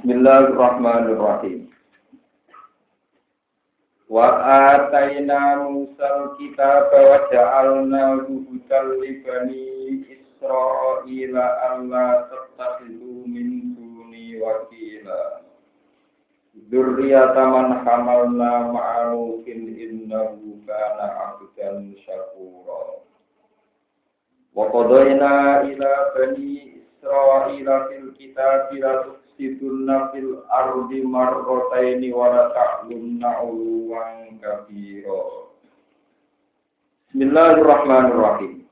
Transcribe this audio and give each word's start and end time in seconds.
Bismillahirrahmanirrahim. 0.00 1.72
Wa 4.12 4.28
atayna 4.44 5.64
Musa 5.72 6.36
kitab 6.36 6.92
wa 6.92 7.24
ja'alna 7.32 8.28
hudan 8.28 8.86
li 9.00 9.24
Israila 10.04 11.46
alla 11.72 12.28
tattakhidhu 12.28 13.24
min 13.24 13.72
duni 13.72 14.36
wakila. 14.36 15.39
Dzurriyyata 16.70 17.50
man 17.50 17.82
hamalna 17.82 18.70
ma'a 18.70 19.10
Nuhin 19.10 19.74
innahu 19.74 20.62
kana 20.62 21.06
'abdan 21.18 21.98
syakura. 22.06 23.02
Wa 24.54 24.70
qadayna 24.70 25.66
ila 25.66 25.90
bani 26.14 26.78
Israila 26.78 27.90
fil 27.90 28.14
kitabi 28.14 28.78
la 28.78 29.02
tufsidunna 29.02 30.14
fil 30.14 30.46
ardi 30.46 31.02
marrataini 31.02 32.14
wa 32.14 32.30
la 32.38 32.42
ta'lunna 32.54 33.42
'uluwan 33.42 34.38
kabira. 34.38 35.50
Bismillahirrahmanirrahim. 37.10 38.62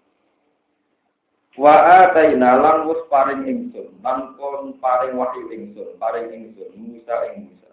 Wa 1.59 1.75
ataina 2.07 2.63
lan 2.63 2.87
paring 3.11 3.43
ingsun, 3.43 3.91
lan 4.07 4.39
paring 4.79 5.19
wahyu 5.19 5.51
ingsun, 5.51 5.99
paring 5.99 6.31
ingsun 6.31 6.71
Musa 6.79 7.35
ing 7.35 7.51
Musa. 7.51 7.68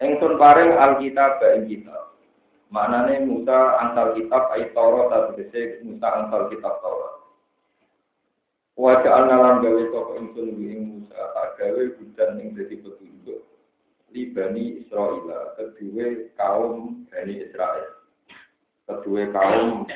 Ingsun 0.00 0.40
paring 0.40 0.80
alkitab 0.80 1.44
ing 1.44 1.68
kitab. 1.68 2.16
Maknane 2.72 3.28
Musa 3.28 3.76
antal 3.84 4.16
kitab 4.16 4.48
ayat 4.56 4.72
Taurat 4.72 5.36
tegese 5.36 5.84
Musa 5.84 6.08
antal 6.08 6.48
kitab 6.48 6.80
Taurat. 6.80 7.20
Wajah 8.80 9.12
analan 9.12 9.60
gawe 9.60 9.82
toko 9.92 10.16
ingsun 10.16 10.56
ing 10.56 10.80
Musa 11.04 11.20
tak 11.36 11.60
gawe 11.60 11.82
hujan 12.00 12.40
ing 12.40 12.56
dadi 12.56 12.80
petunjuk 12.80 13.44
li 14.10 14.32
Bani 14.34 14.82
Israel 14.82 15.52
kedua 15.54 16.06
kaum 16.34 17.06
Bani 17.12 17.34
Israel 17.44 18.02
kedua 18.88 19.22
kaum 19.30 19.86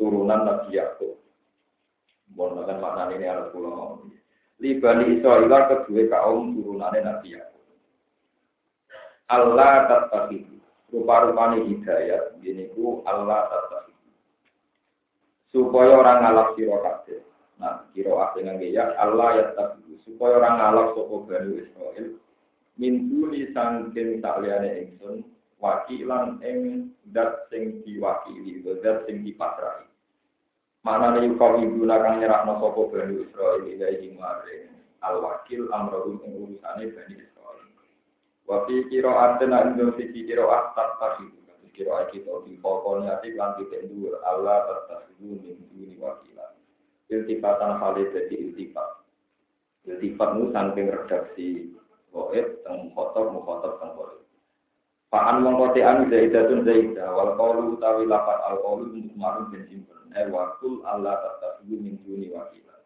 turunan 0.00 0.46
Nabi 0.48 0.80
Yakub 0.80 1.20
Mohon 2.32 2.62
makan 2.62 2.78
makna 2.78 3.02
ini 3.16 3.26
alat 3.26 3.50
pulau 3.52 4.08
li 4.62 4.78
Bani 4.80 5.18
Israel 5.20 5.50
kedua 5.50 6.02
kaum 6.08 6.56
turunan 6.56 6.96
Nabi 6.96 7.36
Yakub 7.36 7.57
Allah 9.28 9.86
tatahidu 9.88 10.56
rupa-rupanya 10.92 11.60
hidayat 11.64 12.40
ini 12.40 12.72
ku 12.72 13.04
Allah 13.04 13.48
tatahidu 13.48 14.08
supaya 15.52 15.92
orang 15.96 16.18
ngalap 16.24 16.48
siro 16.56 16.80
Nah, 17.58 17.90
kira 17.90 18.14
dengan 18.38 18.62
ya 18.62 18.94
Allah 19.02 19.28
ya 19.34 19.44
tabu 19.58 19.98
supaya 20.06 20.38
orang 20.38 20.54
ngalap 20.62 20.88
soko 20.94 21.26
Bani 21.26 21.58
Israel 21.58 22.06
mintuli 22.78 23.50
sangking 23.50 24.22
tak 24.22 24.38
liane 24.46 24.86
ingsun 24.86 25.26
wakilan 25.58 26.38
ing 26.46 26.94
dat 27.10 27.50
sing 27.50 27.82
diwakili 27.82 28.62
dat 28.78 29.10
sing 29.10 29.26
dipasrahi. 29.26 29.90
Mana 30.86 31.18
nih 31.18 31.34
kau 31.34 31.58
ibu 31.58 31.82
nakang 31.82 32.22
nyerah 32.22 32.46
no 32.46 32.62
soko 32.62 32.94
Bani 32.94 33.26
Israel 33.26 33.66
ilahi 33.66 34.14
maring 34.14 34.70
al 35.02 35.18
wakil 35.18 35.66
amrohum 35.74 36.22
ing 36.22 36.32
urusane 36.38 36.94
Bani 36.94 37.14
wafi 38.48 38.88
kiro 38.88 39.12
adena 39.12 39.68
indo 39.68 39.92
siki 40.00 40.24
kiro 40.24 40.48
astat 40.48 40.96
tahidu 40.96 41.36
kiro 41.76 41.94
kita 42.10 42.32
di 42.48 42.58
pokoknya 42.58 43.20
ati 43.20 43.36
lan 43.38 43.54
ditendur 43.60 44.18
Allah 44.24 44.66
tertahidu 44.66 45.38
min 45.38 45.62
duni 45.70 45.94
wakilan 46.00 46.58
iltifatan 47.08 47.80
halid 47.80 48.12
jadi 48.12 48.34
iltifat. 48.36 48.88
Iltifat 49.88 50.28
itu 50.36 50.46
saking 50.52 50.86
redaksi 50.92 51.46
goib, 52.12 52.46
teng 52.64 52.92
khotob, 52.92 53.32
mukhotob, 53.32 53.80
teng 53.80 53.96
goib. 53.96 54.20
Fa'an 55.08 55.40
mengkoti 55.40 55.80
anu 55.80 56.12
zaidatun 56.12 56.68
zaidah, 56.68 57.08
wal 57.16 57.32
qawlu 57.40 57.80
utawi 57.80 58.04
lafat 58.04 58.38
al 58.44 58.60
qawlu 58.60 58.92
marun 59.16 59.48
bin 59.48 59.64
simpen. 59.64 59.96
Eh 60.12 60.28
wakul 60.28 60.84
Allah 60.84 61.16
tatasibu 61.16 61.80
min 61.80 61.96
duni 62.04 62.28
wakila. 62.28 62.76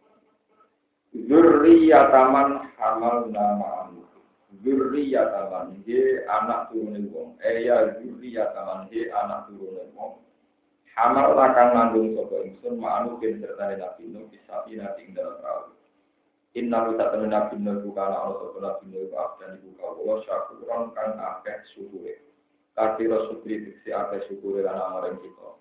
Zurriyataman 1.10 2.70
hamal 2.78 3.26
nama 3.26 3.68
anu. 3.90 4.01
Zurriyataman, 4.62 5.82
he 5.82 6.22
anak 6.30 6.70
turunin 6.70 7.10
wong. 7.10 7.34
Eh 7.42 7.66
ya 7.66 7.98
zurriyataman, 7.98 8.86
he 8.94 9.10
anak 9.10 9.50
turunin 9.50 9.90
wong. 9.98 10.22
Hamal 10.92 11.32
akan 11.32 11.68
nanggung 11.72 12.12
sopo 12.12 12.44
ingsun 12.44 12.76
ma'anu 12.76 13.16
bin 13.16 13.40
sertane 13.40 13.80
nabi 13.80 14.12
nuh 14.12 14.28
bisa 14.28 14.60
nabi 14.68 15.00
ing 15.08 15.16
dalam 15.16 15.40
perahu. 15.40 15.72
Inna 16.52 16.84
lu 16.84 17.00
temen 17.00 17.32
nabi 17.32 17.56
nuh 17.56 17.80
bukan 17.80 18.12
ana 18.12 18.36
sopo 18.36 18.60
nabi 18.60 18.92
nuh 18.92 19.08
abdan 19.16 19.56
ibu 19.56 19.72
kawula 19.80 20.20
syakuran 20.28 20.92
kang 20.92 21.16
akeh 21.16 21.64
syukure. 21.72 22.20
Kasira 22.76 23.24
syukri 23.32 23.64
diksi 23.64 23.88
akeh 23.88 24.20
syukure 24.28 24.60
lan 24.68 24.76
amareng 24.76 25.16
kita. 25.24 25.56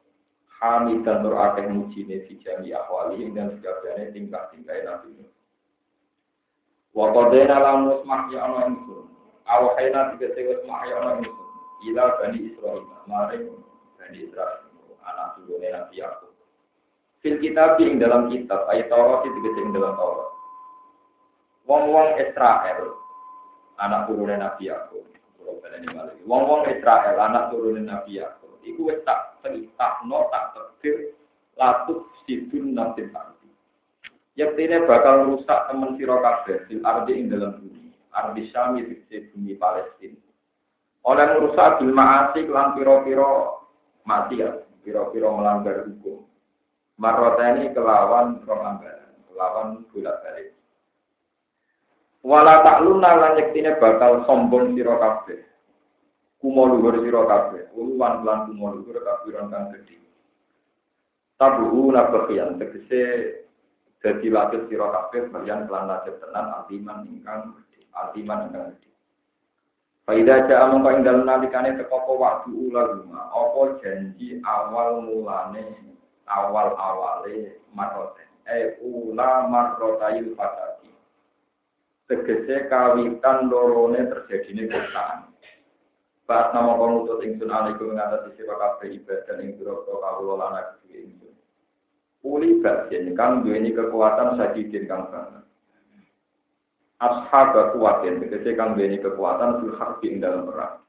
Hamid 0.59 1.07
dan 1.07 1.23
nur 1.23 1.39
akeh 1.39 1.63
mujine 1.63 2.27
fi 2.27 2.35
jami 2.43 2.75
ahwali 2.75 3.31
dan 3.31 3.55
sekaliane 3.55 4.11
tingkah-tingkah 4.11 4.83
nabi 4.83 5.15
nuh. 5.15 5.31
Wa 6.91 7.07
qadena 7.15 7.55
lam 7.63 7.77
musmah 7.87 8.27
ya 8.31 8.39
ana 8.43 8.67
ingsun. 8.67 9.07
Awhayna 9.47 10.15
tiga 10.15 10.27
sewa 10.35 10.53
semah 10.59 10.81
ya 10.87 10.95
ana 10.99 11.11
ingsun. 11.23 11.47
Ila 11.91 12.03
bani 12.19 12.39
Israel 12.51 12.83
maring 13.07 13.47
bani 13.97 14.17
Israel 14.27 14.69
anak 15.01 15.39
turune 15.39 15.67
Nabi 15.71 16.03
Yakub. 16.03 16.33
Fil 17.21 17.37
kitab 17.41 17.77
ing 17.81 18.01
dalam 18.01 18.29
kitab 18.29 18.67
ayat 18.69 18.89
Taurat 18.91 19.25
itu 19.25 19.39
ing 19.39 19.71
dalam 19.73 19.93
Taurat. 19.97 20.29
Wong-wong 21.65 22.19
Israel 22.19 22.97
anak 23.79 24.11
turune 24.11 24.35
Nabi 24.37 24.69
Yakub. 24.69 25.05
Wong-wong 26.27 26.61
Israel 26.69 27.17
anak 27.17 27.49
turune 27.49 27.81
Nabi 27.81 28.21
Yakub. 28.21 28.51
Iku 28.61 28.93
wis 28.93 29.01
tak 29.07 29.41
no 30.05 30.29
tak 30.29 30.53
tekir 30.53 31.17
latuk 31.57 32.09
sidun 32.25 32.77
arti. 32.77 33.09
Yaktine 34.39 34.87
bakal 34.87 35.27
rusak 35.27 35.67
temen 35.67 35.99
sira 35.99 36.15
kabeh 36.23 36.63
fil 36.71 36.79
ardi 36.87 37.19
ing 37.19 37.27
dalam 37.27 37.59
bumi. 37.59 37.91
Ardi 38.15 38.47
Syami 38.51 38.87
di 38.87 39.17
bumi 39.31 39.59
Palestina. 39.59 40.19
Oleh 41.03 41.25
merusak 41.35 41.81
bil 41.81 41.91
ma'asi 41.91 42.45
lan 42.47 42.77
pira-pira 42.77 43.57
maksiat 44.05 44.85
piro-piro 44.85 45.35
melanggar 45.35 45.83
hukum. 45.83 46.23
Maroteni 47.01 47.73
kelawan 47.73 48.45
pelanggaran, 48.45 49.17
kelawan 49.25 49.67
bolak 49.89 50.21
balik. 50.21 50.53
Wala 52.21 52.61
takluna 52.61 53.17
lan 53.17 53.33
yektine 53.41 53.81
bakal 53.81 54.21
sombong 54.29 54.77
sira 54.77 54.95
kabeh. 55.01 55.41
Kumo 56.37 56.69
luhur 56.69 57.01
sira 57.01 57.25
uluwan 57.73 58.21
lan 58.21 58.45
kumo 58.47 58.77
luhur 58.77 59.01
kafiran 59.01 59.49
kang 59.49 59.73
gedhe. 59.73 59.97
Tabuhu 61.41 61.89
nabahian 61.89 62.61
tegese 62.61 63.40
dadi 64.01 64.27
latih 64.33 64.65
sira 64.65 64.89
kabeh 64.89 65.29
kalian 65.29 65.69
kelan 65.69 65.85
latih 65.85 66.17
tenan 66.17 66.45
altiman 66.57 67.05
ingkang 67.05 67.53
altiman 67.93 68.49
ingkang 68.49 68.73
gedhe. 68.73 68.89
Faida 70.09 70.49
ja 70.49 70.65
amung 70.65 70.89
ing 70.89 71.05
dalem 71.05 71.29
nalikane 71.29 71.77
teko 71.77 72.01
apa 72.01 72.13
waktu 72.17 72.73
apa 73.13 73.61
janji 73.85 74.41
awal 74.41 75.05
mulane 75.05 75.77
awal 76.25 76.73
awale 76.73 77.61
marote. 77.77 78.25
Eh 78.49 78.81
ula 78.81 79.45
marotayil 79.45 80.33
fatati. 80.33 80.89
Tegese 82.09 82.65
kawitan 82.67 83.53
lorone 83.53 84.09
terjadine 84.09 84.65
kesalahan. 84.65 85.29
Pas 86.25 86.49
nama 86.55 86.79
pengutut 86.79 87.21
ingsun 87.21 87.53
alaikum 87.53 87.93
mengatasi 87.93 88.33
sira 88.39 88.57
kabeh 88.57 88.97
ibadah 88.97 89.35
ing 89.43 89.53
pira-pira 89.59 89.97
kawula 90.01 90.33
lan 90.39 90.53
aku 90.63 90.89
ingsun. 90.89 91.30
Uli 92.21 92.61
basin 92.61 93.17
kang 93.17 93.41
duweni 93.41 93.73
kekuatan 93.73 94.37
sadidin 94.37 94.85
kang 94.85 95.09
banget. 95.09 95.41
ashab 97.01 97.57
kekuatan, 97.57 98.21
tegese 98.21 98.53
kang 98.53 98.77
duweni 98.77 99.01
kekuatan 99.01 99.57
fil 99.57 99.73
harbi 99.81 100.21
dalam 100.21 100.45
perang. 100.45 100.85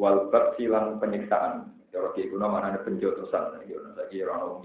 Wal 0.00 0.32
silang 0.56 0.96
penyiksaan. 0.98 1.68
Cara 1.92 2.10
ki 2.16 2.32
kuna 2.32 2.50
manane 2.50 2.82
penjotosan, 2.82 3.62
ya 3.70 3.78
ono 3.78 3.94
saiki 3.94 4.24
ora 4.26 4.42
ono. 4.42 4.58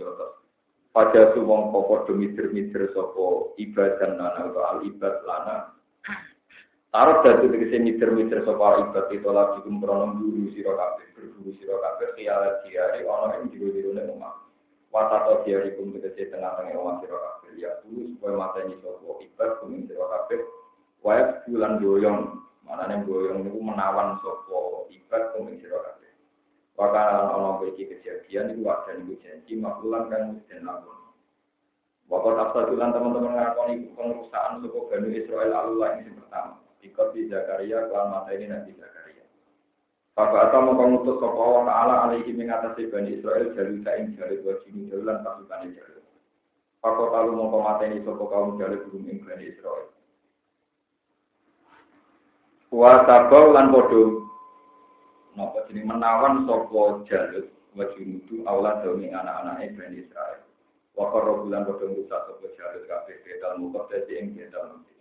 Pada 0.90 1.30
su 1.38 1.46
wong 1.46 1.70
pokok 1.70 2.10
mitir-mitir 2.18 2.90
sapa 2.98 3.54
ibadah 3.62 4.10
lana 4.18 4.50
atau 4.50 4.66
al 4.66 4.82
ibad 4.82 5.22
lana. 5.22 5.78
Taruh 6.90 7.22
dadu 7.22 7.54
tegese 7.54 7.78
mitir-mitir 7.78 8.42
sapa 8.42 8.90
ibad 8.90 9.14
itu 9.14 9.30
lagi 9.30 9.62
kumprono 9.62 10.18
guru 10.18 10.50
sira 10.58 10.74
kabeh, 10.74 11.06
berburu 11.14 11.54
sira 11.62 11.78
kabeh 11.78 12.18
khiyalat 12.18 12.66
diari 12.66 13.06
ono 13.06 13.38
ing 13.38 13.54
jero-jerone 13.54 14.02
omah. 14.10 14.49
Wasato 14.90 15.46
diari 15.46 15.78
kum 15.78 15.94
tegese 15.94 16.34
tengah-tengah 16.34 16.74
omah 16.74 16.98
sira 17.02 17.18
kabeh. 17.18 17.62
Ya 17.62 17.78
dulu 17.86 18.18
supaya 18.18 18.34
mateni 18.38 18.74
sapa 18.82 19.10
ibad 19.22 19.50
kum 19.62 19.86
sira 19.86 20.06
kabeh 20.10 20.42
Wayat 21.00 21.48
bulan 21.48 21.80
goyong, 21.80 22.44
mana 22.68 22.92
nih 22.92 23.08
goyong 23.08 23.48
itu 23.48 23.60
menawan 23.64 24.20
sopo 24.20 24.84
ibad 24.92 25.32
kuming 25.32 25.56
siro 25.64 25.80
kabeh. 25.80 26.12
Bahkan 26.76 27.32
ono 27.32 27.64
iki 27.72 27.88
kejadian 27.88 28.52
itu 28.52 28.68
wajan 28.68 29.08
iku 29.08 29.16
janji 29.24 29.54
maklulan 29.56 30.12
kan 30.12 30.24
den 30.52 30.68
lakon. 30.68 31.00
Bapak 32.12 32.36
Tafsadulan 32.36 32.92
teman-teman 32.92 33.38
ngakoni 33.38 33.96
pengurusan 33.96 34.60
suku 34.66 34.80
Bani 34.92 35.14
Israel 35.14 35.56
Allah 35.56 36.04
yang 36.04 36.20
pertama. 36.20 36.58
Ikut 36.82 37.08
di 37.14 37.30
Zakaria, 37.30 37.86
kelan 37.86 38.26
ini 38.34 38.46
Nabi 38.50 38.72
Zakaria. 38.76 39.09
Bapak 40.20 40.52
atau 40.52 40.68
mau 40.68 40.76
pengutus 40.76 41.16
sopa 41.16 41.40
Allah 41.40 41.64
Ta'ala 41.64 41.96
alaihi 42.04 42.36
mengatasi 42.36 42.92
Bani 42.92 43.24
Israel 43.24 43.56
jalur 43.56 43.80
kain 43.88 44.20
jalur 44.20 44.44
wajib 44.44 44.76
jalulan 44.92 45.24
pasukan 45.24 45.72
jalur. 45.72 46.04
Bapak 46.84 47.08
kalau 47.08 47.40
mau 47.40 47.48
pemateni 47.56 48.04
sopa 48.04 48.28
kaum 48.28 48.60
jalur 48.60 48.84
burung 48.92 49.08
ing 49.08 49.24
Bani 49.24 49.48
Israel. 49.48 49.88
Wa 52.68 53.08
tabau 53.08 53.56
lan 53.56 53.72
podo 53.72 54.28
Napa 55.40 55.64
jadi 55.72 55.88
menawan 55.88 56.44
sopo 56.44 57.08
jalur 57.08 57.48
wajib 57.80 58.20
itu 58.20 58.44
Allah 58.44 58.84
demi 58.84 59.16
anak-anaknya 59.16 59.72
Bani 59.72 60.04
Israel. 60.04 60.44
Wakar 61.00 61.32
bulan 61.48 61.64
pada 61.64 61.88
rusak 61.88 62.22
sopo 62.28 62.46
jalur 62.60 62.84
kabeh 62.92 63.24
bedal 63.24 63.56
mukot 63.56 63.88
dadi 63.88 64.20
ing 64.20 64.36
bedal 64.36 64.84
mukot. 64.84 64.99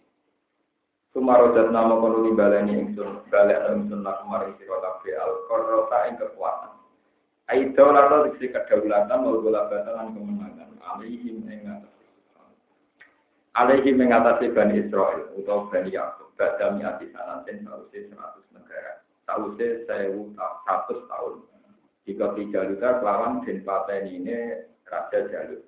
Sumarodat 1.19 1.75
nama 1.75 1.99
kono 1.99 2.23
nimbalani 2.23 2.79
ingsun 2.79 3.27
balik 3.27 3.59
ingsun 3.75 4.07
nak 4.07 4.23
kemarin 4.23 4.55
sira 4.55 4.79
kabeh 4.79 5.19
al 5.19 5.35
qarrota 5.51 5.99
ing 6.07 6.15
kekuatan. 6.15 6.79
Aida 7.51 7.85
lata 7.91 8.31
diksi 8.31 8.55
kedaulatan 8.55 9.27
mau 9.27 9.43
bola 9.43 9.67
batalan 9.67 10.15
kemenangan 10.15 10.79
alaihim 10.79 11.43
ing 11.51 11.67
atas. 11.67 11.91
Alaihim 13.59 13.99
ing 13.99 14.15
Bani 14.55 14.75
Israel 14.79 15.35
utawa 15.35 15.67
Bani 15.75 15.91
Yakub 15.91 16.31
badami 16.39 16.87
ati 16.87 17.11
sanaten 17.11 17.67
sausé 17.67 17.99
100 18.15 18.55
negara. 18.55 19.03
Sausé 19.27 19.91
1100 19.91 20.39
tahun. 21.11 21.37
Jika 22.07 22.27
tiga 22.39 22.63
luka 22.63 23.03
kelawan 23.03 23.43
den 23.43 23.67
pateni 23.67 24.23
ini 24.23 24.39
Raja 24.87 25.27
Jalur. 25.27 25.67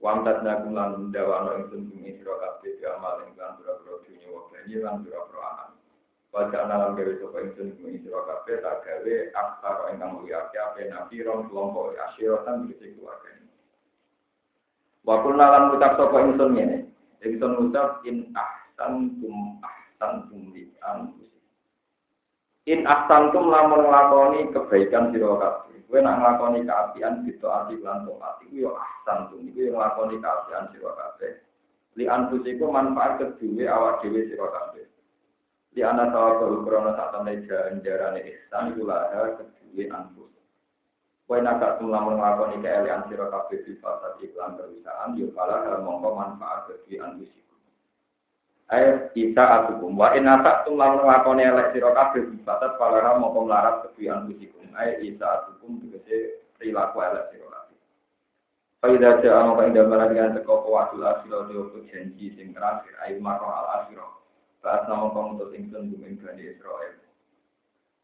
Wamtat 0.00 0.40
nakum 0.40 0.72
lan 0.72 1.12
dawano 1.12 1.60
ingsun 1.60 1.92
bumi 1.92 2.16
sira 2.16 2.32
kabeh 2.40 2.72
di 2.80 2.88
amal 2.88 3.20
ing 3.20 3.36
lan 3.36 3.60
pira-pira 3.60 4.00
dunya 4.00 4.32
wa 4.32 4.48
bani 4.48 4.74
lan 4.80 5.04
pira-pira 5.04 5.40
anak. 5.44 5.68
Wajah 6.32 6.62
nalam 6.64 6.96
gawe 6.96 7.12
tak 8.64 8.76
gawe 8.80 9.14
aksar 9.36 9.76
ingkang 9.92 10.12
mulia 10.16 10.48
ape 10.48 10.88
nabi 10.88 11.20
ron 11.20 11.52
kelompok 11.52 12.00
asyiratan 12.00 12.72
iki 12.72 12.96
keluarga. 12.96 13.44
Wa 15.04 15.20
kulna 15.20 15.46
lan 15.52 15.76
ucap 15.76 16.00
sapa 16.00 16.16
ingsun 16.16 16.50
ngene. 16.56 16.76
Ingsun 17.20 17.52
ucap 17.68 18.00
in 18.08 18.32
ahsan 18.32 19.20
tum 19.20 19.60
ahsan 19.60 20.32
tum 20.32 20.48
li 20.56 20.64
In 22.64 22.88
ahsan 22.88 23.36
lamun 23.36 23.84
kebaikan 24.48 25.12
sira 25.12 25.28
kabeh 25.36 25.69
Kue 25.90 25.98
nak 25.98 26.22
ngelakoni 26.22 26.62
keapian 26.62 27.26
gitu 27.26 27.50
ati 27.50 27.74
lan 27.82 28.06
tomat 28.06 28.38
iku 28.46 28.54
yo 28.62 28.70
ahsan 28.78 29.26
tuh 29.26 29.42
iku 29.42 29.58
yo 29.58 29.70
ngelakoni 29.74 30.22
keapian 30.22 30.70
sira 30.70 30.94
kabeh. 30.94 31.32
Li 31.98 32.06
anfusiku 32.06 32.70
manfaat 32.70 33.18
kedue 33.18 33.66
awak 33.66 33.98
dhewe 33.98 34.22
sira 34.30 34.46
kabeh. 34.54 34.86
Li 35.74 35.82
ana 35.82 36.14
sawab 36.14 36.62
krana 36.62 36.94
sak 36.94 37.10
temne 37.10 37.42
janjarane 37.42 38.22
ihsan 38.22 38.70
iku 38.70 38.86
laha 38.86 39.34
kedue 39.34 39.90
anfus. 39.90 40.30
Kue 41.26 41.42
nak 41.42 41.58
gak 41.58 41.82
lamun 41.82 42.22
ngelakoni 42.22 42.62
keelian 42.62 43.10
sira 43.10 43.26
kabeh 43.26 43.58
fasad 43.82 44.14
iklan 44.22 44.54
perusahaan 44.62 45.18
yo 45.18 45.26
kalah 45.34 45.74
mongko 45.82 46.14
manfaat 46.14 46.70
kedue 46.70 47.02
anfusiku. 47.02 47.49
Ayo 48.70 49.10
kita 49.10 49.42
atukum 49.42 49.98
wa 49.98 50.14
in 50.14 50.30
atak 50.30 50.62
tum 50.62 50.78
lamun 50.78 51.02
nglakoni 51.02 51.42
elek 51.42 51.74
sira 51.74 51.90
kabeh 51.90 52.22
batat 52.46 52.78
palara 52.78 53.18
mongko 53.18 53.50
melarat 53.50 53.82
kedue 53.82 54.06
anfusikum. 54.06 54.70
Ayo 54.78 55.02
kita 55.02 55.26
atukum 55.26 55.82
tegese 55.82 56.46
perilaku 56.54 57.02
elek 57.02 57.34
sira 57.34 57.50
kabeh. 57.50 57.78
Faida 58.78 59.10
ja'a 59.18 59.42
mongko 59.42 59.62
ing 59.66 59.74
dalem 59.74 60.14
dengan 60.14 60.38
teko 60.38 60.62
kuwatul 60.62 61.02
asiro 61.02 61.50
dhewe 61.50 61.82
janji 61.90 62.30
sing 62.38 62.54
terakhir 62.54 62.94
ayo 63.02 63.18
maro 63.18 63.50
al 63.50 63.82
asiro. 63.82 64.06
Bahas 64.62 64.86
nama 64.86 65.10
komutus 65.10 65.50
ingsun 65.56 65.90
bumi 65.90 66.20
Bani 66.22 66.44
Israel. 66.46 66.94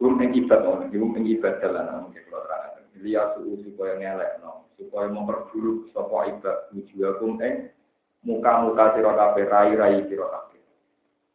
Bum 0.02 0.18
ing 0.18 0.34
ibad 0.34 0.66
ono, 0.66 0.90
bum 0.90 1.14
ing 1.14 1.30
ibad 1.30 1.62
dalan 1.62 2.10
mungkin 2.10 2.26
kalau 2.26 2.42
terang. 2.42 2.90
Liya 2.96 3.38
suhu 3.38 3.60
supaya 3.62 4.02
ngelek 4.02 4.42
no, 4.42 4.66
supaya 4.80 5.14
memperburuk 5.14 5.94
sapa 5.94 6.32
ibad 6.32 6.74
wujuhakum 6.74 7.38
ing 7.38 7.70
muka-muka 8.26 8.98
sira 8.98 9.12
kabeh 9.14 9.44
rai-rai 9.46 10.04
sira 10.10 10.26
kabeh. 10.26 10.55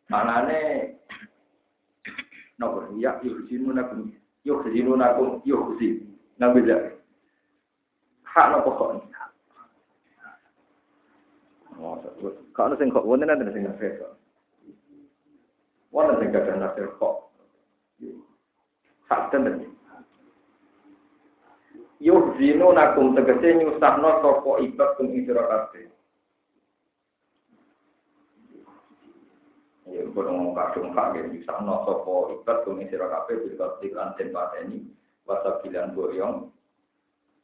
Manane 0.10 0.96
nopo 2.58 2.94
ya 2.98 3.20
yuhsinu 3.22 3.74
nakum 3.74 4.14
yuhsinu 4.46 4.98
nakum 4.98 5.42
yuhsin. 5.46 6.08
Nabi 6.42 6.66
jak. 6.66 6.98
Hak 8.26 8.50
nopo 8.54 8.70
kok. 8.78 8.90
Kau 12.54 12.68
ada 12.70 12.76
sing 12.78 12.94
kok 12.94 13.06
wonten 13.06 13.30
ada 13.30 13.50
sing 13.50 13.66
nafsu. 13.66 14.06
Wonten 15.90 16.18
sing 16.22 16.30
kadang 16.34 16.62
nafsu 16.62 16.86
kok. 16.98 17.16
Hak 19.10 19.30
tenan. 19.30 19.66
Yuhsinu 22.02 22.74
nakum 22.74 23.14
tegese 23.14 23.62
nyusahno 23.62 24.10
sapa 24.26 24.52
ibad 24.66 24.90
kum 24.98 25.14
isra 25.14 25.46
kabeh. 25.46 25.86
Ya, 30.22 30.30
gue 30.30 30.38
ngomong 30.38 30.54
kadung 30.54 30.94
hak 30.94 31.18
ya, 31.18 31.26
bisa 31.34 31.58
no 31.66 31.82
sopo 31.82 32.30
ibat 32.30 32.62
kumi 32.62 32.86
sira 32.94 33.10
kafe 33.10 33.42
bila 33.42 33.74
tiklan 33.82 34.14
den 34.22 34.30
pateni, 34.30 34.86
wasa 35.26 35.58
pilihan 35.66 35.98
boyong. 35.98 36.46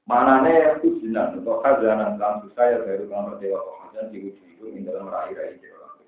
Mana 0.06 0.45
nih 0.45 0.77
ujinan 0.85 1.41
atau 1.41 1.57
kazanan 1.65 2.21
kan 2.21 2.45
susah 2.45 2.65
ya 2.69 2.85
baru 2.85 3.09
kan 3.09 3.33
berdewa 3.33 3.65
kehadiran 3.65 4.13
di 4.13 4.18
ujung 4.29 4.50
itu 4.53 4.65
di 4.77 4.85
dalam 4.85 5.09
rai-rai 5.09 5.57
kafe. 5.57 6.06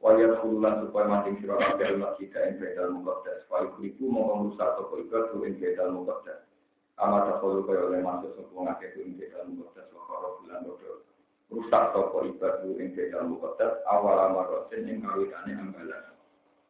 Wajah 0.00 0.40
kululan 0.40 0.88
supaya 0.88 1.04
mancing 1.04 1.36
sira 1.44 1.60
kafe 1.60 1.92
masjid 2.00 2.32
yang 2.32 2.56
bedal 2.56 2.88
mukaddas. 2.96 3.44
Wajah 3.52 3.68
kuliku 3.76 4.04
mau 4.08 4.40
merusak 4.40 4.80
sopo 4.80 5.04
ibat 5.04 5.28
tuh 5.36 5.44
yang 5.44 5.60
bedal 5.60 5.88
mukaddas. 5.92 6.48
Amat 6.96 7.28
tak 7.28 7.44
perlu 7.44 7.68
oleh 7.68 8.00
masuk 8.00 8.40
sopo 8.40 8.56
ngake 8.64 8.96
tuh 8.96 9.04
yang 9.04 9.20
bedal 9.20 9.44
mukaddas. 9.52 9.92
Wakaro 9.92 10.40
bulan 10.40 10.64
bodoh 10.64 11.09
rusak 11.50 11.84
toko 11.90 12.26
ibadu 12.30 12.78
ing 12.78 12.94
bedal 12.94 13.26
mukodas 13.26 13.82
awal 13.90 14.18
amarosin 14.30 14.86
ing 14.86 15.02
kawitane 15.02 15.52
ambalan 15.58 16.14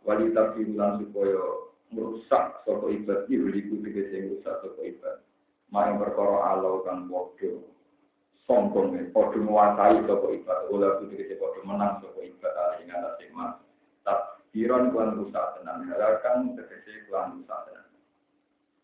wali 0.09 0.33
tabirulan 0.33 1.05
supaya 1.05 1.45
merusak 1.93 2.65
toko 2.65 2.89
ibad 2.89 3.29
ibuliku 3.29 3.77
tegese 3.85 4.33
rusak 4.33 4.57
toko 4.65 4.81
ibad 4.81 5.21
maing 5.69 6.01
perkara 6.01 6.57
alau 6.57 6.81
kan 6.83 7.07
podo 7.07 7.71
sombong 8.49 8.97
ya 8.97 9.07
podo 9.13 9.39
menguasai 9.39 10.03
toko 10.09 10.33
ibad 10.33 10.59
oleh 10.73 10.91
itu 10.99 11.05
tegese 11.15 11.35
podo 11.37 11.61
menang 11.63 12.01
toko 12.01 12.25
ibad 12.25 12.55
ali 12.57 12.87
ing 12.87 12.91
atas 12.91 13.21
mas. 13.37 13.55
Takbiran 14.01 14.91
kuan 14.91 15.15
rusak 15.15 15.61
tenan. 15.61 15.87
Halakan 15.87 16.59
tegese 16.59 17.07
kuan 17.07 17.39
rusak 17.39 17.59
tenan. 17.69 17.87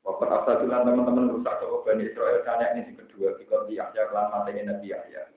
Waktu 0.07 0.25
asal 0.31 0.55
teman-teman 0.63 1.35
rusak 1.35 1.59
toko 1.59 1.83
Bani 1.83 2.07
Israel 2.07 2.43
karena 2.47 2.79
ini 2.79 2.95
kedua, 2.95 3.35
jika 3.43 3.67
di 3.67 3.79
Yahya 3.79 4.07
kelan 4.07 4.31
matanya 4.31 4.75
Nabi 4.75 4.95
Yahya. 4.95 5.36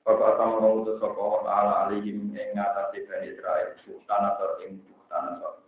Bapak 0.00 0.40
akan 0.40 0.64
mengutus 0.64 0.96
sopa 0.96 1.20
wa 1.20 1.40
ta'ala 1.44 1.72
alihim 1.86 2.32
ing 2.32 2.48
ngatasi 2.56 3.04
Bani 3.04 3.36
Israel 3.36 3.76
Buktan 3.84 4.22
atau 4.32 4.48
ing 4.64 4.80
buktan 4.88 5.24
atau 5.36 5.60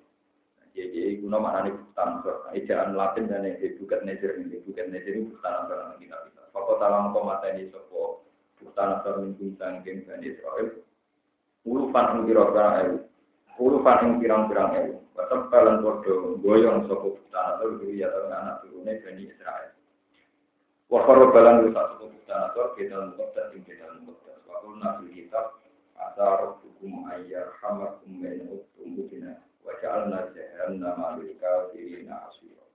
Jadi 0.72 1.20
guna 1.20 1.36
mana 1.36 1.68
nih 1.68 1.76
buktan 1.76 2.08
atau 2.24 2.48
Ejaan 2.56 2.96
Latin 2.96 3.28
dan 3.28 3.44
yang 3.44 3.60
bukan 3.76 4.00
nezer 4.08 4.40
ini 4.40 4.56
Bukan 4.64 4.88
nezer 4.88 5.12
ini 5.20 5.28
buktan 5.28 5.52
atau 5.52 5.76
yang 5.76 6.00
kita 6.00 6.16
bisa. 6.24 6.42
Bapak 6.56 6.80
ta'ala 6.80 6.96
mengkomata 7.04 7.46
ini 7.52 7.68
sopa 7.68 8.24
Buktan 8.56 8.88
atau 8.96 9.20
ing 9.20 9.36
buktan 9.36 9.84
ing 9.84 9.98
Bani 10.08 10.24
Israel 10.24 10.68
Ulufan 11.68 12.06
ing 12.16 12.20
kira-kira 12.26 12.66
ewu. 12.88 12.96
Ulufan 13.60 14.00
ing 14.00 14.12
pirang-pirang 14.16 14.70
ewu. 14.80 14.94
Bapak 15.12 15.52
kalian 15.52 15.84
bodoh 15.84 16.40
goyong 16.40 16.88
sopa 16.88 17.20
buktan 17.20 17.44
atau 17.52 17.76
Duri 17.76 18.00
atau 18.00 18.32
anak 18.32 18.64
turunnya 18.64 18.96
Bani 19.04 19.28
Israel 19.28 19.76
Wakar 20.92 21.24
balan 21.32 21.72
sopa 21.72 22.04
buktan 22.04 22.52
atau 22.52 22.76
Kita 22.76 23.00
mengkotak 23.00 23.56
ing 23.56 23.64
kita 23.64 23.88
mengkotak 23.96 24.44
Kulna 24.44 25.00
fil 25.00 25.08
kitab 25.16 25.56
Asa 25.96 26.24
rabbukum 26.36 27.08
ayyar 27.08 27.48
hamakum 27.64 28.12
min 28.20 28.44
uttum 28.52 29.00
bukina 29.00 29.40
Wa 29.64 29.72
ja'alna 29.80 30.28
jahannama 30.36 31.16
lil 31.22 31.38
kafirina 31.40 32.28
asira. 32.28 32.66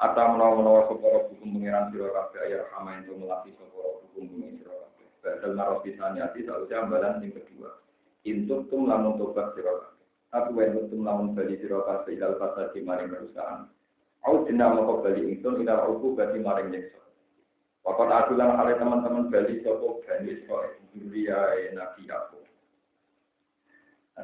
Ata 0.00 0.32
menawa-menawa 0.32 0.88
sapa 0.88 1.06
rabbukum 1.12 1.60
pengiran 1.60 1.92
sira 1.92 2.08
kabeh 2.14 2.40
ayyar 2.46 2.64
hama 2.72 3.02
ento 3.02 3.12
melati 3.18 3.50
sapa 3.58 3.76
rabbukum 3.84 4.22
pengiran 4.32 4.56
sira 4.56 4.74
kabeh. 4.80 5.06
Badal 5.20 5.52
naroh 5.58 5.78
bisani 5.84 6.18
ati 6.22 6.40
sausé 6.46 6.72
ambalan 6.72 7.20
sing 7.20 7.34
kedua. 7.34 7.70
Intut 8.24 8.70
tum 8.70 8.86
lamun 8.86 9.18
tobat 9.18 9.52
sira 9.58 9.74
kabeh. 9.76 10.06
Aku 10.30 10.50
wa 10.56 10.86
tum 10.88 11.00
lamun 11.02 11.34
bali 11.34 11.58
sira 11.58 11.84
kabeh 11.84 12.16
ilal 12.16 12.38
fasadi 12.40 12.80
maring 12.80 13.12
perusahaan 13.12 13.66
Au 14.24 14.46
dinama 14.46 14.86
kau 14.86 15.02
bali 15.02 15.36
ingsun 15.36 15.60
ilal 15.60 15.90
uku 15.90 16.14
bati 16.14 16.38
maring 16.38 16.70
nyeksa 16.70 17.05
Waktu 17.86 18.02
aku 18.10 18.32
lang 18.34 18.58
hal 18.58 18.74
teman-teman 18.82 19.30
Bali 19.30 19.62
sopo 19.62 20.02
Bani 20.02 20.34
Israel 20.34 20.74
Duria 20.90 21.38
Nabi 21.70 22.10
aku. 22.10 22.42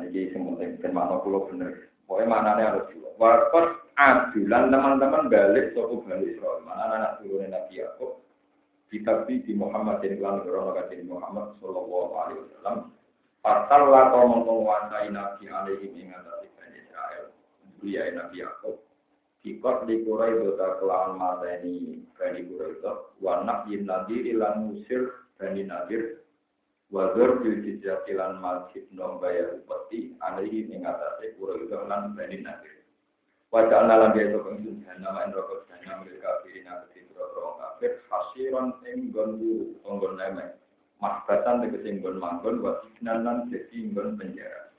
Ini 0.03 0.35
yang 0.35 0.59
penting, 0.59 0.83
dan 0.83 0.91
makna 0.91 1.23
pulau 1.23 1.47
bener. 1.47 1.95
Pokoknya 2.11 2.27
maknanya 2.27 2.65
harus 2.75 2.91
dua. 2.91 3.15
Wakot 3.23 3.87
adulan 3.95 4.75
teman-teman 4.75 5.31
balik 5.31 5.79
sopo 5.79 6.03
balik 6.03 6.35
Israel. 6.35 6.59
Mana 6.67 6.91
anak 6.91 7.13
turunnya 7.23 7.55
Nabi 7.55 7.87
Yakub. 7.87 8.19
Kitab 8.91 9.25
di 9.31 9.55
Muhammad 9.57 10.05
dan 10.05 10.21
Corona 10.21 10.85
di 10.91 11.01
Muhammad 11.07 11.57
Sallallahu 11.63 12.13
Alaihi 12.13 12.41
Wasallam. 12.45 12.77
Pasal 13.41 13.89
lah 13.89 14.13
kau 14.13 14.27
menguasai 14.29 15.09
Nabi 15.09 15.49
alaihi 15.49 15.87
mengatasi 15.97 16.51
Bani 16.59 16.77
Israel. 16.83 17.25
Dia 17.79 18.11
Nabi 18.11 18.43
Yakub. 18.43 18.92
Kikot 19.43 19.91
di 19.91 20.07
Quraisy 20.07 20.39
dota 20.39 20.79
kelawan 20.79 21.19
mata 21.19 21.51
ini 21.67 21.99
Bani 22.15 22.47
Quraisy. 22.47 23.19
Wanak 23.19 23.67
yin 23.67 23.91
nadir 23.91 24.23
ilan 24.23 24.71
musir 24.71 25.27
Bani 25.35 25.67
Nadir. 25.67 26.23
Wazir 26.95 27.43
bil 27.43 27.59
jizatilan 27.67 28.39
masjid 28.39 28.87
nombaya 28.95 29.59
upeti 29.59 30.15
alaihi 30.23 30.71
mengatasi 30.71 31.35
Quraisy 31.35 31.75
lan 31.75 32.15
Bani 32.15 32.39
Nadir. 32.39 32.83
Wajah 33.53 33.85
anak 33.85 34.17
lagi 34.17 34.33
itu 34.33 34.41
pengsun 34.41 34.81
nama 34.97 35.29
rokok 35.29 35.69
sana 35.69 36.01
mereka 36.01 36.41
yang 36.49 36.89
ketiga 36.89 37.21
orang 37.37 37.61
kafir 37.61 37.93
hasiran 38.09 38.73
enggon 38.81 39.37
guru 39.37 39.77
enggon 39.85 40.17
nemek 40.17 40.57
makbatan 40.97 41.61
tegesi 41.61 42.01
enggon 42.01 42.17
manggon 42.17 42.65
wasifnan 42.65 43.29
lan 43.29 43.53
jadi 43.53 43.77
enggon 43.77 44.17
penjara. 44.17 44.73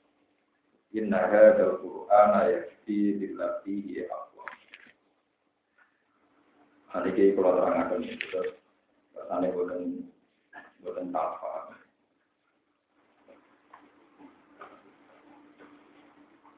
Inna 0.98 1.22
hadal 1.22 1.86
Qur'an 1.86 2.34
ayati 2.34 3.22
dilati 3.22 3.78
Allah. 4.10 4.33
Hari 6.94 7.10
ini 7.18 7.34
kalau 7.34 7.58
terangkan 7.58 8.06
itu, 8.06 8.42
rasanya 9.18 9.50
bukan 9.50 9.82
bukan 10.86 11.10
apa. 11.10 11.54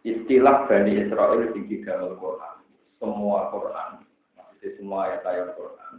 istilah 0.05 0.69
Bani 0.69 1.01
Israel 1.01 1.49
di 1.49 1.81
dalam 1.81 2.13
Quran. 2.21 2.55
Semua 3.01 3.49
Quran, 3.49 4.05
maksudnya 4.37 4.69
semua 4.77 4.99
ayat-ayat 5.09 5.57
Quran, 5.57 5.93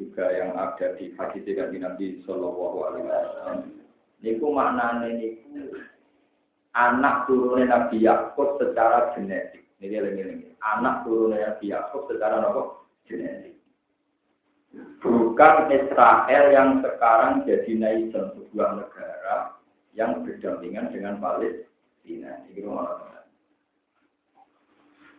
juga 0.00 0.24
yang 0.32 0.50
ada 0.56 0.96
di 0.98 1.12
hadis 1.14 1.44
dari 1.44 1.78
Nabi 1.78 2.24
Shallallahu 2.24 2.78
Alaihi 2.88 3.06
Wasallam. 3.06 3.58
Niku 4.24 4.46
maknanya 4.50 5.08
niku 5.14 5.76
anak 6.72 7.28
turunnya 7.28 7.70
Nabi 7.70 8.02
Yakub 8.02 8.56
secara 8.58 9.12
genetik. 9.14 9.62
Ini 9.78 10.00
lagi 10.00 10.48
Anak 10.64 11.04
turunnya 11.04 11.54
Nabi 11.54 11.70
Yakub 11.70 12.08
secara 12.08 12.40
apa? 12.40 12.82
Genetik. 13.04 13.53
Bukan 15.04 15.54
Israel 15.68 16.44
yang 16.50 16.80
sekarang 16.80 17.44
jadi 17.44 17.72
nation 17.76 18.32
sebuah 18.34 18.80
negara 18.80 19.54
yang 19.92 20.24
berdampingan 20.24 20.90
dengan 20.90 21.20
Palestina. 21.20 22.40
Ini 22.48 22.64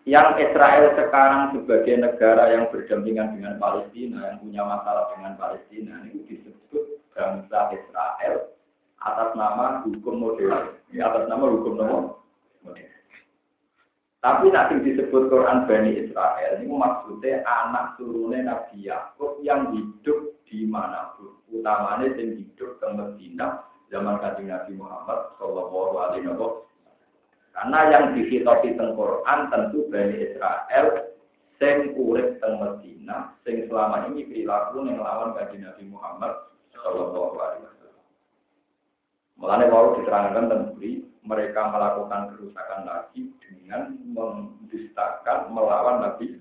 yang 0.06 0.38
Israel 0.38 0.94
sekarang 0.94 1.58
sebagai 1.58 1.98
negara 1.98 2.54
yang 2.54 2.70
berdampingan 2.70 3.42
dengan 3.42 3.58
Palestina, 3.58 4.30
yang 4.30 4.38
punya 4.38 4.62
masalah 4.62 5.10
dengan 5.18 5.34
Palestina, 5.34 6.06
itu 6.06 6.22
disebut 6.30 7.02
bangsa 7.18 7.74
Israel 7.74 8.54
atas 9.02 9.30
nama 9.34 9.82
hukum 9.82 10.22
modern, 10.22 10.78
atas 10.94 11.24
nama 11.26 11.46
hukum 11.50 11.74
modern. 11.82 12.95
Tapi 14.26 14.50
nanti 14.50 14.82
disebut 14.82 15.30
Quran 15.30 15.70
Bani 15.70 16.02
Israel 16.02 16.58
ini 16.58 16.66
maksudnya 16.66 17.46
anak 17.46 17.94
turunnya 18.02 18.42
Nabi 18.42 18.90
Yakub 18.90 19.38
yang 19.46 19.70
hidup 19.70 20.34
di 20.50 20.66
mana 20.66 21.14
pun, 21.14 21.30
utamanya 21.54 22.10
yang 22.18 22.34
hidup 22.34 22.82
di 22.82 22.90
Medina 22.90 23.62
zaman 23.94 24.18
kajian 24.18 24.50
Nabi 24.50 24.74
Muhammad 24.82 25.30
Shallallahu 25.38 25.94
Alaihi 26.02 26.26
Wasallam 26.26 26.66
karena 27.54 27.80
yang 27.94 28.06
dihitopi 28.18 28.70
teng 28.74 28.98
Quran 28.98 29.40
tentu 29.54 29.80
Bani 29.94 30.16
Israel 30.18 30.86
sing 31.62 31.94
urip 31.96 32.42
teng 32.42 32.58
Medina, 32.60 33.32
sing 33.46 33.70
selama 33.70 34.10
ini 34.10 34.26
perilaku 34.26 34.84
yang 34.90 35.06
lawan 35.06 35.38
bagi 35.38 35.62
Nabi 35.62 35.86
Muhammad 35.86 36.50
Shallallahu 36.74 37.38
Alaihi 37.38 37.62
Wasallam. 37.62 37.75
Mulanya 39.36 39.68
baru 39.68 40.00
diterangkan 40.00 40.48
tentang 40.48 40.76
mereka 41.26 41.74
melakukan 41.74 42.22
kerusakan 42.32 42.82
lagi 42.86 43.34
dengan 43.42 43.98
mendustakan 44.14 45.50
melawan 45.52 46.06
Nabi 46.06 46.38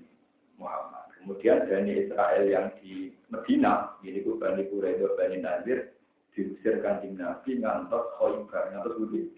Muhammad. 0.61 1.09
Kemudian 1.17 1.65
Bani 1.65 2.05
Israel 2.05 2.43
yang 2.45 2.69
di 2.79 3.09
Medina, 3.33 3.97
ini 4.05 4.21
ku 4.21 4.37
Bani 4.37 4.69
Quraidah, 4.69 5.17
Bani 5.17 5.41
Nadir, 5.41 5.89
diusir 6.37 6.85
kanjeng 6.85 7.17
Nabi 7.17 7.57
ngantos 7.57 8.13
Khoibar, 8.21 8.69
ngantos 8.71 8.93
Budi. 9.01 9.33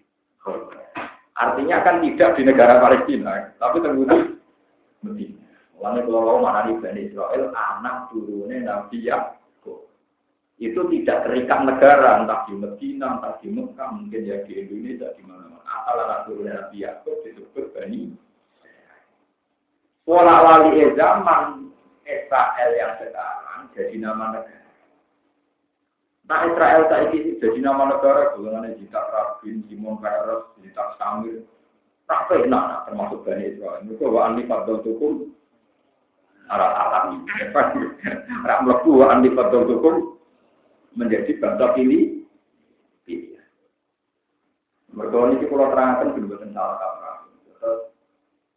Artinya 1.38 1.80
kan 1.80 2.04
tidak 2.04 2.36
di 2.36 2.42
negara 2.44 2.78
Palestina, 2.78 3.56
tapi 3.56 3.80
terbukti 3.80 4.36
Medina. 5.00 5.40
Mulanya 5.80 6.00
kalau 6.04 6.44
mana 6.44 6.68
di 6.68 6.76
Bani 6.76 7.00
Israel, 7.08 7.54
anak 7.56 8.12
turunnya 8.12 8.68
Nabi 8.68 9.00
Yakub. 9.00 9.37
Itu 10.58 10.90
tidak 10.90 11.22
terikat 11.22 11.62
negara, 11.62 12.18
entah 12.18 12.42
di 12.50 12.58
Medina, 12.58 13.14
entah 13.14 13.38
di 13.38 13.46
Mekah, 13.46 13.94
mungkin 13.94 14.26
ya 14.26 14.42
di 14.42 14.58
Indonesia, 14.58 15.14
di 15.14 15.22
mana-mana. 15.22 15.62
Asal 15.62 15.96
anak 16.02 16.20
turunnya 16.26 16.52
Nabi 16.58 16.82
Yakub 16.82 17.22
disebut 17.22 17.70
Bani 17.70 18.10
Pola 20.02 20.40
wali 20.40 20.82
zaman 20.96 21.68
Israel 22.08 22.70
yang 22.74 22.96
sekarang 22.96 23.68
jadi 23.76 23.96
nama 24.00 24.40
negara. 24.40 24.66
Nah 26.24 26.40
Israel 26.48 26.82
saat 26.88 27.12
ini 27.12 27.36
jadi 27.36 27.60
nama 27.60 27.92
negara, 27.92 28.32
golongannya 28.32 28.80
Jita 28.80 28.98
Rabin, 28.98 29.68
Simon 29.68 30.00
Peres, 30.00 30.48
Jita 30.64 30.96
Samir, 30.96 31.44
tak 32.08 32.24
pernah 32.26 32.88
termasuk 32.88 33.20
Bani 33.22 33.52
Israel. 33.52 33.84
Itu 33.84 34.08
wa 34.08 34.32
andi 34.32 34.48
fadl 34.48 34.80
tukum 34.80 35.28
arah 36.50 36.72
alam. 36.88 37.28
Rak 38.48 38.58
melebu 38.64 38.90
wa 38.96 39.06
andi 39.12 39.28
fadl 39.36 39.68
tukum 39.68 40.17
menjadi 40.98 41.30
bangsa 41.38 41.78
pilih. 41.78 42.26
Pilih. 43.06 43.38
Mereka 44.90 45.18
ini 45.38 45.46
kalau 45.46 45.70
terangkan 45.70 46.18
belum 46.18 46.50
salah 46.50 46.76
kaprah. 46.82 47.16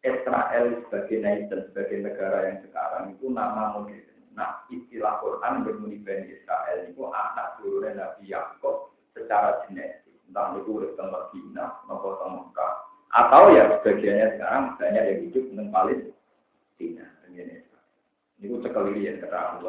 Israel 0.02 0.82
sebagai 0.82 1.22
nation, 1.22 1.60
sebagai 1.70 2.02
negara 2.02 2.50
yang 2.50 2.58
sekarang 2.66 3.14
itu 3.14 3.30
nama 3.30 3.78
modern. 3.78 4.10
Nah, 4.34 4.66
istilah 4.74 5.22
Quran 5.22 5.62
bermuni 5.62 6.02
Bani 6.02 6.26
Israel 6.34 6.90
itu 6.90 7.06
anak 7.06 7.62
turunnya 7.62 7.94
Nabi 7.94 8.34
Yakub 8.34 8.98
secara 9.14 9.62
genetik. 9.70 10.18
Entah 10.26 10.58
itu 10.58 10.74
Madinah, 10.98 11.86
nopo 11.86 12.18
teng 12.18 12.34
Mekah, 12.34 12.74
atau 13.12 13.52
ya 13.52 13.78
sebagiannya 13.78 14.28
sekarang 14.40 14.64
banyak 14.80 15.04
yang 15.06 15.20
hidup 15.28 15.44
dengan 15.52 15.68
Palestina. 15.70 17.06
Ini 17.30 18.50
itu 18.50 18.58
sekali 18.66 19.06
ya 19.06 19.22
keterangan 19.22 19.62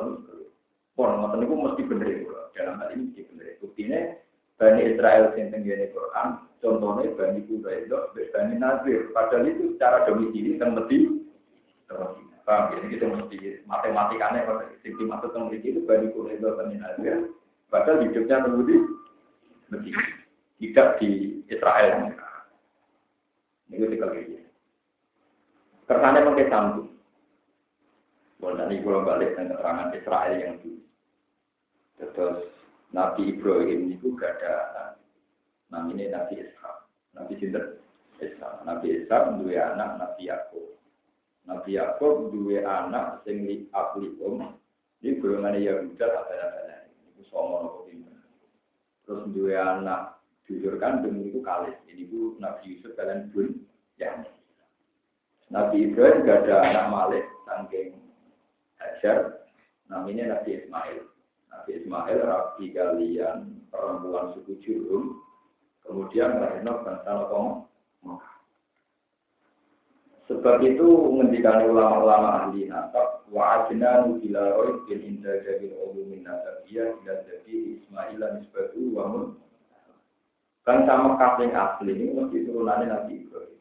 Pon 0.97 1.13
ngoten 1.21 1.41
niku 1.45 1.55
mesti 1.57 1.83
itu. 1.85 2.42
Dalam 2.53 2.81
hal 2.81 2.89
ini 2.95 3.13
mesti 3.13 3.23
bener. 3.33 3.57
Buktinya 3.61 4.01
Bani 4.61 4.81
Israel 4.85 5.33
yang 5.35 5.49
tenggene 5.51 5.91
Quran, 5.91 6.29
contohnya 6.63 7.11
Bani 7.17 7.41
Quraidah, 7.49 8.13
Bani 8.15 8.55
Nazir. 8.61 9.11
Padahal 9.11 9.49
itu 9.49 9.75
secara 9.75 10.07
domisili 10.07 10.61
teng 10.61 10.77
Medina. 10.77 11.23
Paham 12.43 12.75
ya? 12.75 12.99
Itu 12.99 13.07
mesti 13.07 13.63
matematikanya, 13.71 14.43
sing 14.83 14.99
dimaksud 14.99 15.31
yang 15.31 15.47
itu 15.55 15.79
bani 15.87 16.11
kuraido 16.11 16.59
bani 16.59 16.75
Nazir. 16.75 17.31
Padahal 17.71 18.03
hidupnya 18.03 18.43
di 18.43 18.77
Mesir. 19.71 20.03
Tidak 20.59 20.89
di 20.99 21.11
Israel. 21.49 22.13
Ini 23.73 23.77
sekali 23.79 23.99
lagi. 23.99 24.37
Kersane 25.89 26.21
mungkin 26.23 26.51
sambung. 26.53 26.91
Kalau 28.43 28.59
nanti 28.59 28.83
kalau 28.83 29.07
balik 29.07 29.33
dengan 29.39 29.55
keterangan 29.55 29.95
Israel 29.97 30.35
yang 30.35 30.55
dulu. 30.61 30.83
Terus 32.11 32.51
Nabi 32.91 33.31
Ibrahim 33.31 33.95
itu 33.95 34.19
gak 34.19 34.43
ada 34.43 34.99
namanya 35.71 36.21
Nabi 36.21 36.43
Ishak. 36.43 36.77
Nabi 37.15 37.33
Sinter 37.39 37.79
Ishak. 38.19 38.67
Nabi 38.67 39.03
Ishak 39.03 39.39
dua 39.39 39.73
anak 39.73 39.91
Nabi 40.03 40.29
Yakub. 40.29 40.75
Nabi 41.47 41.79
Yakub 41.79 42.35
dua 42.35 42.61
anak 42.67 43.23
sing 43.23 43.47
li 43.47 43.71
aplikum. 43.71 44.59
Ini 45.03 45.19
golongan 45.19 45.59
Yahuda 45.59 46.07
ada-ada. 46.07 46.87
Ini 46.87 47.23
somo 47.27 47.63
nopo 47.63 47.81
Terus 49.03 49.27
dua 49.35 49.83
anak 49.83 50.23
jujur 50.47 50.79
demi 50.79 51.31
itu 51.31 51.43
kalis. 51.43 51.75
Ini 51.91 52.07
bu 52.07 52.39
Nabi 52.39 52.77
Yusuf 52.79 52.95
kalian 52.95 53.31
pun 53.35 53.51
ya. 53.99 54.23
Nabi 55.51 55.91
Ibrahim 55.91 56.25
gak 56.25 56.49
ada 56.49 56.55
anak 56.65 56.87
Malik 56.89 57.25
saking 57.45 57.99
Hajar. 58.79 59.43
Namanya 59.91 60.39
Nabi 60.39 60.63
Ismail. 60.63 61.12
Nabi 61.53 61.71
Ismail 61.85 62.19
rapi 62.25 62.65
kalian 62.73 63.69
perempuan 63.69 64.33
suku 64.35 64.57
Jurum. 64.65 65.21
Kemudian 65.85 66.41
lahirnya 66.41 66.81
bangsa 66.81 67.11
Nopo 67.13 67.69
Sebab 70.31 70.65
itu 70.65 70.87
menghentikan 70.87 71.67
ulama-ulama 71.69 72.49
ahli 72.49 72.71
nasab 72.71 73.27
wa 73.29 73.67
ajna 73.67 74.07
nubila 74.07 74.55
roy 74.55 74.81
bin 74.89 75.03
inda 75.03 75.43
jabil 75.45 75.75
ulumin 75.77 76.25
nasabiyah 76.25 76.95
jadi 77.05 77.57
Ismail 77.77 78.23
nisbatu 78.39 78.81
wa 78.95 79.05
mun 79.11 79.27
kan 80.63 80.87
sama 80.87 81.19
kasing 81.19 81.51
asli 81.53 81.93
ini 81.93 82.15
mesti 82.15 82.49
turunannya 82.49 82.87
Nabi 82.87 83.27
Ibrahim 83.27 83.53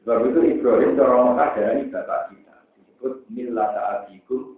Sebab 0.00 0.32
itu 0.32 0.40
Ibrahim 0.56 0.96
orang 0.96 1.36
Mekah 1.36 1.50
dari 1.60 1.84
bapak 1.92 2.20
kita. 2.32 2.56
Disebut 2.72 3.14
Millata 3.28 3.82
Abikum 4.00 4.56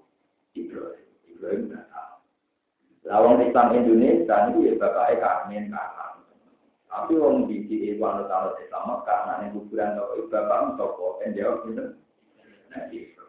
Ibrahim. 0.54 1.08
Ibrahim 1.26 1.62
tahu. 1.74 1.91
Lawang 3.02 3.42
Islam 3.42 3.74
Indonesia 3.74 4.36
itu 4.54 4.58
ya 4.62 4.72
bapaknya 4.78 5.18
Karmen 5.18 5.64
kakak. 5.74 6.10
Tapi 6.86 7.12
orang 7.18 7.48
di 7.50 7.66
di 7.66 7.76
Iwan 7.96 8.28
Taala 8.30 8.54
Islam 8.62 9.02
karena 9.02 9.32
ini 9.42 9.56
kuburan 9.56 9.96
toko 9.98 10.14
bapak 10.30 10.76
toko 10.78 11.06
dan 11.18 11.34
jawab 11.34 11.66
gitu. 11.66 11.84
Nah 12.70 12.82
itu. 12.94 13.24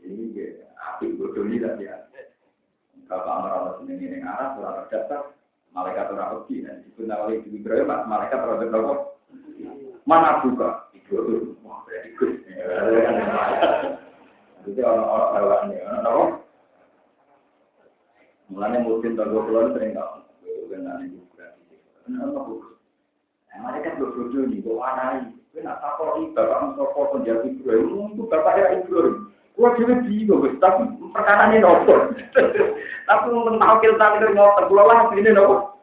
Ini 0.00 0.24
ya, 0.32 0.46
api 0.80 1.12
bodoh 1.20 1.44
ini 1.44 1.60
lah 1.60 1.76
ya. 1.76 2.08
Bapak 3.10 3.42
merawat 3.42 3.74
sendiri 3.82 4.22
yang 4.22 4.30
arah, 4.30 4.54
orang 4.54 4.86
terdaftar, 4.86 5.34
malaikat 5.74 6.14
orang 6.14 6.46
pergi, 6.46 6.62
dan 6.62 6.78
disebut 6.86 7.04
nawali 7.10 7.42
di 7.42 7.58
Ibrahim, 7.58 7.90
malaikat 8.06 8.38
orang 8.38 8.62
terdaftar. 8.62 8.98
Mana 10.06 10.40
buka? 10.46 10.88
Ibrahim. 10.94 11.58
Wah, 11.66 11.82
berarti 11.84 12.08
gus. 12.14 12.38
Itu 14.62 14.80
orang-orang 14.86 15.30
bawaannya. 15.34 15.80
Mulanya 18.60 18.84
mungkin 18.84 19.16
tahun 19.16 19.48
dua 19.48 19.72
sering 19.72 19.96
ini 19.96 21.16
berarti. 21.32 21.80
Kenapa 22.04 22.28
bagus? 22.44 22.76
Mereka 23.56 23.88
nih, 23.96 24.60
bawa 24.60 24.84
anai. 24.84 25.32
Kena 25.56 25.80
takut 25.80 26.28
bapak 26.36 26.76
Mustafa 26.76 27.00
penjaga 27.08 27.48
Ibrahim, 27.48 28.12
itu 28.12 28.22
bapak 28.28 28.60
ya. 28.60 28.84
Gua 29.56 29.72
juga 29.80 30.04
bingung, 30.04 30.60
tapi 30.60 30.92
perkara 31.08 31.48
ini 31.48 31.64
nopo. 31.64 32.12
Tapi 33.08 33.26
untuk 33.32 33.56
tahu 33.56 33.76
kita 33.80 34.06
ini 34.20 34.28
nopo, 34.36 34.60
gua 34.68 34.82
lah 34.84 35.08
ini 35.16 35.30
nopo. 35.32 35.80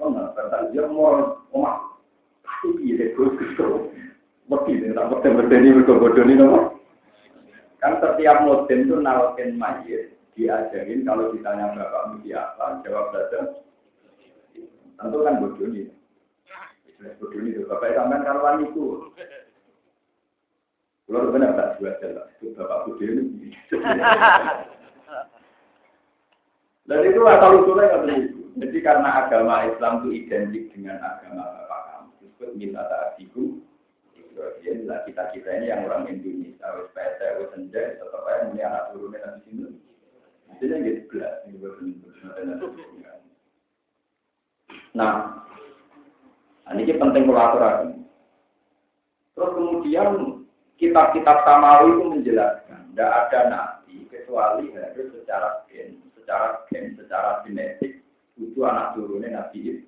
Oh, 0.00 0.08
kata 0.08 0.72
dia 0.72 0.88
mau 0.88 1.44
omah. 1.52 1.76
Pasti 2.40 2.72
dia. 2.80 3.12
Mesti 4.48 4.72
dia 4.80 4.96
tak 4.96 5.12
mesti 5.12 5.28
berdeni 5.28 5.76
berbodoh 5.76 6.24
ini 6.24 6.40
nopo. 6.40 6.80
Kan 7.84 8.00
setiap 8.00 8.48
musim 8.48 8.88
itu 8.88 8.96
nawakin 8.96 9.60
mayit 9.60 10.13
diajarin 10.34 11.06
kalau 11.06 11.30
ditanya 11.30 11.74
bapak 11.74 12.14
mesti 12.14 12.30
apa, 12.34 12.82
jawab 12.82 13.14
saja. 13.14 13.40
Tentu 14.94 15.18
kan 15.22 15.38
bodoh 15.42 15.66
ini. 15.70 15.90
Bodoh 17.18 17.38
ini, 17.38 17.62
bapak 17.66 17.94
sampean 17.94 18.26
karuan 18.26 18.62
itu. 18.66 19.10
Kalau 21.04 21.30
benar 21.30 21.52
tak 21.54 21.78
dua 21.78 21.94
jalan, 22.02 22.26
itu 22.42 22.54
bapak 22.58 22.78
bodoh 22.90 23.06
ini. 23.06 23.54
Dan 26.84 27.00
itu 27.08 27.20
asal 27.24 27.64
usulnya 27.64 27.96
kan 27.96 28.04
begitu. 28.04 28.44
Jadi 28.60 28.78
karena 28.84 29.24
agama 29.24 29.64
Islam 29.66 30.04
itu 30.04 30.08
identik 30.20 30.68
dengan 30.76 31.00
agama 31.00 31.48
bapak 31.48 31.80
kamu, 31.88 32.10
disebut 32.20 32.50
minta 32.60 32.82
taatiku. 32.86 33.56
Lah 34.84 35.00
kita 35.08 35.32
kita 35.32 35.48
ini 35.58 35.72
yang 35.72 35.88
orang 35.88 36.10
Indonesia, 36.10 36.66
wes 36.76 36.90
PT, 36.92 37.20
wes 37.40 37.48
senja, 37.56 37.96
tetap 37.96 38.26
aja 38.28 38.52
ini 38.52 38.60
anak 38.60 38.92
turunnya 38.92 39.38
di 39.38 39.40
sini. 39.48 39.66
Jadi 40.64 40.80
gitu 40.88 41.02
belas, 41.12 41.44
Nah, 44.94 45.44
ini 46.72 46.96
penting 46.96 47.28
kolaborasi. 47.28 47.92
Terus 49.34 49.50
kemudian 49.58 50.40
kitab-kitab 50.78 51.42
Samawi 51.44 51.90
itu 51.92 52.04
menjelaskan, 52.06 52.80
tidak 52.94 53.10
ada 53.28 53.40
nabi 53.50 54.06
kecuali 54.06 54.70
harus 54.72 55.10
secara 55.12 55.66
gen, 55.66 55.98
secara 56.14 56.62
gen, 56.70 56.94
secara 56.94 57.42
genetik 57.42 58.00
itu 58.38 58.60
anak 58.62 58.94
turunnya 58.96 59.44
nabi 59.44 59.84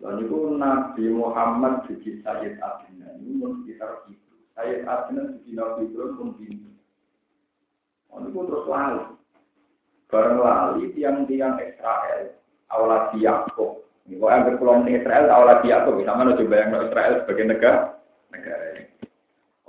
Dan 0.00 0.16
itu 0.24 0.56
Nabi 0.56 1.12
Muhammad 1.12 1.84
jadi 1.84 2.24
Sayyid 2.24 2.56
Adnan 2.64 3.20
ini 3.20 3.36
sekitar 3.62 4.08
itu. 4.08 4.32
Sayyid 4.56 4.88
Adnan 4.88 5.36
jadi 5.44 5.50
Nabi 5.60 5.92
Ibrahim 5.92 6.28
pun. 6.40 6.69
Itu 8.18 8.40
terus 8.46 8.66
lali. 8.66 9.04
Bareng 10.10 10.38
lali 10.42 10.90
tiang-tiang 10.98 11.62
Israel, 11.62 12.34
awal 12.74 13.14
Yaakub. 13.14 13.86
Ini 14.10 14.18
kok 14.18 14.30
yang 14.32 14.46
berpulang 14.50 14.90
Israel, 14.90 15.26
awal 15.30 15.62
Yaakub. 15.62 16.02
Sama 16.02 16.26
lo 16.26 16.34
coba 16.34 16.56
yang 16.58 16.70
Israel 16.82 17.14
sebagai 17.22 17.46
negara. 17.46 17.80
negara 18.34 18.64
ini. 18.74 18.84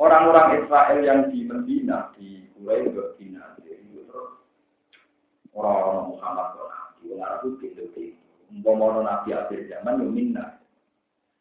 Orang-orang 0.02 0.66
Israel 0.66 1.00
yang 1.06 1.20
di 1.30 1.46
Medina, 1.46 2.10
di 2.18 2.50
Mulai 2.58 2.90
Medina, 2.90 3.54
itu 3.62 4.02
terus 4.10 4.34
orang-orang 5.54 6.18
Muhammad 6.18 6.48
Nabi, 6.58 7.04
orang 7.14 7.34
itu 7.38 7.50
gitu. 7.62 7.84
Umpama 8.50 9.06
Nabi 9.06 9.30
akhir 9.38 9.70
zaman, 9.70 10.02
yo 10.02 10.10
minna. 10.10 10.58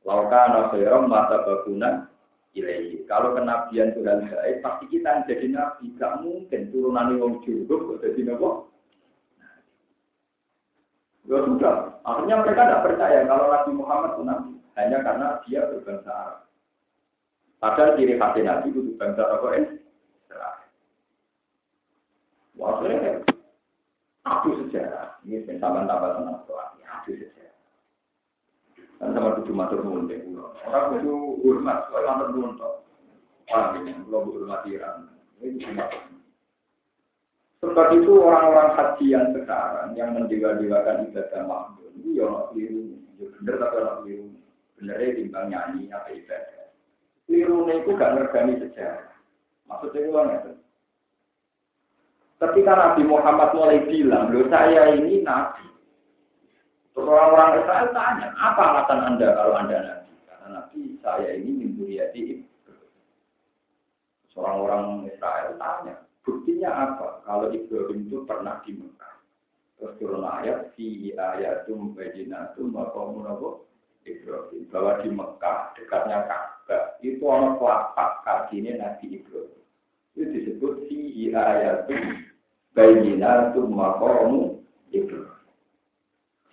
Lauka 0.04 0.72
khairam 0.72 1.08
mata 1.08 1.44
baguna 1.44 2.09
ilahi. 2.54 3.06
Kalau 3.06 3.34
kenabian 3.34 3.94
itu 3.94 4.02
hal 4.02 4.22
baik, 4.26 4.62
pasti 4.62 4.84
kita 4.90 5.26
jadi 5.26 5.46
nabi. 5.50 5.94
Gak 5.98 6.22
mungkin 6.22 6.70
turunan 6.74 7.14
wong 7.18 7.42
juruk 7.46 7.98
kok 7.98 8.00
jadi 8.06 8.20
nabi. 8.26 8.48
Ya 11.28 11.38
sudah, 11.46 12.02
akhirnya 12.02 12.42
mereka 12.42 12.66
tidak 12.66 12.84
percaya 12.90 13.20
kalau 13.28 13.54
Nabi 13.54 13.70
Muhammad 13.76 14.10
itu 14.18 14.22
nabi. 14.26 14.52
Hanya 14.74 14.98
karena 15.04 15.26
dia 15.46 15.62
berbangsa 15.68 16.10
Arab. 16.10 16.38
Padahal 17.60 17.94
ciri 17.94 18.18
khas 18.18 18.34
nabi 18.40 18.66
itu 18.72 18.80
berbangsa 18.82 19.22
Arab. 19.28 19.44
Eh, 19.54 19.66
Wah, 22.58 22.76
aku 24.26 24.48
sejarah. 24.64 25.16
Ini 25.24 25.48
tambah-tambah 25.56 26.10
tentang 26.18 26.44
soal. 26.44 26.76
Adu 26.76 27.16
sejarah. 27.16 27.39
Dan 29.00 29.16
sama 29.16 29.40
tujuh 29.40 29.56
matur 29.56 29.80
nuwun 29.80 30.12
deh 30.12 30.20
Orang 30.68 31.00
itu 31.00 31.40
hormat, 31.40 31.88
soalnya 31.88 32.20
matur 32.20 32.28
nuwun 32.36 32.52
toh. 32.60 32.84
Wah, 33.48 33.72
ini 33.80 33.96
kalau 33.96 34.28
hormat 34.28 34.62
Iran. 34.68 35.08
Ini 35.40 35.56
cuma 35.64 35.88
Sebab 37.60 37.92
itu 37.92 38.12
orang-orang 38.16 38.72
haji 38.72 39.06
yang 39.12 39.36
sekarang 39.36 39.92
yang 39.92 40.16
mendewa-dewakan 40.16 41.12
ibadah 41.12 41.42
makhluk 41.44 41.92
itu 42.00 42.16
ya 42.16 42.24
orang 42.24 42.48
keliru. 42.52 42.84
Ya 43.20 43.26
bener 43.36 43.54
tapi 43.60 43.74
orang 43.76 43.96
keliru. 44.00 44.28
Benernya 44.80 45.16
timbang 45.20 45.46
nyanyi 45.52 45.82
apa 45.92 46.08
ibadah. 46.08 46.66
Keliru 47.28 47.56
itu 47.68 47.90
gak 48.00 48.12
ngergani 48.16 48.52
sejarah. 48.64 49.12
Maksudnya 49.68 50.00
itu 50.00 50.10
ngerti. 50.12 50.52
Ketika 52.40 52.72
Nabi 52.72 53.02
Muhammad 53.04 53.52
mulai 53.52 53.84
bilang, 53.84 54.32
loh 54.32 54.48
saya 54.48 54.96
ini 54.96 55.20
Nabi. 55.20 55.69
Orang-orang 57.06 57.64
Israel 57.64 57.88
tanya, 57.96 58.28
apa 58.36 58.62
alasan 58.62 59.00
Anda 59.14 59.28
kalau 59.32 59.54
Anda 59.56 59.76
Nabi? 59.80 60.12
Karena 60.28 60.46
Nabi 60.60 60.80
saya 61.00 61.30
ini 61.36 61.50
mimpiati 61.64 62.44
Orang-orang 64.38 65.10
Israel 65.10 65.58
tanya, 65.58 65.94
buktinya 66.22 66.70
apa 66.70 67.20
kalau 67.26 67.50
Ibrahim 67.50 68.06
itu 68.08 68.22
pernah 68.24 68.62
di 68.62 68.72
Mekah? 68.78 69.14
Terus 69.76 69.96
turun 69.96 70.22
ayat, 70.22 70.70
si 70.76 71.10
ayatum 71.16 71.96
bajinatum 71.96 72.68
maqamun 72.70 73.26
apa? 73.26 73.64
Ibrahim. 74.06 74.64
Bahwa 74.72 74.92
di 75.04 75.08
Mekah, 75.12 75.76
dekatnya 75.76 76.24
Ka'bah, 76.24 76.96
itu 77.04 77.20
orang 77.24 77.60
kelapak 77.60 78.10
kakinya 78.24 78.72
Nabi 78.80 79.20
Ibrahim. 79.20 79.60
Itu 80.16 80.22
disebut 80.24 80.72
si 80.88 81.32
ayatum 81.32 82.24
bajinatum 82.72 83.66
maqamun 83.72 84.64
Ibrahim. 84.94 85.39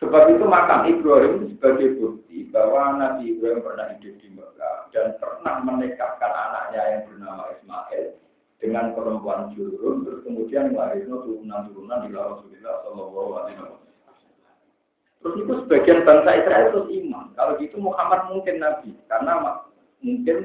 Sebab 0.07 0.23
itu 0.31 0.47
makam 0.47 0.87
Ibrahim 0.87 1.31
itu 1.35 1.45
sebagai 1.59 1.99
bukti 1.99 2.47
bahwa 2.47 2.95
Nabi 2.95 3.35
Ibrahim 3.35 3.59
pernah 3.59 3.91
hidup 3.91 4.15
di 4.23 4.31
Mekah 4.31 4.87
dan 4.95 5.19
pernah 5.19 5.59
menikahkan 5.67 6.31
anaknya 6.31 6.81
yang 6.95 7.01
bernama 7.11 7.51
Ismail 7.51 8.15
dengan 8.63 8.95
perempuan 8.95 9.51
jurun, 9.51 10.07
terus 10.07 10.23
kemudian 10.23 10.71
melahirkan 10.71 11.27
turunan-turunan 11.27 12.07
di 12.07 12.09
Rasulullah 12.15 12.75
Shallallahu 12.87 13.31
Alaihi 13.35 13.57
Wasallam. 13.59 13.95
Terus 15.19 15.35
itu 15.43 15.53
sebagian 15.67 15.99
bangsa 16.07 16.31
Israel 16.39 16.65
terus 16.71 16.87
iman. 16.87 17.25
Kalau 17.35 17.51
gitu 17.59 17.75
Muhammad 17.75 18.21
mungkin 18.31 18.55
Nabi, 18.63 18.89
karena 19.11 19.33
mungkin 19.99 20.37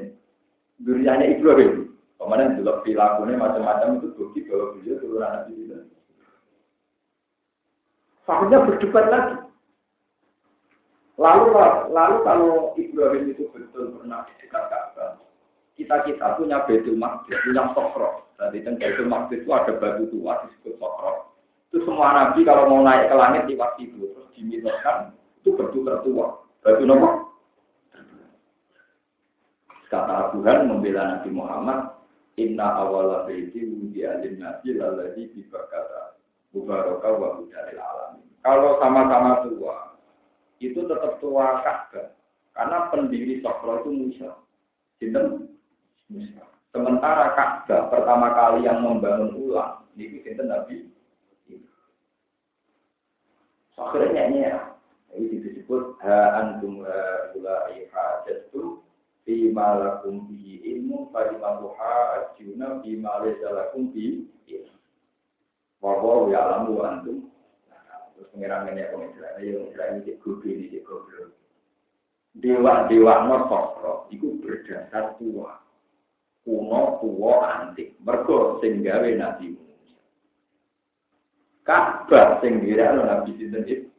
duriannya 0.83 1.39
Ibrahim. 1.39 1.95
Kemudian 2.19 2.59
juga 2.59 2.83
perilakunya 2.83 3.39
macam-macam 3.39 3.95
itu 4.03 4.11
bukti 4.19 4.43
bahwa 4.43 4.75
beliau 4.75 4.99
turunan 4.99 5.31
Nabi. 5.39 5.53
Akhirnya 8.27 8.59
berdebat 8.67 9.07
lagi. 9.07 9.42
Lalu 11.13 11.53
lalu 11.93 12.15
kalau 12.25 12.73
Ibrahim 12.73 13.29
itu 13.29 13.45
betul 13.53 13.93
pernah 13.93 14.25
di 14.25 14.33
dekat 14.41 14.65
Ka'bah, 14.65 15.21
kita 15.77 16.01
kita 16.09 16.41
punya 16.41 16.65
Baitul 16.65 16.97
Maqdis, 16.97 17.37
punya 17.45 17.69
Sokro. 17.77 18.25
Tadi 18.33 18.65
kan 18.65 18.81
Baitul 18.81 19.05
Maqdis 19.05 19.45
itu 19.45 19.51
ada 19.53 19.77
batu 19.77 20.09
tua 20.09 20.41
disebut 20.41 20.73
Sokro. 20.81 21.37
Itu 21.69 21.85
semua 21.85 22.13
nabi 22.13 22.45
kalau 22.45 22.69
mau 22.69 22.81
naik 22.85 23.09
ke 23.09 23.15
langit 23.17 23.43
di 23.49 23.57
waktu 23.57 23.89
itu 23.89 24.09
terus 24.13 24.29
dimintakan 24.37 25.13
itu 25.41 25.53
batu 25.53 25.81
tertua. 25.85 26.41
Batu 26.65 26.83
nopo? 26.85 27.09
Kata 29.93 30.33
Tuhan 30.33 30.65
membela 30.65 31.17
Nabi 31.17 31.29
Muhammad, 31.29 31.93
Inna 32.41 32.81
awala 32.81 33.29
baiti 33.29 33.61
wudi 33.61 34.01
alim 34.01 34.41
nabi 34.41 34.73
laladi 34.73 35.29
bibakata 35.29 36.17
mubaraka 36.49 37.09
wa 37.13 37.37
hudaril 37.37 37.77
alamin. 37.77 38.25
Kalau 38.41 38.81
sama-sama 38.81 39.45
tua, 39.45 39.92
itu 40.61 40.85
tetap 40.85 41.17
tua 41.23 41.61
Ka'bah. 41.65 42.13
Karena 42.53 42.93
pendiri 42.93 43.41
Sokro 43.41 43.81
itu 43.81 43.89
Musa. 43.89 44.29
Sinten 45.01 45.49
Musa. 46.11 46.43
Sementara 46.73 47.33
Ka'bah 47.33 47.89
pertama 47.89 48.33
kali 48.33 48.65
yang 48.65 48.81
membangun 48.85 49.33
ulang 49.37 49.83
itu 49.97 50.25
sinten 50.25 50.49
Nabi 50.49 50.89
Akhirnya 53.73 54.29
ya, 54.29 54.57
ini 55.17 55.41
disebut 55.41 55.97
ha 56.05 56.45
antum 56.45 56.85
ulai 57.33 57.89
hajatu 57.89 58.85
fi 59.25 59.49
malakum 59.49 60.29
bi 60.29 60.61
ilmu 60.61 61.09
fa 61.09 61.25
lima 61.33 61.57
ajuna 61.57 62.85
fi 62.85 63.01
lakum 63.41 63.89
bi 63.89 64.29
wa 65.81 65.99
wa 65.99 66.29
ya'lamu 66.29 66.79
antum 66.85 67.32
terus 68.23 68.31
pengiran 68.31 68.71
ini 68.71 68.87
aku 68.87 69.03
Israel 69.11 69.43
yang 69.43 69.67
Israel 69.67 69.93
ini 69.99 70.15
gobi 70.23 70.49
ini 70.55 70.79
goblok 70.87 71.35
dewa 72.39 72.87
dewa 72.87 73.29
nosokro 73.29 74.07
itu 74.09 74.39
berdasar 74.39 75.19
tua. 75.19 75.59
Kuno 76.43 76.99
tua 76.99 77.35
antik. 77.55 77.95
Mergo 78.03 78.59
sing 78.59 78.83
gawe 78.83 79.09
nabi 79.15 79.55
Ka'bah 81.63 82.43
sing 82.43 82.59
dira 82.63 82.95
nabi 82.95 83.35
sinten 83.39 83.91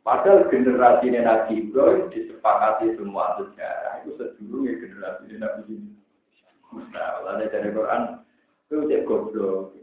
Padahal 0.00 0.48
generasi 0.48 1.12
Nabi 1.12 1.60
Ibrahim 1.60 2.08
disepakati 2.08 2.96
semua 2.96 3.36
sejarah. 3.36 4.00
Itu 4.00 4.16
sedulurnya 4.16 4.80
generasi 4.80 5.36
Nabi 5.36 5.76
Musa. 6.72 7.04
Lalu 7.28 7.52
dari 7.52 7.68
Quran 7.68 8.02
itu 8.64 8.88
cek 8.88 9.04
goblok. 9.04 9.79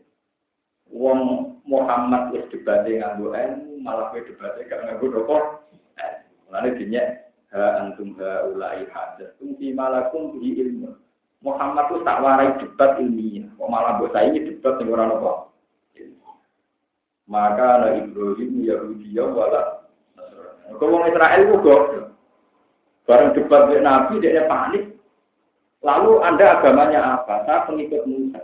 Wong 0.91 1.53
Muhammad 1.67 2.31
wis 2.31 2.47
debate 2.47 2.95
nganggo 2.95 3.35
ilmu, 3.35 3.83
malah 3.83 4.11
kowe 4.11 4.23
debate 4.23 4.67
gak 4.71 4.87
nganggo 4.87 5.11
dokor. 5.11 5.41
Lalu 6.47 6.79
dinya 6.79 7.03
ha 7.51 7.83
antum 7.83 8.15
ha 8.19 8.47
ulai 8.47 8.87
hadatsum 8.87 9.59
fi 9.59 9.75
malakum 9.75 10.39
bi 10.39 10.55
ilmu. 10.55 10.95
Muhammad 11.43 11.85
tuh 11.91 12.01
tak 12.01 12.23
warai 12.23 12.55
debat 12.57 12.97
ilmiah, 12.97 13.45
kok 13.45 13.69
malah 13.69 13.99
mbok 13.99 14.09
saiki 14.15 14.41
debat 14.47 14.73
sing 14.79 14.89
ora 14.89 15.05
nopo. 15.05 15.53
Maka 17.27 17.69
la 17.83 17.89
Ibrahim 17.99 18.63
Yahudi 18.63 19.11
wala 19.19 19.83
Kalau 20.67 21.03
Israel 21.07 21.41
itu 21.43 21.55
goblok. 21.63 22.07
Bareng 23.07 23.31
debat 23.35 23.71
dengan 23.71 23.83
Nabi, 23.87 24.19
dia 24.19 24.43
panik. 24.51 24.83
Lalu 25.79 26.19
Anda 26.27 26.59
agamanya 26.59 27.15
apa? 27.15 27.47
Saya 27.47 27.63
pengikut 27.63 28.03
Musa. 28.03 28.43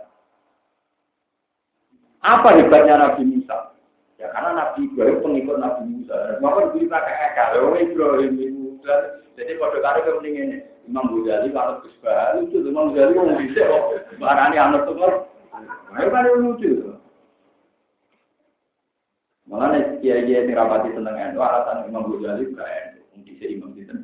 Apa 2.24 2.56
hebatnya 2.56 2.96
Nabi 2.98 3.28
Musa? 3.28 3.76
Ya 4.16 4.32
karena 4.32 4.56
Nabi 4.56 4.88
Ibrahim 4.88 5.20
pengikut 5.20 5.58
Nabi 5.60 5.84
Musa. 5.92 6.40
Maka 6.40 6.72
diberi 6.72 6.88
pakai 6.88 7.16
eka. 7.32 7.44
Kalau 7.52 7.76
Ibrahim 7.76 8.34
Musa. 8.40 8.96
Jadi 9.36 9.60
pada 9.60 9.78
kali 9.82 10.00
kepentingan 10.08 10.48
ini. 10.50 10.58
Imam 10.84 11.16
Ghazali, 11.24 11.48
kalau 11.56 11.80
Gus 11.80 11.96
itu 12.44 12.68
Imam 12.68 12.92
Ghazali 12.92 13.16
mau 13.16 13.40
bisa 13.40 13.64
kok. 13.64 13.84
Barani 14.20 14.60
anak 14.60 14.84
tuh. 14.84 15.00
Nah, 15.00 16.10
kan 16.12 16.28
lucu. 16.44 16.92
Malah 19.48 19.68
nih 19.76 19.84
kiai 20.02 20.26
kiai 20.26 20.44
ini 20.50 20.58
rapati 20.58 20.92
endo, 20.92 21.40
alasan 21.40 21.88
Imam 21.88 22.10
Ghazali 22.10 22.52
bukan 22.52 22.68
endo, 22.68 23.00
mungkin 23.16 23.34
si 23.38 23.46
Imam 23.54 23.72
itu. 23.78 23.96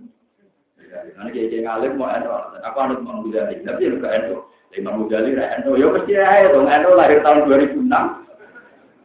Karena 0.78 1.32
kiai 1.34 1.50
kiai 1.52 1.64
ngalim 1.66 1.98
mau 2.00 2.12
endo, 2.12 2.30
alasan 2.32 2.64
aku 2.64 2.78
anut 2.80 3.02
Imam 3.04 3.24
Ghazali, 3.28 3.66
tapi 3.66 3.88
ya 3.88 3.96
bukan 3.98 4.16
endo. 4.16 4.38
Imam 4.78 5.10
Ghazali 5.10 5.34
ra 5.34 5.58
endo, 5.58 5.74
ya 5.74 5.90
pasti 5.90 6.14
aja 6.14 6.54
dong 6.54 6.70
endo 6.70 6.94
lahir 6.94 7.26
tahun 7.26 7.50
2006. 7.50 7.90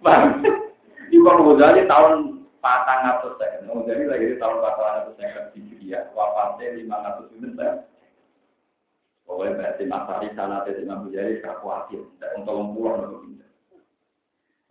Bang, 0.05 0.45
Imam 1.17 1.39
Ghazali 1.41 1.89
tahun 1.89 2.13
patang 2.61 3.01
atau 3.09 3.33
saya, 3.41 3.65
Imam 3.65 3.81
Ghazali 3.81 4.05
lahir 4.05 4.37
tahun 4.37 4.61
patang 4.61 4.95
atau 5.01 5.13
saya 5.17 5.49
Hijriah, 5.57 6.13
wafatnya 6.13 6.77
lima 6.77 6.97
ratus 7.01 7.33
sembilan. 7.33 7.75
Pokoknya 9.25 9.57
berarti 9.57 9.83
masari 9.89 10.29
sana 10.37 10.69
Imam 10.69 11.09
Ghazali 11.09 11.41
khawatir, 11.41 12.05
untuk 12.37 12.57
pulang 12.77 13.09
untuk 13.09 13.21
pindah. 13.25 13.51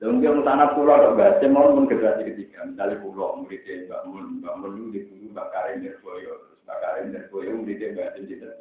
Mungkin 0.04 0.44
tanah 0.46 0.76
pulau 0.76 1.00
atau 1.00 1.16
bahasa 1.16 1.48
mau 1.48 1.74
pun 1.74 1.88
generasi 1.88 2.28
ketiga, 2.28 2.68
misalnya 2.70 3.02
pulau 3.02 3.40
muridnya 3.40 3.88
Mbak 3.88 4.02
Mun, 4.12 4.26
Mbak 4.44 4.56
Mun 4.60 4.92
di 4.92 5.00
dulu 5.08 5.32
Mbak 5.32 5.48
Karim 5.56 5.80
Nirboyo, 5.80 6.32
terus 6.44 6.60
Mbak 6.68 6.80
Karim 6.84 7.06
Nirboyo 7.16 7.50
muridnya 7.56 7.88
Mbak 7.96 8.12
Cinta 8.20 8.52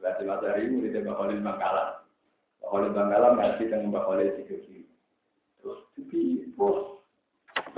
Cinta 0.00 0.38
Asari 0.38 0.68
muridnya 0.70 1.04
Mbak 1.04 1.16
Khalil 1.16 1.40
Bangkala, 1.42 1.84
Mbak 2.60 2.68
Khalil 2.70 2.92
Bangkala 2.92 3.28
ngaji 3.36 3.62
dengan 3.68 3.88
Mbak 3.92 4.04
Khalil 4.06 4.28
Sidoki, 4.36 4.78
terus 5.60 5.80
tapi 5.96 6.22
bos, 6.54 7.00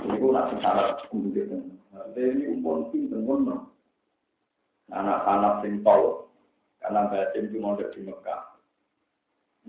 ini 0.03 0.15
pun 0.19 0.31
nak 0.35 0.51
salah 0.59 0.99
guru 1.07 1.27
gitu, 1.31 1.57
maksudnya 1.91 2.21
ini 2.35 2.43
umpon 2.51 2.91
pinter 2.91 3.19
ngono, 3.19 3.71
anak-anak 4.91 5.63
sing 5.63 5.79
tol, 5.81 6.31
karena 6.83 7.11
Cinta 7.35 7.49
cuma 7.55 7.79
di 7.79 7.99
Mekah, 8.03 8.41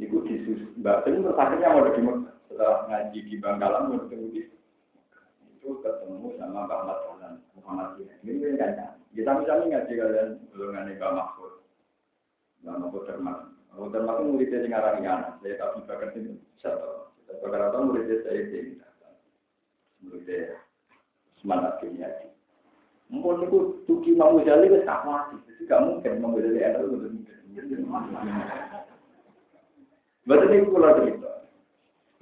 Iku 0.01 0.17
disus, 0.27 0.61
Mbak 0.79 1.07
Cinta 1.07 1.31
akhirnya 1.37 1.75
mau 1.75 1.91
di 1.91 2.03
Mekah. 2.03 2.35
Setelah 2.51 2.79
ngaji 2.91 3.19
di 3.31 3.35
Bangkalan 3.39 3.95
mau 3.95 4.05
di 4.11 4.43
itu 5.61 5.77
ketemu 5.85 6.41
sama 6.41 6.65
Mbak 6.65 6.81
Mat 6.89 6.99
Muhammad 7.53 8.01
ini 8.25 8.57
kan 8.57 8.73
kan 8.75 8.91
ya 9.13 9.23
tapi 9.29 9.45
kami 9.45 9.69
ngaji 9.69 9.93
kalian 9.93 10.29
golongan 10.57 10.89
Mbak 10.97 11.13
Mahfud 11.13 11.50
Mahfud 12.65 13.09
Termak 13.09 13.53
Mahfud 13.73 13.91
Termak 13.93 14.21
itu 14.21 14.25
muridnya 14.29 14.59
yang 14.65 14.71
ngarang 14.77 15.39
saya 15.41 15.55
tahu 15.57 15.85
bakar 15.89 16.13
itu. 16.13 16.37
Satu 16.61 17.13
kita 17.23 17.33
bakar 17.41 17.61
apa 17.73 17.79
muridnya 17.85 18.17
saya 18.25 18.43
muridnya 20.05 20.61
semangat 21.41 21.81
kimia 21.81 22.09
Mungkin 23.11 23.51
itu 23.51 23.59
tuki 23.91 24.15
mau 24.15 24.39
jadi 24.39 24.71
ke 24.71 24.87
tak 24.87 25.03
mati, 25.03 25.35
jadi 25.43 25.67
gak 25.67 25.83
mungkin 25.83 26.23
mau 26.23 26.39
jadi 26.39 26.63
ada 26.63 26.87
itu 26.87 26.95
mungkin. 26.95 28.23
Betul 30.31 30.55
itu 30.55 30.71
kalau 30.71 30.95
cerita. 31.03 31.33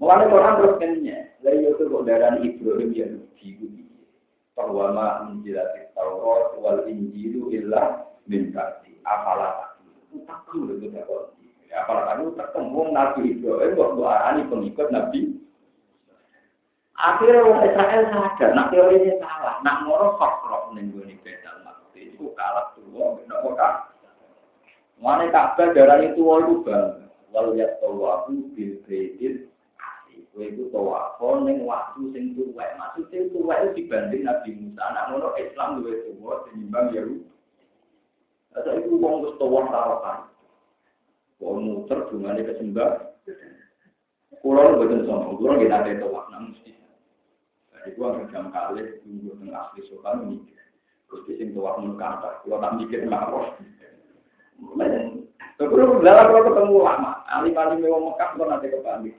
Mulai 0.01 0.33
Quran 0.33 0.57
terus 0.57 0.79
kenyanya, 0.81 1.19
dari 1.45 1.69
itu 1.69 1.83
kok 1.93 2.07
darah 2.09 2.41
Ibrahim 2.41 2.91
yang 2.97 3.21
Yahudi 3.37 3.85
bahwa 4.57 4.97
ma 4.97 5.07
menjilati 5.29 5.93
Taurat 5.93 6.57
wal 6.57 6.89
Injilu 6.89 7.53
illa 7.53 8.09
min 8.25 8.57
apalah 9.05 9.68
takut 10.25 10.69
itu 10.77 10.89
dapat 10.93 11.33
apalah 11.69 12.17
kamu 12.17 12.33
ketemu 12.35 12.81
Nabi 12.97 13.21
Ibrahim 13.37 13.77
kok 13.77 14.09
arani 14.09 14.43
pengikut 14.49 14.89
Nabi 14.89 15.21
Akhirnya 16.99 17.47
orang 17.47 17.63
Israel 17.63 18.03
sadar, 18.11 18.51
nak 18.59 18.75
teorinya 18.75 19.23
salah, 19.23 19.63
nak 19.63 19.87
moro 19.87 20.19
fakro 20.19 20.75
nengguni 20.75 21.15
bedal 21.23 21.63
mati 21.63 22.11
itu 22.11 22.35
kalah 22.35 22.75
tua, 22.75 23.15
benar 23.23 23.39
kok 23.39 23.95
Mana 24.99 25.31
kabar 25.31 25.79
darah 25.79 26.03
itu 26.03 26.19
walu 26.19 26.67
bang, 26.67 27.07
walau 27.31 27.55
ya 27.55 27.71
tawabu 27.79 28.51
bil 28.51 28.83
bedil 28.83 29.47
Kowe 30.39 30.47
iku 30.47 30.71
tawafo 30.71 31.43
ning 31.43 31.67
waktu 31.67 32.15
sing 32.15 32.39
tuwek. 32.39 32.79
Maksude 32.79 33.27
tuwek 33.35 33.75
dibanding 33.75 34.23
Nabi 34.23 34.55
Musa. 34.55 34.87
Anak 34.87 35.11
ngono 35.11 35.35
Islam 35.35 35.83
luwih 35.83 35.99
tuwa 36.15 36.47
tinimbang 36.47 36.95
Yahudi. 36.95 37.27
Ada 38.59 38.71
itu 38.83 38.99
wong 38.99 39.23
wis 39.23 39.39
tawaf 39.39 39.71
tarakan. 39.71 40.19
Wong 41.39 41.57
muter 41.63 42.11
dungane 42.11 42.43
kesembah. 42.43 43.15
Kulo 44.43 44.61
mboten 44.75 45.07
sombong, 45.07 45.39
kulo 45.39 45.51
nggih 45.55 45.71
nate 45.71 46.03
tawaf 46.03 46.27
nang 46.35 46.51
mesti. 46.51 46.75
Jadi 47.71 47.95
gua 47.95 48.19
jam 48.35 48.51
kali 48.51 48.99
tunggu 49.07 49.39
teng 49.39 49.55
asli 49.55 49.81
sokan 49.87 50.27
mikir. 50.27 50.59
Terus 51.07 51.23
sing 51.39 51.55
tawaf 51.55 51.79
mun 51.79 51.95
kata, 51.95 52.43
kulo 52.43 52.59
tak 52.59 52.75
mikir 52.83 53.07
ngapa. 53.07 53.55
Terus 55.59 56.03
dalam 56.03 56.35
ketemu 56.35 56.77
lama, 56.83 57.13
alim-alim 57.31 57.87
wong 57.87 58.15
Mekah 58.15 58.31
kok 58.35 58.47
nanti 58.47 58.71
kepamit. 58.71 59.15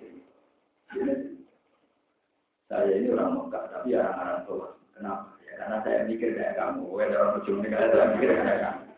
Saya 2.69 2.91
ini 2.95 3.11
orang 3.11 3.33
Mekah, 3.33 3.63
tapi 3.71 3.97
orang-orang 3.97 4.39
tua. 4.45 4.67
Kenapa? 4.93 5.31
Ya, 5.41 5.53
karena 5.57 5.77
saya 5.81 5.99
mikir 6.05 6.37
kayak 6.37 6.55
kamu. 6.59 6.85
Ada 7.01 7.15
orang 7.17 7.37
ujung 7.41 7.59
negara 7.63 7.87
saya 7.91 8.05
mikir 8.13 8.29
kayak 8.35 8.59
kamu. 8.61 8.88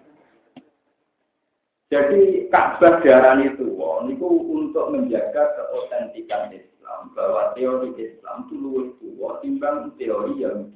Jadi 1.92 2.48
Ka'bah 2.48 3.04
darah 3.04 3.36
itu, 3.44 3.68
itu 4.08 4.28
untuk 4.48 4.96
menjaga 4.96 5.44
keotentikan 5.60 6.48
Islam, 6.56 7.12
bahwa 7.12 7.52
teori 7.52 7.92
Islam 8.00 8.48
itu 8.48 8.56
luwih 8.56 8.88
tua 8.96 9.44
timbang 9.44 9.92
teori 10.00 10.40
yang 10.40 10.72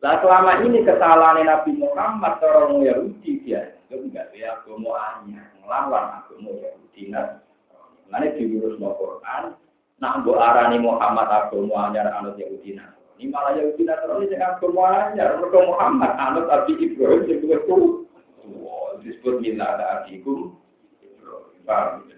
Nah, 0.00 0.16
selama 0.24 0.64
ini 0.64 0.80
kesalahan 0.80 1.44
Nabi 1.44 1.76
Muhammad 1.76 2.40
orang 2.40 2.80
Yahudi 2.80 3.44
dia 3.44 3.76
itu 3.84 4.00
enggak 4.00 4.32
ya 4.32 4.56
agama 4.56 4.96
anyar, 4.96 5.52
melawan 5.60 6.24
agama 6.24 6.56
Yahudi. 6.56 7.12
Nanti 8.08 8.28
diurus 8.40 8.80
no 8.80 8.96
Quran, 8.96 9.60
nak 10.00 10.24
bu 10.24 10.40
arani 10.40 10.80
Muhammad 10.80 11.28
agama 11.28 11.92
anyar 11.92 12.08
anut 12.16 12.40
Yahudi 12.40 12.80
Ini 13.20 13.28
malah 13.28 13.52
Yahudi 13.60 13.84
Nasrani 13.84 14.32
sing 14.32 14.40
agama 14.40 15.12
anyar, 15.12 15.36
mereka 15.36 15.68
Muhammad 15.68 16.12
anut 16.16 16.48
Abi 16.48 16.80
Ibrahim 16.80 17.28
sing 17.28 17.36
duwe 17.44 17.58
ku. 17.68 18.08
Disebut 19.00 19.40
minta 19.40 19.76
ada 19.76 20.04
Ibrahim. 20.08 20.56
Paham? 21.64 22.08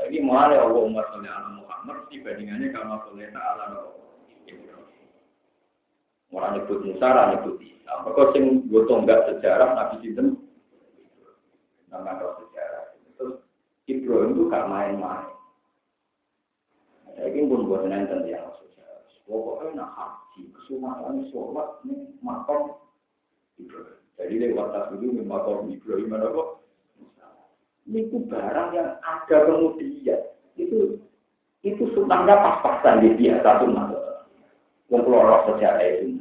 Jadi 0.00 0.16
mulai 0.24 0.56
Allah 0.56 0.80
umat 0.88 1.06
oleh 1.12 1.28
anak 1.28 1.60
Muhammad 1.60 2.08
dibandingannya 2.08 2.72
kama 2.72 3.04
soleh 3.04 3.28
ta'ala 3.30 3.94
Ibrahim. 4.48 4.88
Mulai 6.32 6.50
nyebut 6.56 6.80
Musa, 6.88 7.08
nyebut 7.36 7.60
Isa. 7.60 7.92
Mereka 8.00 8.22
sing 8.32 8.44
gotong 8.72 9.04
enggak 9.04 9.28
sejarah 9.28 9.76
Nabi 9.76 9.96
Sinten 10.00 10.40
nama 11.92 12.16
sejarah. 12.16 12.96
Terus 13.20 13.36
Ibrahim 13.90 14.32
itu 14.32 14.42
gak 14.48 14.68
main-main. 14.72 15.28
Saya 17.12 17.28
ingin 17.36 17.50
pun 17.52 17.68
buat 17.68 17.84
nonton 17.84 18.24
dia 18.24 18.40
sejarah. 18.40 19.04
Pokoknya 19.28 19.84
nak 19.84 19.90
haji, 19.94 20.48
kesumaran 20.56 21.28
sholat 21.28 21.84
makam 22.24 22.80
Ibrahim. 23.60 23.99
Jadi 24.20 24.34
lewat 24.36 24.68
tas 24.76 24.92
dulu 24.92 25.24
makam 25.24 25.72
Ibrahim 25.72 26.12
mana 26.12 26.28
kok? 26.28 26.60
Ini 27.88 28.12
barang 28.12 28.68
yang 28.76 29.00
ada 29.00 29.36
kemudian 29.48 30.20
itu 30.60 31.00
itu 31.64 31.84
sunnahnya 31.96 32.36
pas-pasan 32.36 33.00
di 33.00 33.16
biasa 33.16 33.64
sunnah. 33.64 33.96
Wong 34.92 35.02
keluar 35.08 35.48
sejarah 35.48 36.04
itu. 36.04 36.20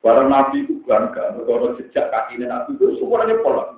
Barang 0.00 0.30
Nabi 0.30 0.64
itu 0.64 0.80
bangga, 0.86 1.36
kalau 1.44 1.76
sejak 1.76 2.08
kaki 2.08 2.40
Nabi 2.40 2.78
itu 2.78 2.96
semuanya 3.02 3.36
pola. 3.42 3.74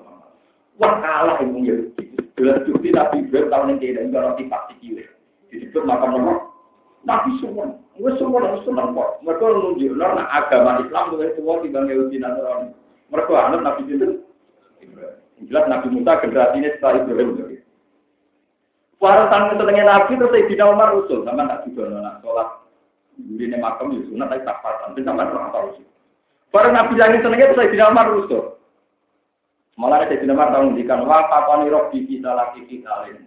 Wah 0.76 0.92
kalah 1.00 1.40
yang 1.40 1.64
Yahudi. 1.64 2.14
Jelas 2.36 2.62
bukti 2.68 2.92
Nabi 2.92 3.24
Ibrahim 3.24 3.48
tahun 3.48 3.70
yang 3.74 3.78
tidak 3.80 4.04
ada 4.12 4.18
roti 4.28 4.44
pasti 4.52 4.74
kiri. 4.78 5.04
Disebut 5.48 5.88
makam 5.88 6.20
nomor. 6.20 6.52
Nabi 7.02 7.34
semua, 7.42 7.66
gue 7.98 8.12
semua 8.14 8.46
harus 8.46 8.62
senang 8.62 8.94
kok. 8.94 9.18
Mereka 9.26 9.42
menunjuk, 9.42 9.98
nah 9.98 10.30
agama 10.30 10.78
Islam 10.86 11.18
itu 11.18 11.34
semua 11.34 11.58
tidak 11.66 11.90
Yahudi 11.90 12.16
Nasrani. 12.22 12.81
Mereka 13.12 13.32
anak 13.36 13.60
Nabi 13.60 13.92
itu. 13.92 14.24
Jelas 15.46 15.68
Nabi 15.68 15.92
Musa 15.92 16.16
ini 16.56 16.72
setelah 16.72 17.04
Ibrahim. 17.04 17.60
Tanggung 19.02 19.58
senengnya 19.58 19.84
Nabi 19.84 20.14
terus 20.14 20.46
tidak 20.46 20.70
Umar 20.72 20.94
usul, 20.94 21.26
sama 21.26 21.60
juga 21.66 21.90
nak 21.90 22.22
sholat. 22.22 22.48
Ini 23.18 23.58
makam 23.58 23.92
itu, 23.92 24.14
sunat 24.14 24.30
tapi 24.30 24.46
tak 24.46 24.62
pasang, 24.62 24.94
tapi 24.94 25.04
sama 25.04 25.26
orang 25.26 25.52
tahu 25.52 25.68
sih. 25.76 25.86
Barang 26.54 26.72
Nabi 26.72 26.94
lagi 26.96 27.18
senengnya 27.20 27.50
itu 27.50 27.58
saya 27.58 27.68
tidak 27.74 27.90
Umar 27.90 28.08
usul. 28.14 28.56
Malah 29.74 30.06
saya 30.06 30.22
Umar 30.22 30.54
tahu 30.54 30.62
ngendikan, 30.70 31.02
wah 31.04 31.26
kapan 31.28 31.66
roh 31.68 31.90
di 31.90 32.06
kita 32.06 32.30
lagi 32.30 32.62
kita 32.70 32.88
lain. 33.02 33.26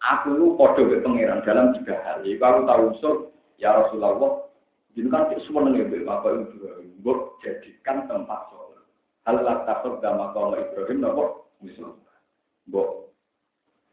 Aku 0.00 0.34
lu 0.34 0.58
podo 0.58 0.82
ke 0.88 1.04
pangeran 1.04 1.44
dalam 1.46 1.76
tiga 1.78 2.00
hal. 2.02 2.26
Jadi 2.26 2.42
aku 2.42 2.60
tahu 2.66 2.82
usul, 2.90 3.14
ya 3.62 3.70
Rasulullah, 3.76 4.50
jadi 4.98 5.06
kan 5.06 5.30
semua 5.46 5.70
nengen 5.70 6.02
bapak 6.02 6.50
Ibrahim, 6.50 6.98
buat 7.06 7.38
jadikan 7.46 8.10
tempat 8.10 8.50
sholat. 8.50 8.69
Hal 9.30 9.46
lah 9.46 9.62
takut 9.62 10.02
sama 10.02 10.34
kalau 10.34 10.58
Ibrahim, 10.58 11.06
nopo 11.06 11.54
misal, 11.62 11.94
buat 12.66 13.14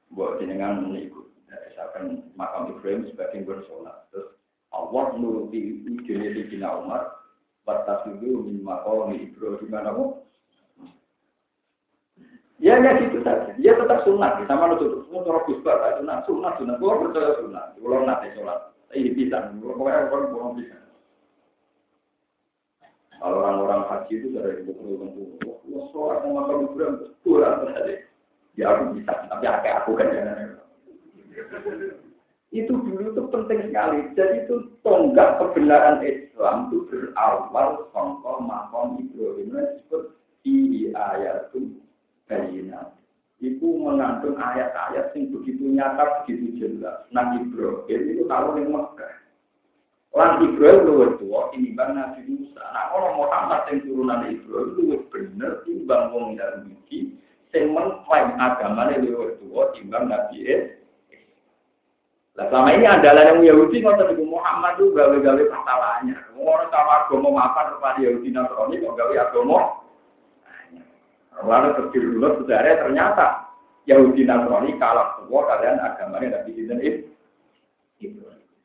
buat 0.10 0.42
jenengan 0.42 0.82
meniku. 0.82 1.30
Misalkan 1.46 2.26
makam 2.34 2.74
Ibrahim 2.74 3.06
sebagai 3.14 3.46
bersolat. 3.46 4.10
Terus 4.10 4.34
Allah 4.74 5.14
nuruti 5.14 5.86
ide 5.86 6.34
di 6.34 6.42
Cina 6.50 6.82
Umar. 6.82 7.22
Batas 7.70 8.10
itu 8.10 8.50
min 8.50 8.66
makam 8.66 9.14
Ibrahim 9.14 9.70
mana 9.70 9.94
Ya 12.58 12.82
ya 12.82 12.98
gitu 12.98 13.22
saja. 13.22 13.54
Dia 13.62 13.78
tetap 13.78 14.10
sunat. 14.10 14.42
Sama 14.50 14.74
nutup 14.74 15.06
semua 15.06 15.22
cara 15.22 15.46
kusba 15.46 16.02
sunat 16.02 16.26
sunat 16.26 16.54
sunat. 16.58 16.76
Gua 16.82 16.98
percaya 16.98 17.38
sunat. 17.46 17.78
Kalau 17.78 18.02
nanti 18.10 18.34
sholat. 18.34 18.74
Ini 18.90 19.14
bisa. 19.14 19.54
Pokoknya 19.62 20.10
orang 20.10 20.34
orang 20.34 20.58
bisa. 20.58 20.87
Kalau 23.18 23.42
orang-orang 23.42 23.82
haji 23.90 24.14
itu 24.22 24.28
dari 24.30 24.62
ibu 24.62 24.72
ibu 24.78 25.22
wah 25.74 25.86
sholat 25.90 26.22
sama 26.22 26.46
makam 26.46 26.70
Ibrahim 26.70 26.96
kurang 27.26 27.66
terjadi. 27.66 27.96
Ya 28.58 28.74
aku 28.74 28.98
bisa, 28.98 29.14
tapi 29.30 29.46
akeh 29.46 29.74
aku 29.74 29.92
kan 29.98 30.08
ya. 30.14 30.24
Itu 32.50 32.74
dulu 32.74 33.14
itu 33.14 33.24
penting 33.30 33.60
sekali. 33.70 34.00
Jadi 34.18 34.46
itu 34.46 34.56
tonggak 34.82 35.38
kebenaran 35.38 36.02
Islam 36.02 36.70
itu 36.70 36.90
berawal 36.90 37.90
songkol 37.94 38.42
makom 38.46 38.98
Ibrahim 39.02 39.54
disebut 39.54 40.04
di 40.42 40.90
ayat 40.94 41.54
itu 41.54 41.78
bayina. 42.26 42.94
Itu 43.38 43.78
mengandung 43.78 44.34
ayat-ayat 44.42 45.14
yang 45.14 45.30
begitu 45.30 45.70
nyata, 45.70 46.26
begitu 46.26 46.58
jelas. 46.58 47.06
Nah 47.14 47.38
Ibrahim 47.38 48.02
itu 48.14 48.24
kalau 48.26 48.58
yang 48.58 48.74
Mekah. 48.74 49.27
Lan 50.18 50.42
Ibrahim 50.42 50.82
luwih 50.90 51.14
tua 51.22 51.54
tinimbang 51.54 51.94
Nabi 51.94 52.26
Musa. 52.26 52.66
Nah, 52.74 52.90
kalau 52.90 53.22
Muhammad 53.22 53.70
yang 53.70 53.86
turunan 53.86 54.26
Ibrahim 54.26 54.74
luwih 54.74 55.02
bener 55.14 55.62
timbang 55.62 56.10
wong 56.10 56.34
Yahudi 56.34 57.14
sing 57.54 57.70
mengklaim 57.70 58.34
agamanya 58.42 58.98
lebih 58.98 59.38
tua 59.38 59.70
timbang 59.78 60.10
Nabi 60.10 60.74
Nah, 62.38 62.46
selama 62.54 62.70
ini 62.70 62.86
andalan 62.86 63.30
yang 63.34 63.40
Yahudi 63.50 63.82
ngotot 63.82 64.14
ibu 64.14 64.26
Muhammad 64.30 64.78
itu 64.78 64.94
gawe-gawe 64.94 65.42
masalahnya. 65.50 66.22
Orang 66.38 66.70
sama 66.70 66.94
agama 67.02 67.34
maafan 67.34 67.74
kepada 67.74 67.98
Yahudi 67.98 68.30
Nasrani 68.30 68.78
kok 68.78 68.94
gawe 68.94 69.16
agama. 69.18 69.60
Lalu 71.42 71.70
terdiri 71.82 72.08
dulu 72.14 72.28
sebenarnya 72.42 72.82
ternyata 72.86 73.26
Yahudi 73.90 74.22
Nasrani 74.22 74.78
kalah 74.78 75.18
semua 75.18 75.50
kalian 75.50 75.82
agamanya 75.82 76.28
Nabi 76.38 76.50
Sinten 76.54 76.78
itu. 76.82 77.10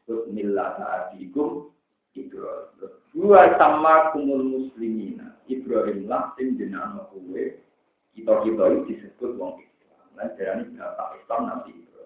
Terus 0.07 0.25
milah 0.35 0.79
adikum 0.83 1.71
Ibrahim. 2.13 2.91
Dua 3.13 3.55
sama 3.61 4.13
kumul 4.13 4.43
muslimina. 4.43 5.37
Ibrahim 5.47 6.09
lah 6.09 6.33
sing 6.37 6.57
jenama 6.57 7.07
kuwe 7.13 7.61
kita 8.13 8.45
kita 8.45 8.63
itu 8.73 8.81
disebut 8.93 9.31
wong 9.41 9.61
Islam. 9.61 10.05
Nah, 10.17 10.29
jadi 10.37 10.65
ini 10.65 10.77
bapak 10.77 11.17
Islam 11.21 11.41
nanti 11.49 11.73
itu. 11.73 12.03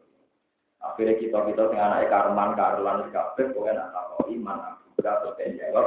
Akhirnya 0.78 1.18
kita 1.18 1.38
kita 1.50 1.62
dengan 1.70 1.98
anak 1.98 2.06
karman 2.10 2.50
karlan 2.54 3.10
kabeh, 3.10 3.50
pokoknya 3.50 3.90
nak 3.90 3.90
tahu 3.94 4.30
iman 4.38 4.78
juga 4.94 5.10
atau 5.18 5.34
jawab. 5.34 5.86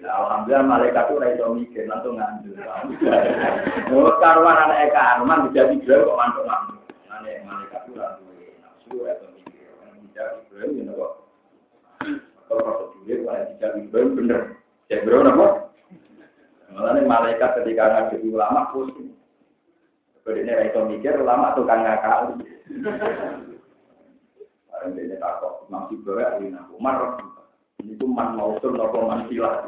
Nah, 0.00 0.12
alhamdulillah 0.26 0.64
malaikat 0.66 1.04
itu 1.06 1.14
raiso 1.22 1.46
mikir 1.54 1.84
langsung 1.86 2.18
ngambil. 2.18 2.56
Menurut 3.88 4.16
karuan 4.18 4.58
anak 4.58 4.90
karman 4.90 5.50
bisa 5.50 5.70
dijual 5.70 6.08
kok 6.08 6.18
mantuk 6.18 6.44
mantuk. 6.50 6.82
Anak 7.10 7.46
malaikat 7.46 7.80
itu 7.86 7.92
langsung 7.94 8.26
nafsu 8.58 8.96
raiso 9.06 9.39
Bisa 10.20 10.36
Ibrahim 10.52 10.84
ya. 10.84 10.92
Kalau 12.44 12.60
kalau 12.60 12.92
tidak 13.08 13.72
Ibrahim 13.80 14.10
bener. 14.20 14.40
Ibrahim? 14.92 15.40
Malah 16.76 17.00
malaikat 17.00 17.50
ketika 17.60 17.88
ngaji 17.88 18.28
ulama 18.28 18.68
pusing. 18.68 19.16
Jadi 20.20 20.44
ini 20.44 20.52
raiso 20.52 20.84
mikir 20.84 21.16
ulama 21.24 21.56
tukang 21.56 21.82
ngakak. 21.82 22.36
Barang 24.68 24.92
dia 24.94 25.16
takut 25.18 25.66
masih 25.72 25.98
bawa 26.04 26.36
Alina 26.36 26.68
Umar. 26.76 27.18
Ini 27.80 27.96
tuh 27.96 28.06
man 28.06 28.36
mausul 28.36 28.76
nopo 28.76 29.08
man 29.08 29.26
silah. 29.26 29.66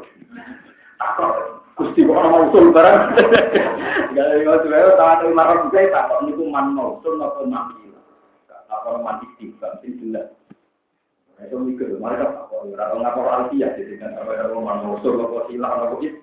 Takut. 1.01 1.65
Gusti 1.75 2.05
kok 2.05 2.13
orang 2.13 2.31
mausul 2.31 2.69
barang. 2.71 2.99
Gak 4.13 4.25
ada 4.29 4.35
yang 4.37 4.61
sebenarnya 4.61 4.93
tahu 4.95 5.11
dari 5.19 5.33
marah 5.33 5.57
juga 5.67 5.81
takut. 5.91 6.17
Ini 6.23 6.31
tuh 6.37 6.47
man 6.47 6.67
mausul 6.77 7.13
nopo 7.19 7.41
man 7.43 7.73
silah. 7.75 8.03
Takut 8.69 9.01
man 9.03 9.17
jelas. 9.83 10.27
Itu 11.43 11.55
mikir, 11.59 11.99
mereka 11.99 12.31
takut. 12.31 12.71
Atau 12.73 12.97
ngapor 13.03 13.25
alfiah 13.27 13.75
jadi 13.75 13.99
kan. 13.99 14.15
Kalau 14.15 14.63
man 14.63 14.83
mausul 14.83 15.19
nopo 15.19 15.45
silah 15.51 15.71
nopo 15.75 15.99
itu. 15.99 16.19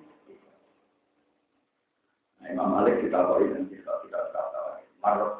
Nah, 2.41 2.47
Imam 2.49 2.73
Malik 2.73 3.05
kita 3.05 3.21
tahu 3.21 3.45
dan 3.53 3.69
kita 3.69 3.93
tidak 4.01 4.33
kata 4.33 4.61
marah 4.97 5.31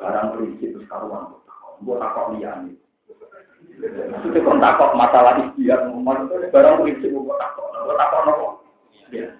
barang 0.00 0.28
prinsip 0.34 0.80
karuan 0.88 1.36
buat 1.84 2.00
takok 2.00 2.32
liane. 2.40 2.72
Itu 4.24 4.38
kan 4.40 4.56
takok 4.56 4.96
masalah 4.96 5.36
ikhtiar, 5.36 5.84
barang 6.48 6.76
prinsip 6.80 7.12
buat 7.12 7.36
takok, 7.36 7.68
buat 7.84 7.96
takok 8.00 8.20
nopo. 8.24 8.46
Ya. 9.12 9.36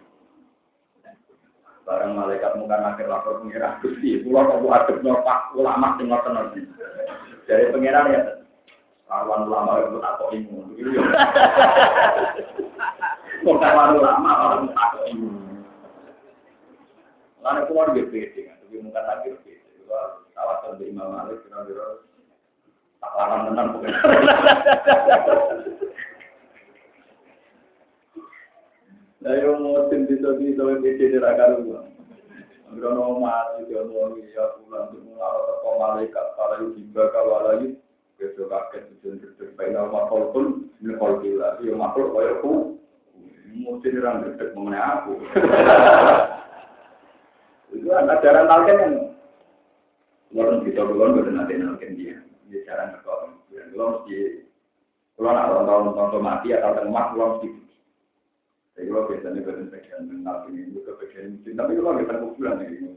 Barang 1.83 2.14
malaikat 2.14 2.55
muka 2.61 2.79
akhir 2.79 3.11
lapor 3.11 3.42
pengira 3.42 3.81
gusti, 3.83 4.23
pulau 4.23 4.47
kok 4.47 4.71
adep 4.71 5.03
nyopak 5.03 5.51
ulama 5.59 5.99
sing 5.99 6.07
ngoten. 6.12 6.68
Dari 7.42 7.75
pengiran 7.75 8.12
ya, 8.12 8.42
karuan 9.12 9.44
ulama 9.44 9.72
itu 9.85 10.01
takok 10.01 10.33
ilmu. 10.33 10.59
Kok 13.44 13.57
karuan 13.62 14.01
ulama 14.01 14.31
orang 14.40 14.72
takok 14.72 15.05
ilmu. 15.12 15.31
Karena 17.42 17.61
keluar 17.68 17.92
BPD 17.92 18.35
kan, 18.48 18.57
tapi 18.64 18.81
mungkin 18.81 19.05
lagi 19.05 19.37
BPD. 19.37 19.85
Kawasan 20.33 20.81
di 20.81 20.88
Imam 20.88 21.12
Malik, 21.12 21.44
kira-kira 21.44 22.01
tak 23.05 23.12
larang 23.20 23.53
tenang 23.53 23.68
pokoknya. 23.77 24.01
Nah, 29.22 29.38
yang 29.38 29.61
mau 29.61 29.87
tim 29.92 30.09
bisa 30.09 30.35
bisa 30.40 30.62
BPD 30.64 31.12
di 31.12 31.18
raga 31.20 31.61
lu. 31.61 31.77
Grono 32.72 33.20
mati 33.20 33.68
dia 33.68 33.85
mau 33.85 34.16
ya 34.16 34.57
pulang 34.57 34.96
ke 34.96 35.70
malaikat 35.77 36.27
para 36.40 36.57
besok 38.23 38.47
kaget 38.47 38.87
tujuan 39.03 39.19
terbaik 39.35 39.75
nama 39.75 40.07
kolpun 40.07 40.71
ini 40.79 40.95
kolpila 40.95 41.59
dia 41.59 41.75
makhluk 41.75 42.15
kayak 42.15 42.39
aku 42.39 42.79
mesti 43.53 43.89
dirang 43.91 44.23
dekat 44.23 44.55
mengenai 44.55 44.81
aku. 44.81 45.13
Itu 47.75 47.89
ajaran 47.89 48.49
talken 48.49 48.81
yang 48.81 48.95
Orang 50.33 50.65
kita 50.65 50.89
belum 50.89 51.21
betul 51.21 51.37
nanti 51.37 51.61
nalken 51.61 51.93
dia, 51.93 52.17
dia 52.49 52.65
cara 52.65 52.89
ngekor. 52.89 53.37
Kalau 53.53 54.01
mesti, 54.01 54.49
kalau 55.13 55.29
nak 55.29 55.53
tahun 55.53 55.93
tahun 55.93 56.25
mati 56.25 56.57
atau 56.57 56.73
tengah, 56.73 57.13
kalau 57.13 57.37
mesti. 57.37 57.49
Jadi 58.73 58.89
kalau 58.89 59.09
biasanya 59.13 59.45
badan 59.45 59.69
bagian 59.69 60.09
mental 60.09 60.37
ini 60.49 60.73
juga 60.73 60.97
bagian 60.97 61.37
mungkin, 61.37 61.61
tapi 61.61 61.73
kalau 61.77 62.01
kita 62.01 62.15
kuburan 62.25 62.65
ini 62.65 62.97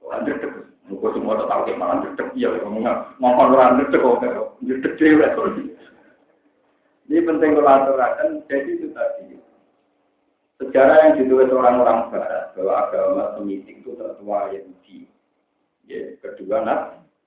terus, 0.00 0.66
muka 0.88 1.08
semua 1.14 1.38
tahu 1.44 1.68
kayak 1.68 1.78
malah 1.78 1.96
cedek 2.02 2.28
ya, 2.34 2.48
ngomong 2.64 2.84
orang 3.20 3.84
cedek 3.84 4.00
kok, 4.00 4.20
cedek 4.64 4.94
cewek. 4.98 5.32
Ini 7.10 7.26
penting 7.26 7.58
kalau 7.58 7.74
aturakan, 7.74 8.46
jadi 8.46 8.70
itu 8.70 8.88
tadi. 8.94 9.34
Sejarah 10.62 10.96
yang 11.08 11.12
ditulis 11.18 11.50
orang-orang 11.50 12.12
Barat 12.12 12.52
bahwa 12.52 12.74
agama 12.86 13.24
Semitik 13.34 13.80
itu 13.80 13.96
tertua 13.96 14.52
Yahudi. 14.52 15.08
Ya, 15.90 16.14
kedua 16.22 16.62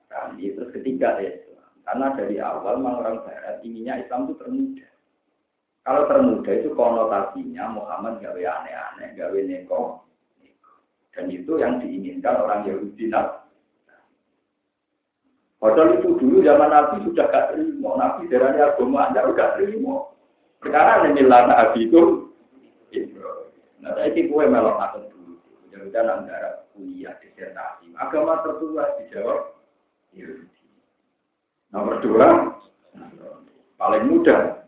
kami 0.08 0.54
terus 0.54 0.72
ketiga 0.72 1.18
Islam. 1.20 1.68
Karena 1.84 2.16
dari 2.16 2.38
awal 2.40 2.80
memang 2.80 3.02
orang 3.02 3.18
Barat 3.28 3.60
inginnya 3.66 4.00
Islam 4.06 4.30
itu 4.30 4.38
termuda. 4.40 4.88
Kalau 5.84 6.08
termuda 6.08 6.52
itu 6.56 6.70
konotasinya 6.78 7.64
Muhammad 7.76 8.24
gawe 8.24 8.40
aneh-aneh, 8.40 9.20
gawe 9.20 9.40
neko. 9.44 10.00
Dan 11.14 11.30
itu 11.30 11.62
yang 11.62 11.78
diinginkan 11.78 12.42
orang 12.42 12.66
Yahudi 12.66 13.10
nak. 13.10 13.46
Padahal 15.62 15.96
itu 15.96 16.20
dulu 16.20 16.44
zaman 16.44 16.68
Nabi 16.68 17.08
sudah 17.08 17.26
gak 17.32 17.56
terima. 17.56 17.90
Nabi 17.96 18.28
darahnya 18.28 18.76
agama 18.76 19.08
anda 19.08 19.22
udah 19.24 19.48
terima. 19.56 20.12
Sekarang 20.60 21.14
ini 21.14 21.24
lana 21.24 21.54
Nabi 21.56 21.88
itu 21.88 22.02
Nah, 23.84 23.92
saya 24.00 24.16
kue 24.16 24.46
melok 24.48 24.80
akan 24.80 25.12
dulu. 25.12 25.36
Mudah-mudahan 25.68 26.08
antara 26.08 26.64
kuliah 26.72 27.20
disertasi. 27.20 27.92
Agama 28.00 28.40
tertua 28.40 28.96
dijawab 28.96 29.60
Yahudi. 30.16 30.64
Nomor 31.76 32.00
dua, 32.00 32.28
paling 33.76 34.08
mudah. 34.08 34.64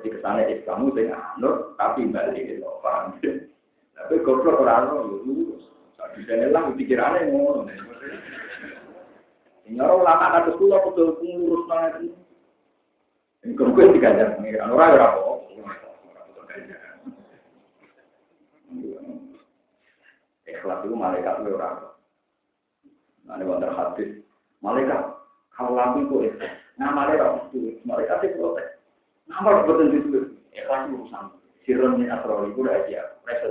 Jadi 0.00 0.16
ke 0.16 0.18
sana 0.22 0.46
Islam 0.46 0.88
itu 0.88 1.12
anur, 1.12 1.74
tapi 1.76 2.08
balik 2.08 2.40
itu 2.40 2.64
paham. 2.80 3.18
Tapi 4.00 4.24
goblok 4.24 4.64
orang 4.64 4.88
itu 4.88 5.16
lurus. 5.28 5.64
Bisa 6.16 6.32
lah 6.50 6.72
pikirannya 6.72 7.28
ngono. 7.28 7.68
Ini 9.68 9.78
orang 9.78 10.02
ulama 10.02 10.26
kata 10.34 10.50
sekolah 10.56 10.78
betul 10.82 11.08
pengurus 11.20 11.62
nang 11.70 12.02
itu. 12.02 12.18
Ini 13.46 13.56
pengiran 14.36 14.74
orang 14.74 14.92
ya 14.96 15.06
apa? 15.06 15.32
Ikhlas 20.50 20.82
itu 20.82 20.94
malaikat 20.98 21.34
itu 21.40 21.54
orang. 21.54 21.94
Nah, 23.24 23.38
ini 23.38 23.46
wonder. 23.46 23.70
Malaikat, 24.60 25.02
kalau 25.54 25.72
lampu 25.78 26.04
itu 26.04 26.16
ikhlas. 26.28 26.52
Nah, 26.76 26.90
malaikat 26.92 27.48
itu, 27.54 27.78
malaikat 27.86 28.26
itu 28.26 28.36
protes. 28.42 28.68
Nama 29.30 29.46
harus 29.46 29.66
betul 29.70 29.88
itu. 29.94 30.20
Ikhlas 30.50 30.90
itu 30.90 30.94
urusan. 30.98 31.24
Sirun 31.62 32.02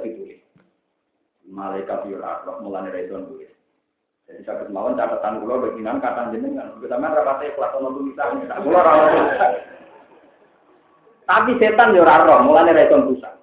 itu. 0.06 0.39
Malaikat 1.50 2.06
itu 2.06 2.22
orang, 2.22 2.62
mulanya 2.62 2.94
itu 2.94 3.18
tulis. 3.18 3.50
Jadi 4.30 4.46
saya 4.46 4.70
kemawan 4.70 4.94
catatan 4.94 5.42
kula 5.42 5.58
bagian 5.58 5.98
kata 5.98 6.30
jenengan. 6.30 6.78
Pertama 6.78 7.10
rapatnya 7.10 7.58
kelas 7.58 7.74
ono 7.82 7.90
tulisan. 7.98 8.46
Kula 8.62 8.80
ora 8.86 8.94
Tapi 11.26 11.58
setan 11.58 11.98
yo 11.98 12.06
ora 12.06 12.26
roh, 12.26 12.46
mulane 12.46 12.74
ra 12.74 12.86
iso 12.86 13.02
pusat. 13.10 13.34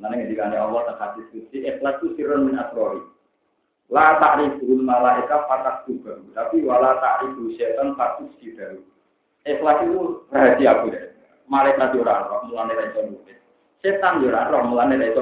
Nanti 0.00 0.24
ngendikane 0.24 0.56
Allah 0.56 0.88
tak 0.88 0.98
hadis 1.00 1.28
suci, 1.32 1.64
ikhlas 1.68 2.00
itu 2.00 2.16
sirun 2.16 2.48
min 2.48 2.56
asrori. 2.56 3.04
La 3.92 4.16
ta'riful 4.16 4.80
malaika 4.80 5.44
fatak 5.44 5.84
juga, 5.84 6.16
tapi 6.32 6.64
wala 6.64 6.96
ta'rifu 6.96 7.52
syaitan 7.60 7.92
fatus 7.96 8.32
sidaru. 8.40 8.80
Ikhlas 9.44 9.84
itu 9.84 10.24
rahasia 10.32 10.72
deh. 10.88 11.04
Malaikat 11.48 11.92
itu 11.92 12.00
ora 12.00 12.24
roh, 12.28 12.48
mulane 12.48 12.72
ra 12.76 12.88
iso 12.88 13.00
nulis. 13.08 13.38
Setan 13.84 14.24
yo 14.24 14.32
ora 14.32 14.48
roh, 14.48 14.64
mulane 14.72 14.96
ra 14.96 15.06
iso 15.12 15.20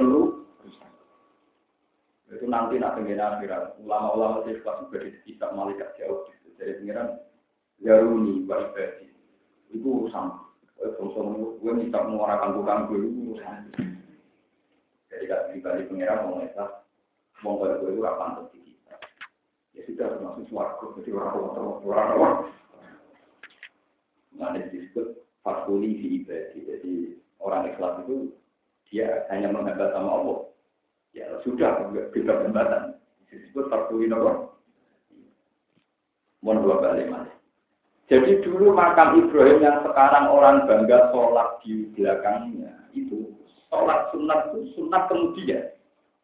Itu 2.31 2.47
nanti 2.47 2.79
nak 2.79 2.95
pengen 2.95 3.19
akhirat. 3.19 3.75
Ulama-ulama 3.83 4.47
ikhlas 4.47 4.87
juga 4.87 5.03
bisa 5.27 5.45
malaikat 5.51 5.91
jauh. 5.99 6.31
Jadi 6.55 6.79
pengiran 6.79 7.19
Yaruni 7.83 8.47
wa 8.47 8.55
ibadi. 8.71 9.11
Itu 9.75 10.07
urusan. 10.07 10.27
Kalau 10.79 11.57
gue 11.59 11.73
minta 11.75 12.01
menguarakan 12.01 12.57
bukan 12.57 12.87
gue, 12.89 12.99
itu 13.03 13.19
urusan. 13.35 13.57
Jadi 15.11 15.25
kalau 15.27 15.47
pribadi 15.51 15.89
pengiran 15.91 16.23
mau 16.23 16.39
ngesah, 16.39 16.69
mau 17.43 17.59
pada 17.59 17.83
gue 17.83 17.91
itu 17.91 18.01
apa 18.05 18.47
di 18.55 18.59
kita. 18.63 18.95
Ya 19.75 19.81
sudah 19.87 20.07
termasuk 20.15 20.45
suaraku, 20.47 20.85
jadi 20.99 21.09
orang-orang 21.15 21.83
orang-orang. 21.83 22.37
Nah, 24.39 24.55
disebut 24.57 25.21
fakuli 25.43 25.99
fi 25.99 26.07
ibadi. 26.23 26.59
Jadi 26.65 26.93
orang 27.43 27.69
ikhlas 27.75 28.01
itu 28.07 28.33
dia 28.89 29.27
hanya 29.29 29.51
menghambat 29.51 29.91
sama 29.93 30.09
Allah. 30.21 30.50
Ya 31.11 31.27
sudah, 31.43 31.91
bebas 31.91 32.47
hambatan. 32.47 32.95
Disebut 33.27 33.67
fakuli 33.67 34.07
nopo. 34.07 34.59
Mohon 36.41 36.81
balik 36.81 37.07
mas. 37.11 37.29
Jadi 38.11 38.43
dulu 38.43 38.75
makam 38.75 39.23
Ibrahim 39.23 39.63
yang 39.63 39.87
sekarang 39.87 40.27
orang 40.27 40.67
bangga 40.67 41.15
sholat 41.15 41.63
di 41.63 41.87
belakangnya 41.95 42.75
itu 42.91 43.31
sholat 43.71 44.11
sunat 44.11 44.51
itu 44.51 44.67
sunat 44.75 45.07
kemudian. 45.07 45.71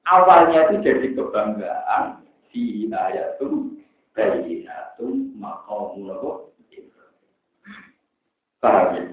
Awalnya 0.04 0.68
itu 0.68 0.76
jadi 0.84 1.08
kebanggaan 1.16 2.28
si 2.52 2.92
ayatum 2.92 3.80
bayinatum 4.12 5.32
maqamul 5.40 6.12
Paham 8.58 8.98
ya? 8.98 9.06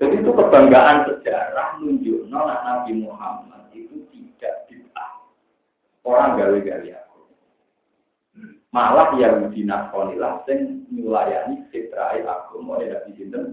Jadi 0.00 0.14
itu 0.24 0.30
kebanggaan 0.32 1.04
sejarah 1.04 1.76
menunjukkan 1.78 2.32
Nabi 2.32 2.92
Muhammad. 3.04 3.59
Orang 6.04 6.40
gawe-gawe 6.40 6.88
aku. 6.96 7.20
Malah 8.72 9.10
yang 9.18 9.50
di 9.52 9.66
Nasronilah 9.66 10.46
yang 10.48 10.86
melayani 10.88 11.66
fitrah 11.68 12.16
agama 12.16 12.80
yang 12.80 12.96
Nabi 12.96 13.10
Sinten 13.18 13.44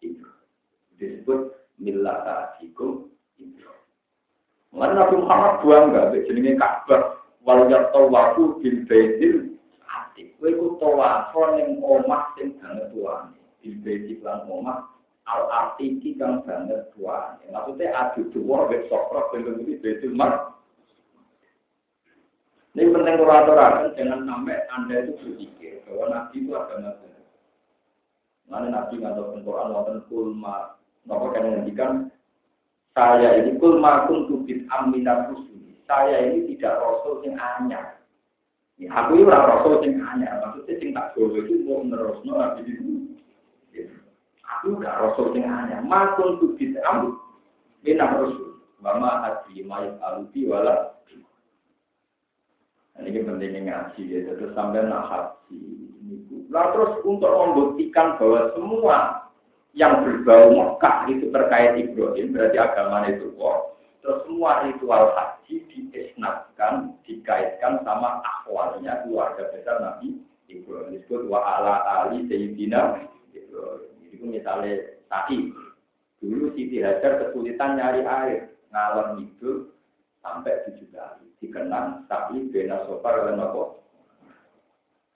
itu. 0.00 0.24
Disebut 0.96 1.52
milah 1.82 2.52
asikum 2.54 3.12
Mulai 4.72 4.96
Nabi 4.96 5.20
Muhammad 5.20 5.54
bangga, 5.60 6.02
jenenge 6.24 6.56
Ka'bah, 6.56 7.20
wal 7.44 7.68
yatawafu 7.68 8.56
bil 8.64 8.88
baitil 8.88 9.60
atik. 9.84 10.32
Kowe 10.40 10.48
ku 10.48 10.66
tawafo 10.80 11.60
ning 11.60 11.76
omah 11.84 12.32
sing 12.40 12.56
banget 12.56 12.88
tuane. 12.88 13.36
Bil 13.60 13.76
baitil 13.84 14.24
lan 14.24 14.48
omah 14.48 14.88
al 15.28 15.44
atiki 15.52 16.16
kang 16.16 16.40
banget 16.48 16.88
tuane. 16.96 17.44
Maksudnya 17.52 17.92
adu 17.92 18.32
dua 18.32 18.64
sokro 18.88 19.28
ben 19.36 19.60
iki 19.60 19.76
baitul 19.84 20.16
mar. 20.16 20.56
Ini 22.72 22.88
penting 22.88 23.20
kuratoran, 23.20 23.92
jangan 24.00 24.24
sampai 24.24 24.64
Anda 24.72 25.04
itu 25.04 25.12
berpikir 25.20 25.84
bahwa 25.84 26.04
Nabi 26.08 26.36
itu 26.40 26.56
benar. 26.56 26.94
Mana 28.48 28.66
Nabi 28.72 28.96
nggak 28.96 29.44
Quran, 29.44 29.72
wonten 29.76 30.00
kulma, 30.08 30.80
nopo 31.04 31.36
kan 31.36 31.44
menghentikan 31.44 32.08
saya 32.92 33.40
ini 33.40 33.56
kul 33.56 33.80
makun 33.80 34.28
tubit 34.28 34.68
aminat 34.68 35.32
rusuli. 35.32 35.80
Saya 35.88 36.28
ini 36.28 36.52
tidak 36.52 36.76
rasul 36.76 37.24
yang 37.24 37.40
anyar. 37.40 37.96
Ya, 38.76 38.92
aku 38.92 39.16
ini 39.16 39.24
orang 39.24 39.48
rasul 39.48 39.80
yang 39.80 40.04
anyar. 40.04 40.44
Maksudnya 40.44 40.76
sing 40.76 40.90
tak 40.92 41.16
itu 41.16 41.64
mau 41.64 41.80
menerusno 41.80 42.36
nabi 42.36 42.68
itu. 42.68 43.16
Ya, 43.72 43.88
aku 44.44 44.76
tidak 44.76 44.96
rasul 45.00 45.32
yang 45.32 45.48
anyar. 45.48 45.80
Makun 45.88 46.36
tubit 46.36 46.76
aminat 46.84 48.12
rusul. 48.20 48.60
Mama 48.84 49.24
hati 49.24 49.64
mayat 49.64 49.96
aluti 50.04 50.44
wala. 50.44 50.92
Nah, 52.92 53.08
ini 53.08 53.24
pentingnya 53.24 53.60
ngaji 53.64 54.02
ya. 54.04 54.18
Terus 54.36 54.52
sampai 54.52 54.84
nak 54.84 55.08
hati. 55.08 55.60
Nah 56.52 56.68
terus 56.76 57.00
untuk 57.08 57.32
membuktikan 57.32 58.20
bahwa 58.20 58.52
semua 58.52 58.96
yang 59.72 60.04
berbau 60.04 60.52
Mekah 60.52 61.08
itu 61.08 61.32
terkait 61.32 61.80
Ibrahim, 61.80 62.36
berarti 62.36 62.58
agama 62.60 63.08
itu 63.08 63.32
kok. 63.32 63.80
Terus 64.04 64.18
semua 64.28 64.68
ritual 64.68 65.16
haji 65.16 65.64
diisnatkan, 65.72 66.92
dikaitkan 67.08 67.80
sama 67.80 68.20
akhwalnya 68.20 69.00
keluarga 69.08 69.48
besar 69.48 69.80
Nabi 69.80 70.20
Ibrahim. 70.52 71.00
Disebut 71.00 71.24
wa 71.32 71.40
ala 71.40 71.80
ali 72.04 72.28
Sayyidina 72.28 73.00
Ibrahim. 73.32 73.96
Itu 74.12 74.28
misalnya 74.28 75.00
tadi, 75.08 75.48
dulu 76.20 76.52
Siti 76.52 76.84
Hajar 76.84 77.24
kesulitan 77.24 77.80
nyari 77.80 78.04
air, 78.04 78.52
ngalor 78.68 79.16
itu 79.24 79.72
sampai 80.20 80.68
tujuh 80.68 80.92
kali. 80.92 81.31
Dikenang 81.42 82.06
tapi 82.06 82.54
bena 82.54 82.86
sopar 82.86 83.26
dan 83.26 83.42
apa? 83.42 83.82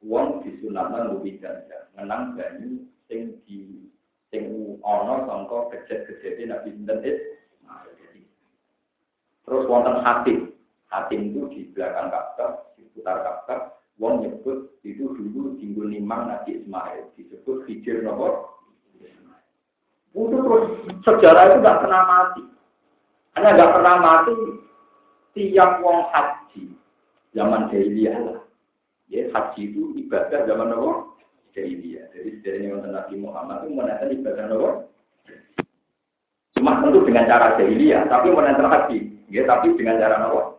Uang 0.02 0.42
disunatkan 0.42 1.14
lebih 1.14 1.38
ganja, 1.38 1.86
menang 1.94 2.34
banyu 2.34 2.82
sing 3.06 3.38
di 3.46 3.86
sing 4.34 4.50
ana 4.82 5.22
sangka 5.22 5.70
kejet-kejete 5.70 6.50
Nabi 6.50 6.74
sinten 6.74 6.98
Terus 9.46 9.70
wonten 9.70 10.02
hati, 10.02 10.50
hati 10.90 11.14
itu 11.30 11.46
di 11.54 11.70
belakang 11.70 12.10
Ka'bah, 12.10 12.74
di 12.74 12.82
putar 12.90 13.22
Ka'bah, 13.22 13.78
wong 14.02 14.26
nyebut 14.26 14.74
itu 14.82 15.06
dulu 15.14 15.54
tinggal 15.62 15.86
nimang 15.86 16.26
Nabi 16.26 16.58
Ismail, 16.58 17.14
disebut 17.14 17.62
hijir 17.70 18.02
nopo. 18.02 18.58
Itu 20.10 20.34
terus 20.34 20.64
sejarah 21.06 21.42
itu 21.46 21.56
nggak 21.62 21.78
pernah 21.86 22.02
mati. 22.10 22.42
Karena 23.38 23.54
nggak 23.54 23.72
pernah 23.78 23.94
mati 24.02 24.34
tiap 25.36 25.84
wong 25.84 26.08
haji 26.08 26.72
zaman 27.36 27.68
jahiliyah 27.68 28.16
lah. 28.24 28.40
Ya 29.12 29.28
haji 29.30 29.60
itu 29.68 29.92
ibadah 30.08 30.48
zaman 30.48 30.72
apa? 30.72 31.12
Jahiliyah. 31.52 32.08
Jadi 32.16 32.28
sejarahnya 32.40 32.68
yang 32.72 32.80
Nabi 32.88 33.14
Muhammad 33.20 33.56
itu 33.62 33.76
menandakan 33.76 34.16
ibadah 34.16 34.44
apa? 34.48 34.70
Cuma 36.56 36.80
tentu 36.80 37.04
dengan 37.04 37.28
cara 37.28 37.60
jahiliyah, 37.60 38.08
tapi 38.08 38.32
menandakan 38.32 38.72
haji. 38.72 38.98
Ya, 39.28 39.44
tapi 39.44 39.76
dengan 39.76 40.00
cara 40.00 40.24
apa? 40.24 40.56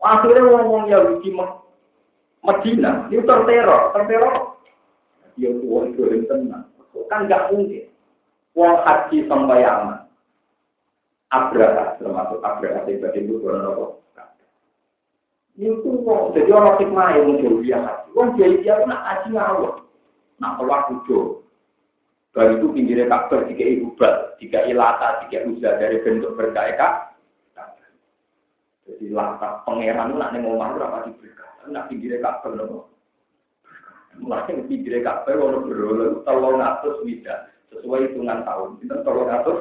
Akhirnya 0.00 0.48
ngomong 0.48 0.88
Yahudi 0.88 1.28
Medina, 2.40 3.04
itu 3.12 3.20
terteror, 3.20 3.92
terteror. 3.92 4.56
Ya 5.36 5.52
Tuhan 5.52 5.92
itu 5.92 6.02
yang 6.08 6.24
tenang. 6.24 6.64
Kan 7.12 7.28
nggak 7.28 7.52
mungkin. 7.52 7.84
Wong 8.56 8.74
haji 8.80 9.28
sampai 9.28 9.60
aman. 9.60 9.99
Abraha 11.30 11.94
termasuk 12.02 12.42
Abraha 12.42 12.82
sebagai 12.86 13.22
itu 13.22 13.38
apa? 13.46 14.00
Itu 15.60 15.92
wong 16.06 16.32
jadi 16.32 16.50
orang 16.56 16.80
hikmah 16.80 17.08
yang 17.14 17.24
muncul 17.28 17.60
dia 17.60 17.78
haji. 17.84 18.08
Wong 18.16 18.28
jadi 18.40 18.64
dia 18.64 18.80
pun 18.80 18.88
nak 18.88 19.04
haji 19.04 19.28
ngawur, 19.36 19.72
nak 20.40 20.56
keluar 20.56 20.80
kujo. 20.88 21.44
Baru 22.30 22.62
itu 22.62 22.66
pinggirnya 22.70 23.10
kabar 23.10 23.44
tiga 23.50 23.64
ibu 23.66 23.92
bal, 23.98 24.38
tiga 24.38 24.62
ilata, 24.64 25.26
tiga 25.26 25.44
usaha 25.50 25.76
dari 25.76 25.98
bentuk 26.00 26.38
berkaya 26.38 27.10
Jadi 28.86 29.06
lata 29.14 29.62
pangeran 29.66 30.14
itu 30.14 30.16
nak 30.18 30.30
nengok 30.34 30.54
omah 30.54 30.68
berapa 30.74 30.98
diberikan. 31.10 31.50
Nak 31.70 31.86
pinggirnya 31.90 32.24
kabar 32.24 32.50
nopo. 32.56 32.78
Mulai 34.18 34.50
pinggirnya 34.66 35.06
kabar, 35.06 35.34
kalau 35.38 35.62
berulang 35.62 36.26
telur 36.26 36.54
ngatus 36.58 36.96
wida 37.06 37.50
sesuai 37.70 38.10
hitungan 38.10 38.42
tahun. 38.42 38.82
Kita 38.82 39.06
telur 39.06 39.26
ngatus 39.30 39.58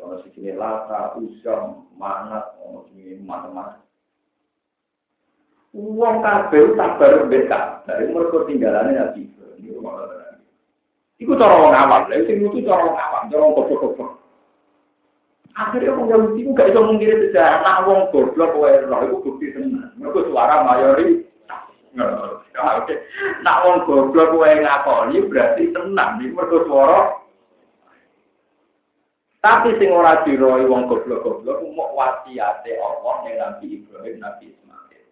ono 0.00 0.24
sini 0.24 0.56
lata, 0.56 1.14
usam, 1.20 1.92
manat, 2.00 2.56
ono 2.64 2.88
sini 2.90 3.20
macam-macam. 3.20 3.84
Uang 5.70 6.16
kabel 6.24 6.74
sabar 6.74 7.30
mereka 7.30 7.86
dari 7.86 8.10
mereka 8.10 8.42
tinggalannya 8.48 9.14
nabi. 9.14 9.22
Ini 9.60 9.70
rumah 9.76 10.02
Iku 11.20 11.36
cara 11.36 11.52
wong 11.52 11.76
awam, 11.76 12.08
lha 12.08 12.24
sing 12.24 12.40
itu 12.40 12.64
cara 12.64 12.80
wong 12.80 12.96
awam, 12.96 13.28
cara 13.28 13.44
wong 13.44 13.52
goblok-goblok. 13.52 14.16
Akhirnya 15.52 15.92
wong 15.92 16.08
Yahudi 16.08 16.48
ku 16.48 16.56
gak 16.56 16.72
iso 16.72 16.80
mungkiri 16.80 17.28
sejarah, 17.28 17.60
nak 17.60 17.84
wong 17.84 18.08
goblok 18.08 18.56
wae 18.56 18.80
roh 18.88 19.04
iku 19.04 19.16
bukti 19.20 19.52
tenan. 19.52 19.92
Mergo 20.00 20.24
suara 20.32 20.64
mayori 20.64 21.28
Nak 23.44 23.58
wong 23.68 23.76
goblok 23.84 24.32
wae 24.40 24.64
ngakoni 24.64 25.28
berarti 25.28 25.68
tenang, 25.76 26.24
iki 26.24 26.32
mergo 26.32 26.64
suara 26.64 27.19
tapi 29.40 29.72
sing 29.80 29.88
ora 29.88 30.20
diroi 30.28 30.68
wong 30.68 30.84
goblok-goblok 30.84 31.64
mau 31.72 31.96
wasiate 31.96 32.76
Allah 32.76 33.14
ning 33.24 33.36
Nabi 33.40 33.66
Ibrahim, 33.80 34.20
Nabi 34.20 34.52
Ismail. 34.52 35.04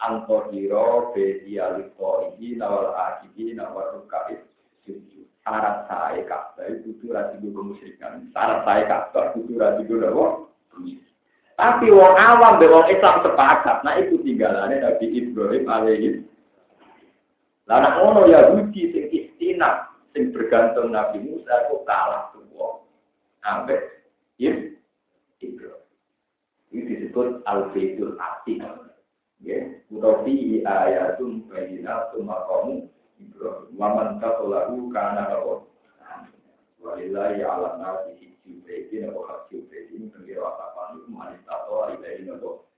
Anto 0.00 0.48
diro 0.48 1.12
bedi 1.12 1.60
alito 1.60 2.32
ini 2.40 2.56
nawal 2.56 2.96
akibi 2.96 3.52
nawal 3.52 4.00
rukait 4.00 4.40
sujud. 4.88 5.28
Syarat 5.44 5.84
saya 5.84 6.24
kabeh 6.24 6.80
kudu 6.80 7.12
ra 7.12 7.28
digo 7.36 7.52
kemusyrikan. 7.52 8.24
Syarat 8.32 8.64
saya 8.64 8.88
kabeh 8.88 9.36
kudu 9.36 9.60
ra 9.60 9.76
digo 9.76 10.00
apa? 10.00 10.26
Tapi 11.54 11.86
wong 11.92 12.14
awam 12.16 12.58
be 12.58 12.66
wong 12.66 12.88
Islam 12.90 13.22
sepakat, 13.22 13.86
nah 13.86 13.94
itu 14.00 14.18
tinggalane 14.26 14.80
Nabi 14.80 15.06
Ibrahim 15.12 15.64
alaihi 15.70 16.10
Lah 17.68 17.78
nek 17.84 17.94
ngono 18.00 18.26
Yahudi 18.32 18.90
sing 18.90 19.04
istinaf 19.12 19.92
sing 20.16 20.32
bergantung 20.32 20.90
Nabi 20.90 21.20
Musa 21.20 21.68
kok 21.70 21.84
kalah 21.86 22.33
sampai 23.44 23.78
ya 24.40 24.56
itu 25.38 25.68
ini 26.72 26.80
disebut 26.88 27.44
al-baitul 27.44 28.16
atiq 28.16 28.64
ya 29.44 29.58
utawi 29.92 30.64
ayatun 30.64 31.44
bayyinatun 31.46 32.24
maqamu 32.24 32.88
Ibrahim 33.14 33.78
wa 33.78 33.88
man 33.94 34.08
taqalahu 34.18 34.90
kana 34.90 35.30
lahu. 35.30 35.70
Walillahi 36.84 37.40
ala 37.40 37.80
nasi 37.80 38.12
hijju 38.20 38.60
baitin 38.66 39.08
wa 39.14 39.24
hajju 39.24 39.64
baitin 39.72 40.12
kira 40.28 40.44
apa 40.44 41.00
itu 41.00 41.08
manitato 41.08 41.88
ilahi 41.96 42.28
nabo 42.28 42.68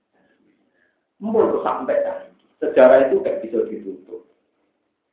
Mbok 1.19 1.65
sampai 1.65 2.05
kan 2.07 2.31
sejarah 2.61 3.09
itu 3.09 3.19
kayak 3.19 3.41
bisa 3.43 3.67
ditutup. 3.67 4.29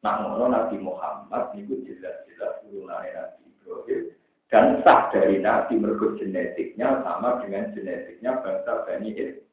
Nah, 0.04 0.20
ngono 0.20 0.52
Nabi 0.52 0.76
Muhammad 0.78 1.56
itu 1.56 1.80
jelas-jelas 1.80 2.60
turunannya 2.60 3.16
Nabi 3.16 3.42
Ibrahim 3.50 4.13
dan 4.52 4.84
sah 4.84 5.08
dari 5.10 5.40
Nabi 5.40 5.80
mergo 5.80 6.14
genetiknya 6.20 7.00
sama 7.00 7.40
dengan 7.40 7.72
genetiknya 7.72 8.44
bangsa 8.44 8.84
Bani 8.84 9.10
Israel. 9.12 9.44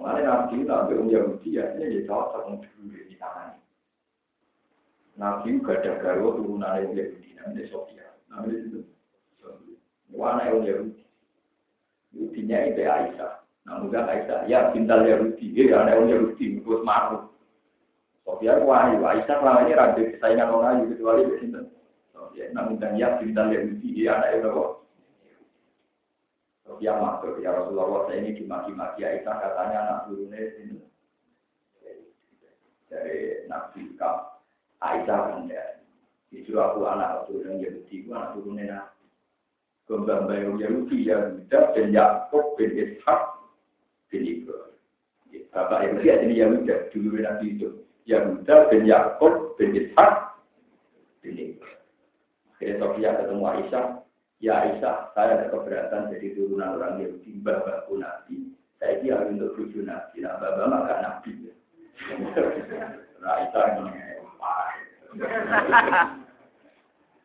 Mulai 0.00 0.24
Nabi 0.24 0.64
Nabi 0.64 0.92
Um 0.96 1.12
Yahudi 1.12 1.60
ya 1.60 1.76
ini 1.76 2.08
untuk 2.08 2.72
dulu 2.80 2.96
di 3.04 3.16
tangan. 3.20 3.52
Nabi 5.20 5.60
juga 5.60 5.76
ada 5.76 6.00
garu 6.00 6.40
turunan 6.40 6.96
Yahudi 6.96 7.36
namanya 7.36 7.68
Sofia. 7.68 8.08
Namanya 8.32 8.56
itu. 8.64 8.80
Wana 10.16 10.48
Yahudi. 10.48 11.04
Yahudinya 12.16 12.58
itu 12.72 12.82
Aisyah. 12.88 13.32
Namun 13.68 13.92
Aisyah 13.92 14.48
ya 14.48 14.72
pintal 14.72 15.04
Yahudi. 15.04 15.52
Ya 15.52 15.84
Om 15.84 16.08
Yahudi. 16.08 16.44
Mengkut 16.56 16.80
maru. 16.80 17.28
Sofia 18.24 18.56
wahyu. 18.64 19.04
Aisyah 19.04 19.36
selama 19.36 19.68
ini 19.68 19.76
rada 19.76 20.00
kesayangan 20.00 20.48
orang 20.48 20.76
Yahudi 20.80 20.96
kecuali 20.96 21.28
di 21.28 21.36
sini. 21.44 21.60
Ya, 22.36 22.44
namun 22.54 22.80
dan 22.80 22.96
ya 22.96 23.18
bintang 23.18 23.52
yang 23.52 23.76
di 23.80 24.06
anak 24.06 24.40
itu 24.40 24.48
kok. 24.48 24.70
Ya 26.78 26.96
maksud 26.96 27.42
ya 27.42 27.50
Rasulullah 27.50 28.06
saya 28.06 28.22
ini 28.22 28.38
dimaki-maki 28.40 29.02
Aisyah 29.02 29.36
katanya 29.42 29.78
anak 29.84 29.98
turunnya 30.06 30.38
ini 30.62 30.78
dari 32.86 33.44
Nabi 33.50 33.90
Kak 33.98 34.40
Aisyah 34.78 35.18
kan 35.34 35.50
ya. 35.50 35.82
Itu 36.30 36.54
aku 36.62 36.86
anak 36.86 37.26
turun 37.26 37.58
Yahudi, 37.58 38.06
aku 38.06 38.10
anak 38.14 38.30
turunnya 38.38 38.64
Nabi. 38.70 39.04
Kembang 39.90 40.30
bayang 40.30 40.62
Yahudi 40.62 41.10
ya 41.10 41.34
Yuda 41.34 41.74
dan 41.74 41.86
Yakob 41.90 42.54
bin 42.54 42.70
Ishak 42.78 43.22
bin 44.06 44.22
Ibrahim. 44.22 44.78
Bapak 45.50 45.90
Yahudi 45.90 46.06
ini 46.30 46.34
Yahuda 46.38 46.94
dulu 46.94 47.18
Nabi 47.18 47.58
itu. 47.58 47.68
Yahuda 48.06 48.70
bin 48.70 48.86
Yakob 48.86 49.58
bin 49.58 49.74
Ishak 49.74 50.38
bin 51.26 51.34
Ibrahim. 51.34 51.79
Jadi 52.60 52.76
Sofia 52.76 53.16
ketemu 53.16 53.44
Aisyah, 53.48 53.86
ya 54.44 54.52
Aisyah, 54.60 55.16
saya 55.16 55.40
ada 55.40 55.46
keberatan 55.48 56.12
jadi 56.12 56.36
turunan 56.36 56.76
orang 56.76 57.00
Yahudi, 57.00 57.40
bapakku 57.40 57.96
Nabi. 57.96 58.52
Saya 58.76 59.00
harus 59.00 59.32
untuk 59.32 59.56
tujuh 59.56 59.80
Nabi, 59.88 60.20
nah 60.20 60.36
bapak 60.36 60.68
maka 60.68 60.94
Nabi. 61.00 61.30
Nah 63.20 63.36
Aisyah 63.36 63.64
ini, 63.76 63.92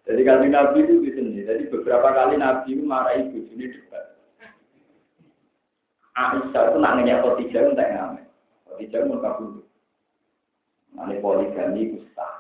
Jadi 0.03 0.21
kali 0.27 0.47
Nabi 0.51 0.77
itu 0.83 0.99
di 0.99 1.11
sini. 1.15 1.39
Jadi 1.47 1.71
beberapa 1.71 2.11
kali 2.11 2.36
Nabi 2.36 2.75
itu 2.75 2.83
marah 2.83 3.15
ibu 3.15 3.47
ini 3.55 3.71
debat. 3.71 4.19
Aisyah 6.19 6.63
itu 6.67 6.77
nanya 6.83 7.23
Khadijah 7.23 7.61
itu 7.63 7.71
tak 7.79 7.91
ngamen. 7.95 8.27
Khadijah 8.67 8.99
itu 9.03 9.07
mau 9.07 9.23
kabur. 9.23 9.63
Mana 10.95 11.15
poligami 11.23 11.95
itu 11.95 12.03
sah 12.11 12.34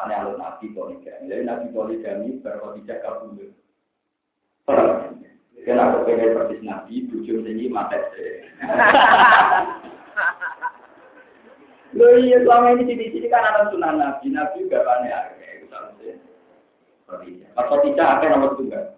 alasannya 0.00 0.16
alun 0.16 0.40
nabi 0.40 0.66
poligami. 0.72 1.28
Jadi 1.28 1.42
nabi 1.44 1.66
poligami 1.76 2.40
berkhotijah 2.40 2.98
kabul. 3.04 3.52
Karena 5.60 5.92
aku 5.92 6.08
pengen 6.08 6.32
persis 6.32 6.64
nabi, 6.64 7.04
bujum 7.12 7.44
tinggi 7.44 7.68
mata 7.68 8.00
Loh 11.90 12.16
iya 12.16 12.38
selama 12.40 12.80
ini 12.80 12.96
di 12.96 13.12
sini 13.12 13.28
kan 13.28 13.44
ada 13.44 13.68
sunan 13.68 14.00
nabi, 14.00 14.32
nabi 14.32 14.64
juga 14.64 15.04
itu 15.60 15.68
Khotijah. 17.10 17.50
Pas 17.52 17.66
Khotijah 17.68 18.06
akeh 18.16 18.28
nomor 18.30 18.54
tunggal. 18.56 18.94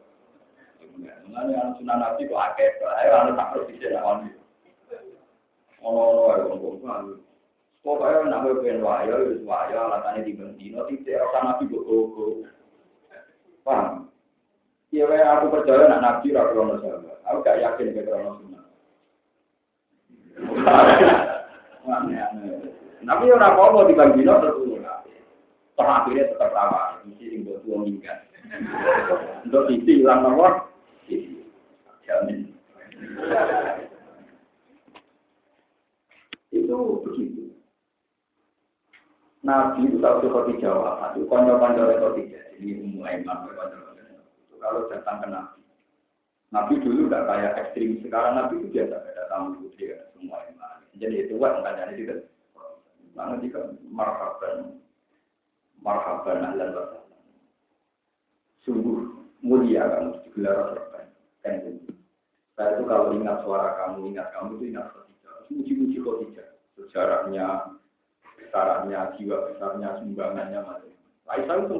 Mengenai 1.26 1.56
anak 1.56 1.80
sunan 1.80 1.98
nabi 1.98 2.28
kok 2.28 2.44
akeh, 2.52 2.68
ayo 2.78 3.10
anak 3.16 3.34
tak 3.40 3.48
perlu 3.56 3.64
bisa 3.72 3.88
lawan. 3.96 4.28
Ono-ono 5.82 6.22
ayo 6.36 7.16
Pokoknya 7.82 8.30
nak 8.30 8.46
gue 8.46 8.62
pengen 8.62 8.86
wayo, 8.86 9.26
wis 9.26 9.42
wayo, 9.42 9.90
alasannya 9.90 10.22
di 10.22 10.38
bentino, 10.38 10.86
gogo 11.66 12.46
Paham? 13.66 14.06
Iya, 14.94 15.10
aku 15.34 15.50
percaya 15.50 15.90
nak 15.90 16.02
nabi 16.02 16.30
sahabat. 16.78 17.18
Aku 17.26 17.42
yakin 17.58 17.90
ke 17.90 18.06
bentino 23.98 23.98
terus 24.38 24.62
tetap 26.30 26.54
mesti. 26.54 27.02
Untuk 29.48 29.74
isi 29.74 30.06
hilang 30.06 30.22
nomor. 30.22 30.70
Itu 36.52 37.00
begitu. 37.08 37.41
Nabi 39.42 39.90
itu 39.90 39.98
tahu 39.98 40.22
seperti 40.22 40.62
Jawa, 40.62 41.12
itu 41.18 41.26
konco-konco 41.26 41.82
seperti 41.90 42.30
jadi 42.30 42.68
mulai 42.94 43.26
konco 43.26 43.50
Kalau 44.62 44.86
datang 44.86 45.18
ke 45.18 45.26
Nabi, 45.26 45.62
Nabi 46.54 46.78
dulu 46.78 47.10
tidak 47.10 47.26
kayak 47.26 47.56
ekstrim 47.58 47.98
sekarang 48.06 48.38
Nabi 48.38 48.62
itu 48.62 48.68
biasa 48.70 48.94
ada 49.02 49.24
tamu 49.26 49.58
putri 49.58 49.90
ada 49.90 50.06
semua 50.14 50.38
lain. 50.46 50.54
Jadi 51.00 51.26
itu 51.26 51.34
kan 51.42 51.64
tanya 51.66 51.90
itu 51.90 52.04
kan. 52.06 52.20
Mana 53.12 53.34
jika 53.42 53.74
marhaban 53.90 54.78
marhaban 55.82 56.46
ahlan 56.46 56.70
wa 56.76 57.02
Sungguh 58.62 59.10
mulia 59.42 59.90
kamu 59.90 60.22
gelar 60.38 60.70
terbaik. 60.70 61.10
Kan 61.42 61.82
Saya 62.54 62.78
itu 62.78 62.84
kalau 62.86 63.16
ingat 63.16 63.42
suara 63.42 63.74
kamu, 63.74 64.14
ingat 64.14 64.30
kamu 64.36 64.60
itu 64.60 64.64
ingat 64.70 64.86
Khadijah. 64.94 65.36
Muji-muji 65.50 65.98
Khadijah. 65.98 66.48
Sejarahnya, 66.78 67.46
besarnya, 68.52 69.16
jiwa 69.16 69.48
besarnya, 69.48 69.88
sumbangannya, 69.96 70.60
macam. 70.60 70.92
Aisyah 71.32 71.56
itu 71.64 71.78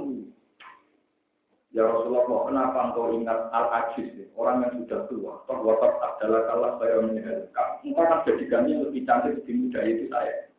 Ya 1.73 1.89
Rasulullah, 1.89 2.53
kenapa 2.53 2.79
engkau 2.85 3.17
ingat 3.17 3.49
Al-Ajiz, 3.49 4.29
orang 4.37 4.61
yang 4.61 4.85
sudah 4.85 5.09
tua? 5.09 5.41
Toh 5.49 5.57
watak 5.65 6.21
adalah 6.21 6.45
kalah 6.45 6.73
saya 6.77 7.01
meninggal. 7.01 7.49
Engkau 7.81 8.05
kan 8.05 8.21
jadikannya 8.29 8.85
lebih 8.85 9.09
cantik, 9.09 9.41
lebih 9.41 9.57
muda, 9.57 9.81
itu 9.89 10.05
saya. 10.13 10.53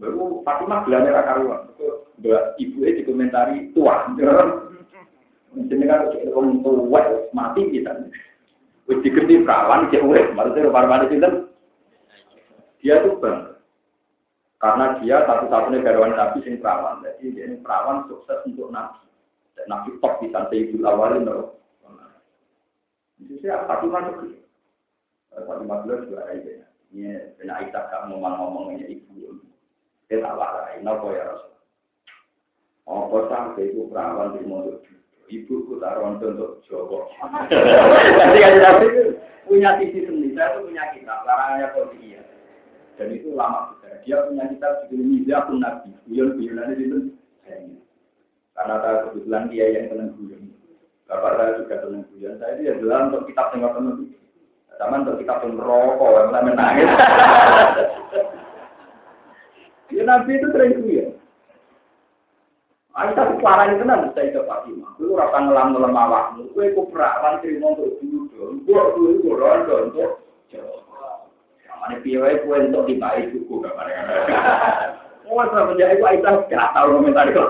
Baru 0.00 0.40
Fatimah 0.40 0.88
belanja 0.88 1.28
karuan. 1.28 1.68
Ibu 2.56 2.78
itu 2.88 3.04
dikomentari 3.04 3.68
tua. 3.76 4.08
Jadi 5.68 5.84
kan 5.84 6.08
orang 6.32 6.64
tua 6.64 7.28
mati 7.36 7.68
kita. 7.68 7.92
Wis 8.88 9.04
diganti 9.04 9.44
perawan, 9.44 9.92
urip. 9.92 10.32
Maksudnya 10.32 10.72
para 10.72 11.04
itu 11.04 11.28
dia 12.80 13.00
tuh 13.04 13.16
bang. 13.20 13.53
Karena 14.64 14.96
dia 14.96 15.28
satu-satunya 15.28 15.84
garwan 15.84 16.16
Nabi 16.16 16.40
sing 16.40 16.56
perawan. 16.56 17.04
Jadi 17.04 17.36
dia 17.36 17.52
ini 17.52 17.60
perawan 17.60 18.08
sukses 18.08 18.40
untuk 18.48 18.72
Nabi. 18.72 19.04
Dan 19.60 19.68
Nabi 19.68 20.00
top 20.00 20.24
di 20.24 20.32
santai 20.32 20.64
ibu 20.64 20.80
awalin 20.88 21.28
loh. 21.28 21.60
Itu 23.20 23.36
sih 23.44 23.52
Fatimah 23.52 24.08
itu. 24.08 24.40
Fatimah 25.36 25.84
beliau 25.84 26.08
juga 26.08 26.32
ada. 26.32 26.64
Ini 26.96 27.36
benar 27.36 27.60
Aisyah 27.60 27.92
gak 27.92 28.02
ngomong-ngomongnya 28.08 28.88
ibu. 28.88 29.36
Dia 30.08 30.24
tak 30.24 30.32
warai, 30.32 30.80
nopo 30.80 31.12
ya 31.12 31.28
Rasul. 31.28 31.52
Apa 32.88 33.18
sampai 33.28 33.68
itu 33.68 33.84
perawan 33.92 34.40
di 34.40 34.48
mobil 34.48 34.80
Ibu 35.24 35.68
ku 35.68 35.80
taruhan 35.80 36.20
untuk 36.20 36.60
Joko. 36.68 37.08
Jadi 38.20 38.38
kan 38.44 38.56
punya 39.48 39.76
sisi 39.80 40.04
sendiri, 40.04 40.36
saya 40.36 40.56
itu 40.56 40.68
punya 40.68 40.84
kitab, 40.92 41.24
larangannya 41.24 41.72
kodiya. 41.72 42.23
Dan 42.94 43.08
itu 43.10 43.34
lama 43.34 43.74
besar. 43.74 44.02
Dia 44.06 44.22
punya 44.26 44.46
kitab 44.50 44.86
judul 44.86 45.02
Mizah 45.02 45.42
pun 45.50 45.58
Nabi. 45.58 45.90
Guyon-guyonan 46.06 46.78
itu 46.78 47.14
karena 48.54 48.74
saya 48.80 49.10
kebetulan 49.10 49.50
dia 49.50 49.66
yang 49.74 49.86
senang 49.90 50.10
guyon. 50.14 50.42
Bapak 51.10 51.32
saya 51.36 51.58
juga 51.58 51.76
senang 51.82 52.06
guyon. 52.14 52.34
Saya 52.38 52.54
dia 52.62 52.72
bilang 52.78 53.10
untuk 53.10 53.26
kitab 53.26 53.50
yang 53.58 53.74
senang 53.74 53.98
Sama 54.74 55.06
untuk 55.06 55.22
kitab 55.22 55.42
yang 55.46 55.54
rokok, 55.58 56.10
yang 56.18 56.28
saya 56.30 56.42
menangis. 56.50 56.90
ya 59.94 60.02
Nabi 60.06 60.30
itu 60.38 60.46
sering 60.54 60.72
guyon. 60.82 61.10
Aisyah 62.94 63.26
parah 63.42 63.74
itu 63.74 63.82
nanti 63.82 64.14
saya 64.14 64.38
ke 64.38 64.46
Fatimah. 64.46 64.94
Lu 65.02 65.18
rasa 65.18 65.38
ngelam 65.42 65.74
ngelam 65.74 65.98
awakmu. 65.98 66.46
Kue 66.54 66.70
ku 66.78 66.86
perawan 66.94 67.42
terima 67.42 67.74
untuk 67.74 67.98
dulu 67.98 68.30
dong. 68.30 68.62
Gue 68.62 68.82
dulu 68.94 69.10
gue 69.18 69.34
rondo 69.34 69.74
untuk. 69.90 70.10
Mana 71.80 72.00
piawai 72.00 72.42
kue 72.44 72.56
untuk 72.70 72.86
dibaik 72.86 73.32
cukup. 73.34 73.70
Mau 75.24 75.40
semenjak 75.50 75.96
itu 75.96 76.04
Aisyah 76.04 76.34
gak 76.52 76.70
tahu 76.76 77.00
komentar 77.00 77.26
itu. 77.32 77.42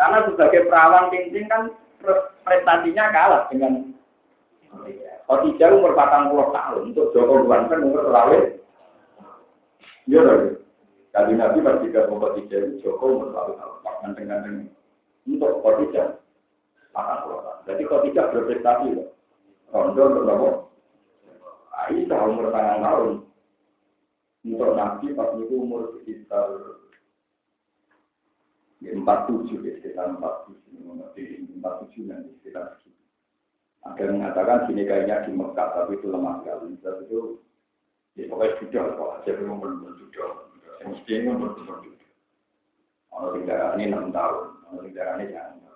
Karena 0.00 0.24
sebagai 0.24 0.64
perawan 0.64 1.12
cincin 1.12 1.44
kan 1.44 1.68
prestasinya 2.40 3.12
kalah 3.12 3.42
dengan 3.52 3.92
Khadijah 5.28 5.70
umur 5.76 5.94
40 5.94 6.56
tahun 6.56 6.82
untuk 6.90 7.12
Joko 7.14 7.46
kan 7.46 7.68
umur 7.84 8.02
terlalu 8.08 8.58
Iya 10.10 10.20
loh. 10.26 10.38
Kali 11.10 11.34
Nabi 11.38 11.58
pasti 11.62 11.86
ke 11.92 12.00
Khadijah 12.02 12.62
Joko 12.82 13.04
umur 13.14 13.28
terlalu 13.30 13.52
tahun. 13.60 13.76
Ganteng-ganteng 14.00 14.56
untuk 15.28 15.60
Khadijah 15.62 16.06
40 16.96 17.44
tahun. 17.44 17.58
Jadi 17.68 17.82
Khadijah 17.86 18.24
berprestasi 18.32 18.88
loh. 18.96 19.08
Rondo 19.70 20.04
Nabi. 20.24 20.48
Aisyah 21.86 22.20
umur 22.28 22.52
tangan 22.52 22.80
tahun. 22.84 23.12
Untuk 24.40 24.72
Nabi 24.72 25.12
pas 25.12 25.36
itu 25.36 25.54
umur 25.56 26.00
sekitar 26.00 26.48
empat 28.80 29.28
tujuh 29.28 29.60
ya 29.60 29.76
sekitar 29.80 30.16
empat 30.16 30.48
tujuh 30.48 30.80
mengerti 30.80 31.44
empat 31.60 31.84
tujuh 31.84 32.08
nanti 32.08 32.32
sekitar 32.40 32.80
segitu. 32.80 33.04
Ada 33.84 34.00
yang 34.00 34.12
mengatakan 34.20 34.64
sini 34.68 34.82
kayaknya 34.88 35.28
di 35.28 35.32
Mekah 35.36 35.68
tapi 35.76 36.00
itu 36.00 36.08
lemah 36.08 36.40
sekali. 36.40 36.76
Tapi 36.80 37.04
itu 37.04 37.20
ya 38.16 38.24
pokoknya 38.28 38.58
sudah 38.60 38.84
kok 38.96 39.12
belum 39.24 39.56
belum 39.60 39.94
sudah 39.96 40.28
yang 40.80 40.88
mesti 40.96 41.12
ini 41.12 41.30
belum 41.30 41.52
belum 41.52 41.80
sudah 41.84 42.08
kalau 43.10 43.28
tidak 43.36 43.60
ini 43.76 43.84
enam 43.92 44.08
tahun 44.10 44.46
kalau 44.64 44.80
tidak 44.88 45.06
ini 45.20 45.24
jangan 45.32 45.69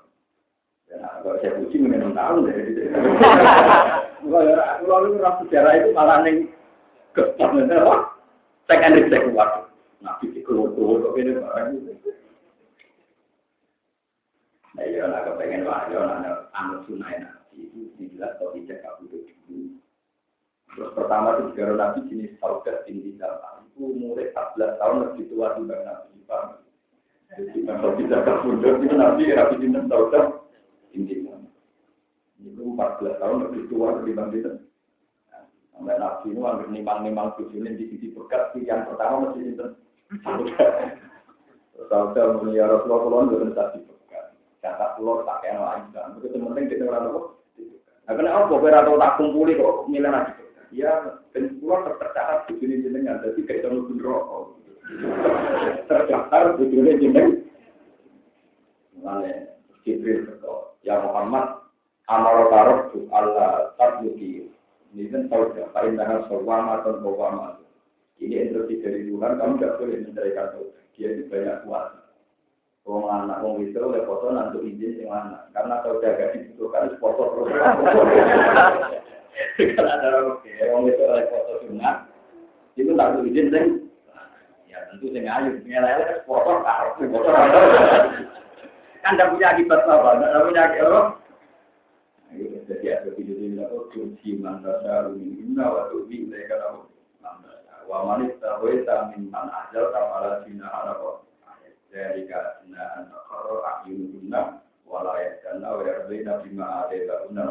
kalau 0.93 1.41
saya 1.41 1.57
puji 1.59 1.77
mungkin 1.81 2.01
enam 2.05 2.15
tahun 2.15 2.49
ya 2.53 2.57
kalau 4.25 4.85
lalu 4.85 5.21
rasa 5.21 5.41
sejarah 5.45 5.73
itu 5.81 5.89
malah 5.97 6.21
neng 6.25 6.49
kesan 7.17 7.69
saya 8.65 8.81
kan 8.81 8.97
saya 8.97 9.29
kuat. 9.29 9.51
Nabi 10.01 10.37
di 10.37 10.41
keluar 10.45 10.73
keluar 10.77 11.01
kok 11.01 11.17
ini 11.17 11.33
barang 11.37 11.69
itu. 11.81 11.93
Nah, 14.75 14.85
ya, 14.91 15.07
lah 15.07 15.23
kepengen 15.23 15.65
wahyu, 15.65 16.03
nah, 16.03 16.51
anut 16.51 16.83
sunai 16.91 17.23
nabi 17.23 17.71
itu 17.71 17.95
dijelas 17.95 18.35
kalau 18.37 18.53
tidak 18.59 18.83
kabur 18.83 19.07
dulu. 19.23 19.79
Terus 20.75 20.91
pertama 20.99 21.39
itu 21.39 21.55
juga 21.55 21.79
nabi 21.79 22.01
jenis 22.11 22.35
saudat 22.43 22.83
tinggi 22.85 23.15
dalam 23.17 23.71
itu 23.71 23.81
umur 23.87 24.19
14 24.19 24.81
tahun 24.83 24.97
lebih 25.09 25.25
tua 25.31 25.55
dibanding 25.57 25.87
nabi. 25.87 26.59
Jadi 27.33 27.59
kalau 27.65 27.95
tidak 27.97 28.21
kabur 28.27 28.53
itu 28.61 28.93
nabi 28.93 29.23
nabi 29.31 29.61
jenis 29.63 29.85
saudat 29.89 30.44
dalam. 31.03 31.51
Itu 32.39 32.63
14 32.63 33.19
tahun 33.19 33.39
lebih 33.51 33.63
tua 33.73 33.99
dibanding 34.07 34.63
Sampai 35.75 35.99
nabi 35.99 36.31
itu 36.31 36.41
hampir 36.47 36.71
nimang-nimang 36.71 37.35
tujuan 37.35 37.75
di 37.75 37.91
sisi 37.91 38.15
berkat 38.15 38.55
yang 38.63 38.87
pertama 38.87 39.35
masih 39.35 39.59
itu. 39.59 39.67
Saudat 41.91 42.39
mulia 42.39 42.71
Rasulullah 42.71 43.27
itu 43.27 43.51
tadi 43.59 43.79
Kata 44.63 44.97
pulau 44.97 45.27
tak 45.27 45.43
kayak 45.43 45.61
lagi 45.61 45.91
kan. 45.93 46.15
Begitu 46.17 46.41
penting 46.41 46.71
kita 46.71 46.89
orang 46.89 47.11
apa? 47.11 47.21
Nah, 48.05 48.15
kenapa 48.17 48.49
kok 48.49 48.65
tak 48.97 49.15
kumpuli 49.21 49.59
kok 49.61 49.85
milih 49.91 50.09
lagi? 50.09 50.33
Ya, 50.73 51.21
dan 51.37 51.61
tercatat 51.61 52.49
sini 52.49 52.81
jenengan. 52.81 53.21
Jadi 53.21 53.45
kayak 53.45 53.69
terlalu 53.69 53.93
sini 56.73 57.03
jeneng. 57.03 57.29
Mana 59.05 59.53
Jibril 59.85 60.25
berkata, 60.25 60.74
ya 60.85 61.01
Muhammad, 61.01 61.65
amal 62.07 62.53
tarot 62.53 62.93
tu 62.93 63.09
Allah 63.11 63.73
tabluki. 63.81 64.53
Ini 64.95 65.11
kan 65.11 65.27
tahu 65.27 65.59
ya, 65.59 65.67
paling 65.75 65.99
tangan 65.99 66.29
sorwama 66.31 66.79
atau 66.79 67.03
bawama. 67.03 67.59
Ini 68.23 68.47
instruksi 68.47 68.79
dari 68.79 69.11
Tuhan, 69.11 69.43
kamu 69.43 69.59
tidak 69.59 69.75
boleh 69.83 69.99
mencari 70.07 70.31
kata. 70.39 70.61
Dia 70.95 71.09
itu 71.11 71.27
banyak 71.27 71.67
kuasa. 71.67 71.99
Wong 72.85 73.09
anak 73.09 73.41
wong 73.41 73.65
itu 73.65 73.81
oleh 73.81 74.05
foto 74.05 74.29
nanti 74.31 74.61
izin 74.61 75.01
sing 75.01 75.09
anak. 75.09 75.49
Karena 75.57 75.81
kalau 75.81 75.99
jaga 76.05 76.37
dibutuhkan 76.37 76.95
foto 77.01 77.23
terus. 77.33 77.49
Kalau 79.59 79.91
ada 79.91 80.07
orang 80.15 80.47
wong 80.71 80.83
itu 80.87 81.03
oleh 81.03 81.27
foto 81.27 81.53
sunat, 81.67 82.07
itu 82.79 82.95
tak 82.95 83.19
izin 83.27 83.51
sing 83.51 83.67
ya 84.71 84.79
tentu 84.93 85.11
sing 85.11 85.27
ayu, 85.27 85.59
ngelele 85.67 86.23
foto 86.23 86.63
harus 86.63 86.95
foto. 87.03 87.31
Kan 89.05 89.21
tidak 89.21 89.37
punya 89.37 89.47
akibat 89.53 89.81
apa, 89.85 90.09
tidak 90.17 90.45
punya 90.49 90.63
akibat. 90.65 91.07
Jadi 92.65 92.87
ada 92.89 93.11
video 93.13 93.37
ini 93.37 93.61
aku 93.61 93.93
kunci 93.93 94.41
mandasa 94.41 95.13
rumina 95.13 95.65
waktu 95.69 96.09
ini 96.09 96.33
mereka 96.33 96.57
tahu 96.65 96.89
mandasa. 97.21 97.85
Wa 97.85 98.01
manis 98.09 98.33
tahu 98.41 98.73
min 99.13 99.29
man 99.29 99.53
ajal 99.53 99.93
kamala 99.93 100.41
cina 100.49 100.65
apa 100.73 101.21
dari 101.95 102.27
karena 102.27 102.83
anak 102.99 103.23
karo 103.31 103.63
akyun 103.63 104.11
guna 104.11 104.59
walayat 104.83 105.39
dan 105.47 105.63
awalnya 105.63 106.41
bima 106.43 106.91
ada 106.91 107.29
guna 107.31 107.45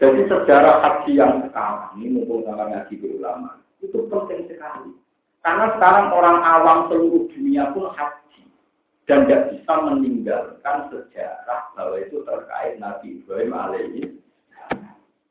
Jadi 0.00 0.20
sejarah 0.26 0.80
haji 0.80 1.12
yang 1.14 1.44
sekarang 1.46 2.00
ini 2.00 2.18
mumpung 2.18 2.42
sama 2.48 2.66
ngaji 2.66 2.98
ulama 3.04 3.60
itu 3.78 4.00
penting 4.10 4.48
sekali. 4.48 4.96
Karena 5.44 5.76
sekarang 5.76 6.10
orang 6.10 6.38
awam 6.40 6.78
seluruh 6.88 7.28
dunia 7.30 7.68
pun 7.76 7.92
haji 7.94 8.42
dan 9.10 9.26
tidak 9.26 9.50
bisa 9.50 9.74
meninggalkan 9.90 10.76
sejarah 10.86 11.74
bahwa 11.74 11.98
itu 11.98 12.22
terkait 12.22 12.78
Nabi 12.78 13.18
Ibrahim 13.18 13.50
alaihi 13.50 14.02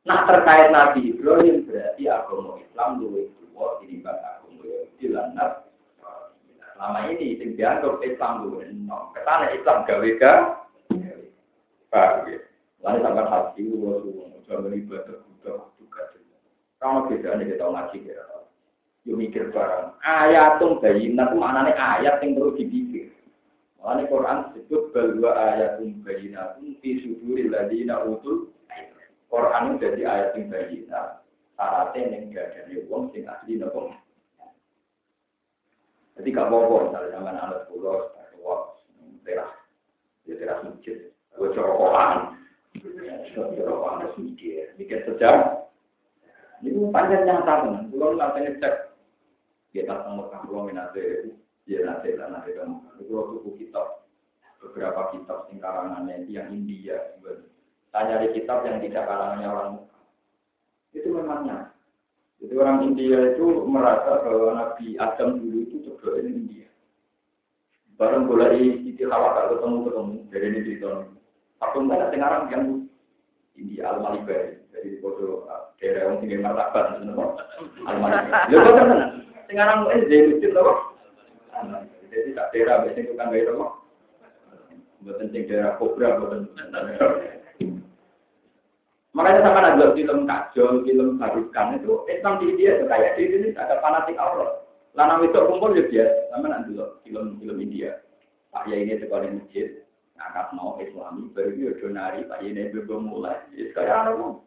Nah 0.03 0.27
terkait 0.27 0.67
Nabi 0.75 1.15
Ibrahim 1.15 1.63
berarti 1.63 2.03
agama 2.11 2.59
Islam 2.59 2.99
dulu 2.99 3.23
itu 3.23 3.43
ini 3.87 4.03
agama 4.03 4.59
Yahudi 4.67 5.05
Nabi 5.15 5.63
Selama 6.75 6.99
ini 7.11 7.35
yang 7.39 7.51
dianggap 7.55 7.99
Islam 8.03 8.33
dulu, 8.47 8.63
ke 9.11 9.19
sana 9.27 9.51
Islam 9.51 9.83
gawe 9.83 10.09
ga, 10.15 10.33
paham 11.91 12.31
ya? 12.31 12.39
Lalu 12.79 13.03
sampai 13.03 13.27
hati, 13.27 13.61
wasu, 13.67 14.09
jangan 14.47 14.71
ibadah, 14.71 15.19
budak, 15.19 15.59
juga. 15.75 16.01
Kalau 16.79 17.11
bedanya 17.11 17.43
kita 17.43 17.65
ngaji 17.67 17.97
kira 17.99 18.23
Yo 19.07 19.15
mikir 19.15 19.55
barang. 19.55 19.95
Ayatum 20.03 20.83
bayinat 20.83 21.31
itu 21.31 21.39
maknanya 21.39 21.73
ayat 21.79 22.19
yang 22.19 22.35
perlu 22.35 22.51
dipikir. 22.59 22.98
Makanya 23.79 24.11
Quran 24.11 24.37
disebut 24.51 24.83
bahwa 24.91 25.31
ayatum 25.39 26.03
bayinatun 26.03 26.75
fi 26.83 26.99
suduril 26.99 27.47
ladina 27.47 28.03
utul. 28.03 28.51
Quran 29.31 29.63
itu 29.71 29.75
jadi 29.79 30.01
ayat 30.03 30.29
yang 30.35 30.51
bayinat. 30.51 31.09
Syaratnya 31.55 32.01
yang 32.11 32.23
gak 32.31 32.55
ada 32.55 32.75
wong 32.87 33.11
sing 33.11 33.27
asli 33.27 33.59
nopo. 33.59 33.91
Jadi 36.19 36.27
gak 36.35 36.47
apa-apa 36.51 36.75
misalnya 36.87 37.15
zaman 37.15 37.35
anak 37.39 37.61
pulau, 37.71 38.11
tua, 38.35 38.75
teras, 39.23 39.51
ya 40.27 40.35
teras 40.35 40.59
masjid, 40.67 41.11
gue 41.35 41.49
corokokan, 41.55 42.35
corokokan 43.31 44.03
harus 44.03 44.15
mikir, 44.19 44.75
mikir 44.75 44.99
sejam. 45.07 45.63
Ini 46.59 46.91
panjang 46.91 47.23
yang 47.23 47.47
tahu, 47.47 47.71
pulau 47.87 48.19
nanti 48.19 48.51
cek, 48.59 48.91
kita 49.71 49.95
sama 50.03 50.27
pulau 50.43 50.67
minate, 50.67 51.31
ya 51.69 51.85
nanti 51.85 52.17
nanti 52.17 52.57
kamu, 52.57 52.81
pulau 53.05 53.37
buku 53.37 53.61
kitab, 53.61 54.09
beberapa 54.57 55.13
kitab 55.13 55.45
sing 55.47 55.61
karangannya 55.61 56.25
yang 56.25 56.49
India, 56.49 56.97
tanya 57.93 58.25
di 58.25 58.33
kitab 58.33 58.65
yang 58.65 58.81
tidak 58.81 59.05
karangannya 59.05 59.47
orang 59.47 59.71
itu 60.89 61.05
memangnya 61.13 61.69
jadi 62.39 62.53
orang 62.55 62.87
India 62.87 63.35
itu 63.35 63.67
merasa 63.67 64.23
bahwa 64.23 64.55
Nabi 64.55 64.95
Adam 64.95 65.43
dulu 65.43 65.57
itu 65.67 65.75
coba 65.83 66.23
ini 66.23 66.31
India. 66.31 66.67
Barang 67.99 68.31
mulai 68.31 68.79
Siti 68.79 69.03
Hawa 69.03 69.35
kalau 69.35 69.59
ketemu 69.59 69.77
ketemu 69.83 70.15
dari 70.31 70.47
ini 70.47 70.59
di 70.63 70.73
tahun. 70.79 70.99
Aku 71.59 71.83
mana 71.83 72.07
sekarang 72.07 72.43
yang 72.47 72.65
India 73.59 73.91
Al 73.91 73.99
Malibai 73.99 74.55
dari 74.71 75.03
foto 75.03 75.51
daerah 75.83 76.15
yang 76.15 76.23
tinggi 76.23 76.39
martabat 76.39 76.95
sebenarnya 76.95 77.27
Al 77.83 77.97
Malibai. 77.99 78.47
Lalu 78.55 78.71
kan 78.71 78.89
sekarang 79.51 79.79
lucu 79.91 80.47
loh. 80.55 80.88
Jadi 82.09 82.29
tak 82.33 82.49
daerah 82.55 82.81
biasanya 82.85 83.05
itu 83.05 83.13
kan 83.13 83.29
gaya 83.29 83.51
loh. 83.53 83.71
Bukan 85.05 85.31
daerah 85.31 85.77
kobra 85.79 86.19
bukan. 86.19 86.49
Makanya 89.09 89.41
sama 89.41 89.59
ada 89.65 89.91
film 89.97 90.29
kajol, 90.29 90.85
film 90.85 91.17
barukan 91.17 91.75
itu 91.75 92.05
Islam 92.07 92.39
di 92.39 92.45
India 92.55 92.77
itu 92.77 92.85
kayak 92.85 93.17
di 93.17 93.21
Indonesia 93.25 93.65
ada 93.65 93.75
fanatik 93.81 94.15
Allah. 94.21 94.63
Lana 94.97 95.21
itu 95.21 95.37
kumpul 95.37 95.77
ya 95.77 95.85
biasa, 95.85 96.33
sama 96.33 96.47
nanti 96.49 96.73
film-film 97.05 97.57
India. 97.61 97.99
Pak 98.49 98.65
ya 98.65 98.81
ini 98.81 98.97
sekolah 98.97 99.29
masjid, 99.29 99.85
ngangkat 100.17 100.47
mau 100.57 100.81
Islami, 100.81 101.29
baru 101.37 101.51
itu 101.53 101.69
udah 101.77 101.89
nari, 101.93 102.25
Pak 102.25 102.41
ya 102.41 102.49
ini 102.49 102.73
mulai. 102.89 103.37
Jadi 103.53 103.69
kayak 103.77 103.93
apa 103.93 104.11
mau? 104.17 104.41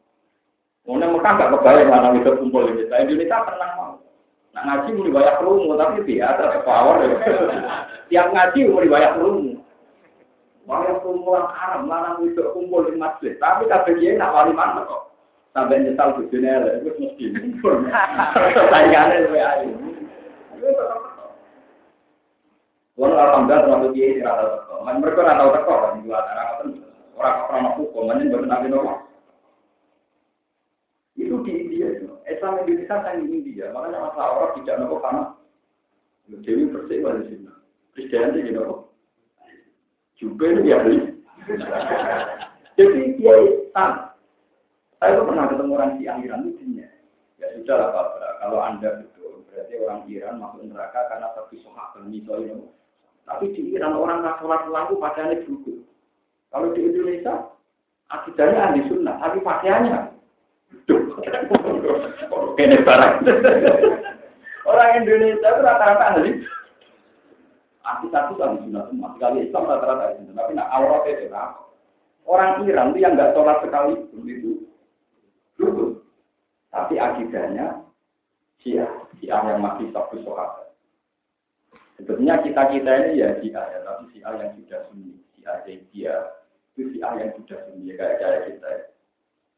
Mau 0.83 0.99
Mekah 0.99 1.33
gak 1.39 1.51
kebayang 1.55 1.89
lana 1.95 2.09
itu 2.19 2.31
kumpul 2.43 2.67
di 2.67 2.83
Indonesia. 2.83 3.03
Indonesia 3.07 3.47
pernah 3.47 3.71
mau. 3.79 3.93
Nah 4.53 4.63
ngaji 4.69 4.89
mau 4.93 5.07
dibayar 5.09 5.35
kerungu, 5.41 5.73
tapi 5.81 6.05
biasa, 6.05 6.61
power. 6.69 6.97
Tiap 8.13 8.27
ngaji 8.37 8.59
mau 8.69 8.85
dibayar 8.85 9.17
kerungu. 9.17 9.63
Wayang 10.63 11.03
kumpulan 11.03 11.51
Arab, 11.59 11.91
lanang 11.91 12.23
itu 12.23 12.39
kumpul 12.55 12.87
di 12.87 12.95
masjid. 12.95 13.35
Tapi 13.43 13.67
kabeh 13.67 13.99
dia 13.99 14.15
nak 14.15 14.31
wali 14.31 14.55
mana 14.55 14.87
kok. 14.87 15.11
Sampai 15.53 15.83
nyesal 15.83 16.17
di 16.17 16.31
dunia 16.31 16.63
itu 16.79 16.91
mesti 17.03 17.25
kumpul. 17.35 17.91
Sayangannya 18.71 19.27
lebih 19.27 19.43
ayu. 19.43 19.75
Walau 22.95 23.19
alhamdulillah 23.19 23.67
termasuk 23.67 23.91
dia 23.99 24.07
ini 24.15 24.23
rata 24.23 24.45
teko. 24.63 24.75
Man 24.87 25.03
mereka 25.03 25.27
rata 25.27 25.45
teko 25.51 25.75
di 25.99 26.01
luar 26.07 26.23
arah 26.31 26.47
kan 26.63 26.69
orang 27.19 27.37
orang 27.51 27.75
hukum, 27.81 28.07
mana 28.07 28.31
baru 28.31 28.47
nabi 28.47 28.67
normal. 28.71 28.99
Itu 31.19 31.43
di 31.43 31.53
India 31.57 31.87
itu. 31.99 32.07
Islam 32.43 32.67
Indonesia 32.67 32.97
kan 33.07 33.23
di 33.23 33.27
India. 33.31 33.71
Makanya 33.71 34.03
masalah 34.03 34.31
orang 34.35 34.53
tidak 34.59 34.83
nopo 34.83 34.99
karena 34.99 35.23
Dewi 36.43 36.75
bersih 36.75 36.99
di 36.99 37.25
sini. 37.31 37.51
Kristen 37.95 38.35
itu 38.35 38.51
nopo 38.51 38.91
juga 40.19 40.51
itu 40.51 40.67
ya 40.67 40.83
beli. 40.83 41.23
Jadi 42.75 43.01
dia 43.15 43.35
hitam. 43.47 43.91
Saya 44.99 45.15
itu 45.15 45.23
pernah 45.23 45.47
ketemu 45.55 45.71
orang 45.71 45.91
di 45.99 46.03
Iran 46.11 46.43
lucunya. 46.51 46.91
Ya 47.39 47.47
sudah 47.55 47.75
lah 47.79 47.89
Pak, 47.95 48.07
kalau 48.43 48.59
Anda 48.59 48.91
betul, 49.03 49.47
berarti 49.47 49.75
orang 49.79 50.01
Iran 50.11 50.43
masuk 50.43 50.67
neraka 50.67 50.99
karena 51.11 51.31
tapi 51.39 51.63
sohak 51.63 51.95
misalnya. 52.07 52.59
Tapi 53.23 53.55
di 53.55 53.71
Iran 53.71 53.95
orang 53.95 54.27
nggak 54.27 54.43
sholat 54.43 54.67
lampu 54.67 54.99
pakaiannya 54.99 55.47
juga. 55.47 55.79
Kalau 56.51 56.75
di 56.75 56.91
Indonesia, 56.91 57.55
akidahnya 58.11 58.59
ahli 58.67 58.81
sunnah, 58.91 59.15
tapi 59.23 59.39
pakaiannya. 59.43 60.12
Kene 62.59 62.77
barang. 62.85 63.15
Orang 64.63 64.91
Indonesia 65.03 65.51
itu 65.51 65.61
rata-rata 65.65 66.05
ahli 66.15 66.33
Aku 67.83 68.07
satu 68.15 68.39
kali 68.39 68.63
sunnah 68.63 68.87
semua, 68.87 69.11
sekali 69.19 69.51
Islam 69.51 69.67
rata-rata 69.67 70.15
itu. 70.15 70.31
Tapi 70.31 70.55
nak 70.55 70.71
aurat 70.71 71.03
itu 71.11 71.27
Orang 72.23 72.63
Iran 72.63 72.95
itu 72.95 73.03
yang 73.03 73.19
nggak 73.19 73.35
sholat 73.35 73.59
sekali 73.67 73.99
itu 74.23 74.63
dulu. 75.59 75.99
Tapi 76.71 76.95
akidahnya 76.97 77.83
Syiah, 78.63 78.89
Syiah 79.19 79.43
yang 79.43 79.59
masih 79.59 79.91
satu 79.91 80.23
sholat. 80.23 80.71
Sebetulnya 81.99 82.39
kita 82.47 82.71
kita 82.71 82.93
ini 83.11 83.21
ya 83.21 83.35
Syiah 83.43 83.67
ya, 83.67 83.79
tapi 83.83 84.15
Syiah 84.15 84.33
yang 84.39 84.51
sudah 84.63 84.81
sunni, 84.89 85.19
Syiah 85.35 85.57
dia 85.67 86.15
itu 86.79 86.83
Syiah 86.95 87.13
yang 87.19 87.31
sudah 87.43 87.59
sunni 87.67 87.91
ya, 87.91 87.95
kayak 87.99 88.17
kayak 88.23 88.41
kita. 88.49 88.71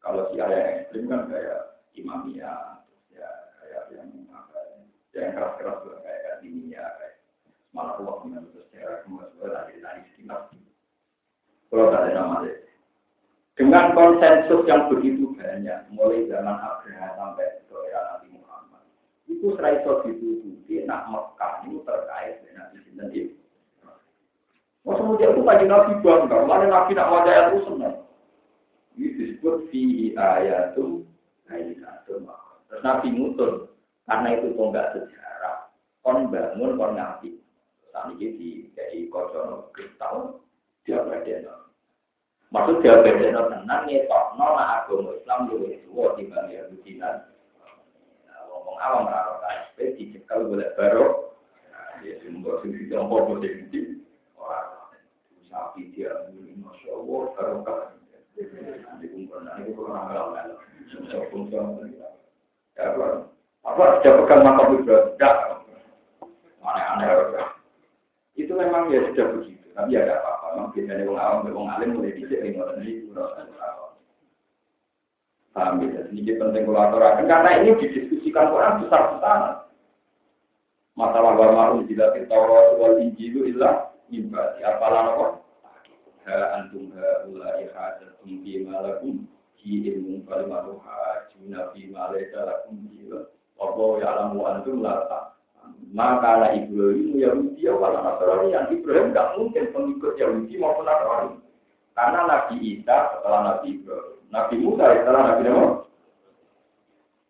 Kalau 0.05 0.29
Syiah 0.31 0.49
yang 0.53 0.69
ekstrim 0.85 1.09
kan 1.09 1.33
kayak 1.33 1.81
Imamiyah, 1.97 2.85
ya 3.09 3.31
kayak 3.57 3.83
yang 3.97 4.09
apa, 4.29 4.85
yang 5.17 5.33
keras-keras 5.33 5.81
kayak 5.81 6.01
kayak 6.05 6.37
Diniyah, 6.45 6.89
kayak 7.01 7.15
malah 7.75 7.99
Allah 7.99 8.17
menurut 8.23 8.53
sejarah 8.71 9.03
kemudian 9.03 9.51
dari 9.51 9.83
dari 9.83 10.01
sekitar 10.15 10.47
kalau 11.75 11.91
ada 11.91 12.07
nama 12.15 12.47
dengan 13.59 13.99
konsensus 13.99 14.63
yang 14.71 14.87
begitu 14.87 15.35
banyak 15.35 15.91
mulai 15.91 16.23
zaman 16.31 16.55
Abraham 16.55 17.13
sampai 17.19 17.67
ke 17.67 17.77
era 17.91 18.15
Nabi 18.15 18.31
Muhammad 18.31 18.87
itu 19.27 19.51
serai 19.59 19.83
ditutupi 19.83 20.87
nak 20.87 21.11
Mekah 21.11 21.67
itu 21.67 21.83
terkait 21.83 22.47
dengan 22.47 22.71
Nabi 22.71 22.79
sendiri 22.87 23.23
Masa 24.85 25.01
itu 25.01 25.41
kaji 25.41 25.65
Nabi 25.65 25.93
bangga, 26.05 26.45
mana 26.45 26.69
Nabi 26.69 26.93
nak 26.93 27.09
wajah 27.09 27.57
itu 27.57 27.59
senang. 27.65 28.05
Ini 28.95 29.07
disebut 29.19 29.75
fi 29.75 30.15
ayatum 30.15 31.03
ayatum. 31.51 32.31
Terus 32.71 32.83
Nabi 32.83 33.09
mutul, 33.15 33.71
karena 34.07 34.29
itu 34.39 34.55
tonggak 34.57 34.95
sejarah, 34.95 35.71
kon 36.03 36.31
bangun, 36.31 36.79
kon 36.79 36.95
ngapi. 36.95 37.39
Saat 37.95 38.19
ini 38.19 38.35
di 38.35 38.51
jadi 38.75 39.07
kocono 39.07 39.71
kristal 39.71 40.43
dia 40.83 41.03
bedeno. 41.07 41.71
Maksud 42.51 42.83
dia 42.83 42.99
bedeno 43.03 43.47
tenang 43.51 43.87
ngetok 43.87 44.35
nona 44.35 44.83
agama 44.83 45.15
Islam 45.15 45.47
lebih 45.51 45.87
tua 45.87 46.19
dibanding 46.19 46.59
Yahudi 46.59 46.99
dan 46.99 47.31
ngomong 48.51 48.79
awam 48.83 49.07
raro 49.07 49.39
KSP 49.43 49.79
dicekal 49.99 50.51
boleh 50.51 50.71
baru. 50.75 51.07
Ya 52.03 52.21
sumber 52.21 52.61
sisi 52.61 52.91
yang 52.93 53.09
bodoh 53.09 53.41
jadi 53.41 53.97
orang 54.37 54.93
sapi 55.49 55.89
dia 55.97 56.13
masya 56.61 56.91
Allah 56.93 57.23
apa? 63.65 63.85
Sudah 64.01 64.13
pegang 64.21 64.43
makam 64.45 64.77
itu, 64.77 64.97
tidak. 65.17 65.35
Aneh-aneh 66.65 67.55
itu 68.35 68.51
memang 68.51 68.91
ya 68.91 69.01
sudah 69.11 69.27
begitu. 69.39 69.67
Tapi 69.75 69.95
ya 69.95 70.07
ada 70.07 70.23
apa-apa. 70.23 70.47
Memang 70.55 70.69
biasanya 70.75 71.05
orang 71.07 71.23
awam, 71.23 71.47
orang 71.55 71.71
alim 71.79 71.91
mulai 71.99 72.15
bisa 72.19 72.35
ngotot 72.35 72.77
ini. 72.83 72.93
Paham 75.55 75.87
ya? 75.87 76.03
Sedikit 76.11 76.35
penting 76.43 76.67
kolaborasi. 76.67 77.23
Karena 77.31 77.51
ini 77.63 77.79
didiskusikan 77.79 78.51
orang 78.51 78.83
besar-besaran. 78.83 79.63
Masalah 80.95 81.35
wa 81.35 81.47
ma'un 81.55 81.87
jilatil 81.87 82.27
taurat 82.27 82.75
wal 82.79 82.99
injilu 82.99 83.47
illa 83.47 83.95
ibadi. 84.11 84.61
Apalah 84.67 85.15
apa? 85.15 85.27
Ha 86.25 86.37
antum 86.57 86.89
ha 86.97 87.21
hajatum 87.77 88.41
bi 88.41 88.65
malakum 88.65 89.29
ki 89.61 89.93
ilmu 89.93 90.25
kalimatu 90.25 90.81
hajuna 90.81 91.69
fi 91.73 91.89
ma 91.93 92.13
laysa 92.13 92.49
lakum 92.49 92.89
bi 92.89 93.09
Apa 93.55 93.85
ya'lamu 94.03 94.41
antum 94.49 94.83
la 94.83 95.31
maka 95.95 96.27
anak 96.43 96.53
Ibrahim 96.59 97.15
Yahudi 97.15 97.65
wala 97.71 98.03
Nasrani 98.03 98.51
yang 98.51 98.67
Ibrahim 98.67 99.15
tidak 99.15 99.31
mungkin 99.39 99.65
pengikut 99.71 100.19
Yahudi 100.19 100.59
maupun 100.59 100.85
Nasrani. 100.85 101.39
Karena 101.95 102.21
Nabi 102.27 102.57
Isa 102.59 102.97
setelah 103.15 103.41
Nabi 103.47 103.79
Ibrahim, 103.79 104.19
Nabi 104.35 104.55
Musa 104.59 104.85
setelah 104.91 105.23
Nabi 105.23 105.43
Nabi. 105.47 105.67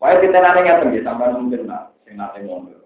Wah 0.00 0.16
kita 0.20 0.38
nanti 0.40 0.60
ngerti 0.64 0.98
sampai 1.04 1.32
mungkin 1.32 1.64
nak, 1.68 1.92
sing 2.04 2.16
nanti 2.16 2.44
ngomong. 2.44 2.83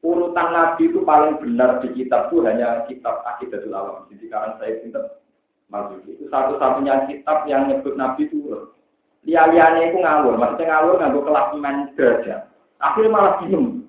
Urutan 0.00 0.48
Nabi 0.56 0.88
itu 0.88 1.04
paling 1.04 1.36
benar 1.44 1.84
di 1.84 1.92
kitab 1.92 2.32
itu 2.32 2.40
hanya 2.48 2.88
kitab 2.88 3.20
Akidatul 3.28 3.76
Alam. 3.76 4.08
Jadi 4.08 4.32
sekarang 4.32 4.56
saya 4.56 4.80
pinter 4.80 5.04
itu 6.02 6.26
satu-satunya 6.26 7.06
kitab 7.06 7.46
yang 7.46 7.70
nyebut 7.70 7.94
Nabi 7.94 8.26
turun. 8.26 8.74
Lia-liane 9.22 9.92
itu 9.92 10.00
ngawur, 10.00 10.34
maksudnya 10.40 10.80
ngawur 10.80 10.98
kelas 10.98 11.48
men 11.60 11.92
derajat. 11.94 12.48
Akhirnya 12.80 13.12
malah 13.12 13.34
bingung. 13.44 13.84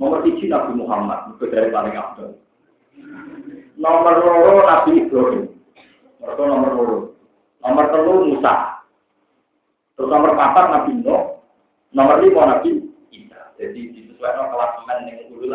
Nomor 0.00 0.24
tiga 0.24 0.58
Nabi 0.58 0.72
Muhammad, 0.82 1.36
itu 1.36 1.44
dari 1.52 1.68
paling 1.70 1.94
abdul. 1.94 2.34
Nomor 3.78 4.14
loro 4.18 4.66
Nabi 4.66 4.90
Ibrahim. 5.04 5.46
Mereka 6.18 6.42
nomor 6.42 6.70
loro. 6.74 6.98
Nomor 7.62 7.84
telu 7.92 8.14
Musa. 8.26 8.82
Terus 9.94 10.10
nomor 10.10 10.34
empat 10.34 10.66
Nabi 10.74 10.90
Nuh. 10.98 11.38
Nomor 11.94 12.16
lima 12.24 12.42
Nabi 12.50 12.82
Isa. 13.14 13.52
Jadi 13.60 14.11
disesuaikan 14.22 14.54
kelas 14.54 14.72
men 14.86 15.00
yang 15.10 15.20
ulul 15.34 15.54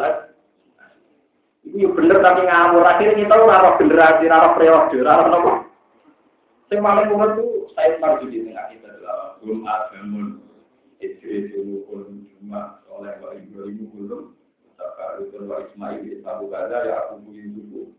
Itu 1.67 1.75
ya 1.83 1.89
bener 1.91 2.17
tapi 2.23 2.41
ngawur. 2.47 2.83
Akhirnya 2.83 3.15
kita 3.27 3.35
rara 3.43 3.69
generasi, 3.75 4.23
rara 4.31 4.49
periode, 4.55 4.97
rara 5.03 5.25
nopo. 5.27 5.51
Yang 6.71 6.79
paling 6.83 7.11
umur 7.11 7.29
itu 7.35 7.45
saya 7.75 7.99
marju 7.99 8.27
di 8.31 8.43
tengah 8.47 8.65
kita 8.71 8.87
adalah 8.87 9.35
belum 9.39 9.59
agamun. 9.67 10.27
Istri 11.03 11.51
dulu 11.51 11.83
kulum 11.91 12.23
cuma 12.39 12.79
oleh 12.87 13.15
wa 13.19 13.35
ibrahim 13.35 13.87
kulum. 13.91 14.35
Saka 14.79 15.19
rukun 15.19 15.43
wa 15.47 15.63
ismail 15.63 16.03
isabu 16.07 16.47
kada 16.51 16.87
ya 16.87 16.95
aku 17.07 17.23
buyin 17.27 17.51
dulu. 17.55 17.91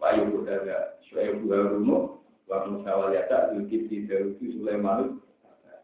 Wa 0.00 0.16
ibu 0.16 0.44
kada 0.48 0.96
syuaibu 1.08 1.52
harumu. 1.52 2.16
Wa 2.48 2.64
musa 2.64 2.96
wal 2.96 3.12
yata 3.12 3.52
zulkifli 3.52 4.08
darudu 4.08 4.44
sulaimanut. 4.56 5.20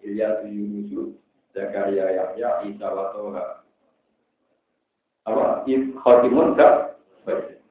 Ilyas 0.01 0.49
yunusu. 0.49 1.13
Zakaria 1.53 2.09
Yahya 2.09 2.65
Isa 2.73 2.89
wa 2.89 3.13
Toha. 3.13 3.68
Apa? 5.29 5.69
Khotimun 6.01 6.57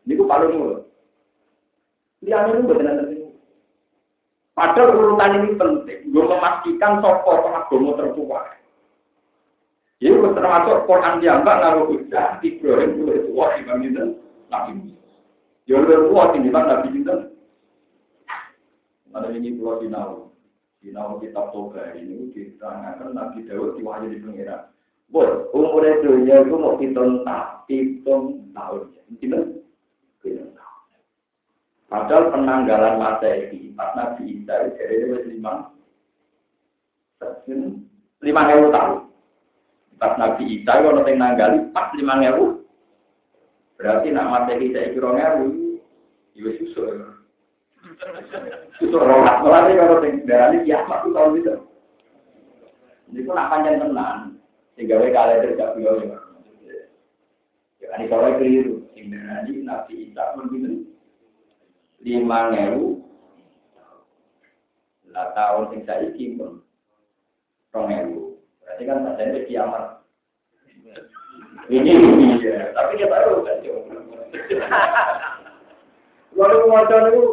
ini 0.07 0.15
ku 0.15 0.23
paling 0.23 0.55
mulut. 0.55 0.87
Lihat 2.23 2.47
ini 2.47 2.63
bukan 2.63 2.87
nanti. 2.87 3.17
Padahal 4.55 4.95
urutan 4.95 5.35
ini 5.43 5.59
penting. 5.59 5.99
Gue 6.15 6.23
memastikan 6.23 7.03
sopo 7.03 7.43
pengagama 7.43 7.91
tertua. 7.99 8.41
Jadi 9.99 10.13
gue 10.15 10.31
termasuk 10.31 10.87
Quran 10.87 11.19
diambak 11.19 11.59
ngaruh 11.59 11.85
hujah 11.91 12.39
Ibrahim 12.39 13.03
gue 13.03 13.27
tua 13.27 13.59
Imam 13.59 13.83
Yunus 13.83 14.15
Nabi 14.47 14.71
Musa. 14.79 15.09
Ya 15.67 15.75
udah 15.83 15.99
tua 16.07 16.23
tinggi 16.31 16.49
Nabi 16.55 16.87
Yunus. 16.95 17.21
Ada 19.11 19.27
ini 19.35 19.57
pulau 19.59 19.81
Sinau. 19.83 20.09
Sinau 20.79 21.19
kitab 21.19 21.51
Toga 21.51 21.97
ini 21.99 22.31
diterangkan 22.31 23.11
Nabi 23.11 23.43
Dawud 23.43 23.75
diwahyu 23.75 24.13
di 24.13 24.23
pengiran. 24.23 24.71
Bos, 25.07 25.47
umurnya 25.55 26.03
dunia 26.03 26.43
itu 26.43 26.55
mau 26.59 26.75
hitung 26.75 27.23
tak, 27.23 27.63
hitung 27.71 28.43
tahun. 28.51 28.91
Hitung, 29.23 29.63
hitung 30.19 30.51
tahun. 30.51 30.99
Padahal 31.87 32.35
penanggalan 32.35 32.99
Masehi, 32.99 33.71
pas 33.71 33.95
Nabi 33.95 34.43
Isa, 34.43 34.75
jadi 34.75 35.07
itu 35.07 35.15
lima, 35.31 35.71
lima 38.19 38.41
ribu 38.51 38.67
tahun. 38.75 38.99
Pas 39.95 40.13
Nabi 40.19 40.43
Isa, 40.59 40.83
kalau 40.83 40.99
nanti 40.99 41.15
nanggali, 41.15 41.71
pas 41.71 41.87
lima 41.95 42.19
ribu. 42.19 42.67
Berarti 43.79 44.11
nak 44.11 44.27
Masehi 44.27 44.75
saya 44.75 44.91
kira 44.91 45.39
ribu, 45.39 45.79
itu 46.35 46.51
susul. 46.67 47.15
Susul 48.75 48.99
rohat, 48.99 49.39
malah 49.39 49.71
kalau 49.71 50.03
nanti 50.03 50.27
nanggali, 50.27 50.67
kiamat 50.67 50.99
itu 50.99 51.09
tahun 51.15 51.39
itu. 51.39 51.55
Ini 53.07 53.23
pun 53.23 53.39
nak 53.39 53.49
panjang 53.55 53.79
tenang. 53.79 54.36
Sehingga 54.78 55.01
mereka 55.01 55.25
kalender 55.25 55.57
gak 55.57 55.73
beliau 55.73 56.05
ya. 56.05 56.21
Ya 57.82 57.88
ini 57.97 58.05
kalau 58.13 58.38
keliru. 58.38 58.86
Sehingga 58.93 59.17
nanti 59.25 59.51
Nabi 59.65 59.93
Isa 60.05 60.38
pun 60.38 60.53
gitu. 60.53 60.86
Lima 62.05 62.53
ngewu. 62.53 63.01
Lah 65.09 65.34
tahun 65.34 65.73
sing 65.73 65.82
saya 65.89 66.13
pun. 66.13 66.61
Rong. 67.73 67.89
Berarti 68.61 68.84
kan 68.86 69.01
ada 69.01 69.41
kiamat. 69.49 69.86
Ini 71.73 71.91
ini 71.97 72.38
ya. 72.45 72.69
Tapi 72.78 73.01
dia 73.01 73.09
baru 73.09 73.41
kan. 73.41 73.57
Lalu 76.38 76.55
kemacaan 76.69 77.09
itu 77.09 77.23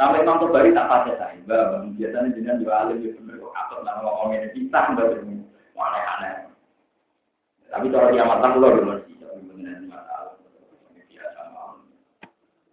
sampai 0.00 0.24
Imam 0.24 0.40
Tobari 0.40 0.72
tak 0.72 0.88
pasti 0.88 1.12
saya. 1.20 1.36
Mbak, 1.44 1.92
biasanya 2.00 2.32
jenengan 2.32 2.60
juga 2.64 2.72
alim 2.80 3.04
ya 3.04 3.12
bener 3.20 3.36
kok 3.36 3.52
atur 3.52 3.84
nama 3.84 4.00
ngomongin 4.00 4.48
kita 4.56 4.80
mbak 4.96 5.20
aneh-aneh. 5.76 6.52
Tapi 7.72 7.88
kalau 7.88 8.12
kiamat 8.12 8.38
kan 8.44 8.60
lo 8.60 8.68
dulu 8.68 8.92
sih, 9.08 9.16
mengenai 9.16 9.88
masalah 9.88 10.36
biasa 11.08 11.40
mau. 11.56 11.80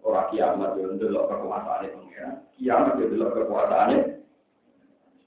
Orang 0.04 0.28
kiamat 0.36 0.76
itu 0.76 1.00
dulu 1.00 1.24
kekuasaan 1.24 1.88
itu 1.88 1.98
pengiran, 2.04 2.36
kiamat 2.60 2.94
itu 3.00 3.16
dulu 3.16 3.26
kekuasaan 3.32 3.96
itu. 3.96 4.12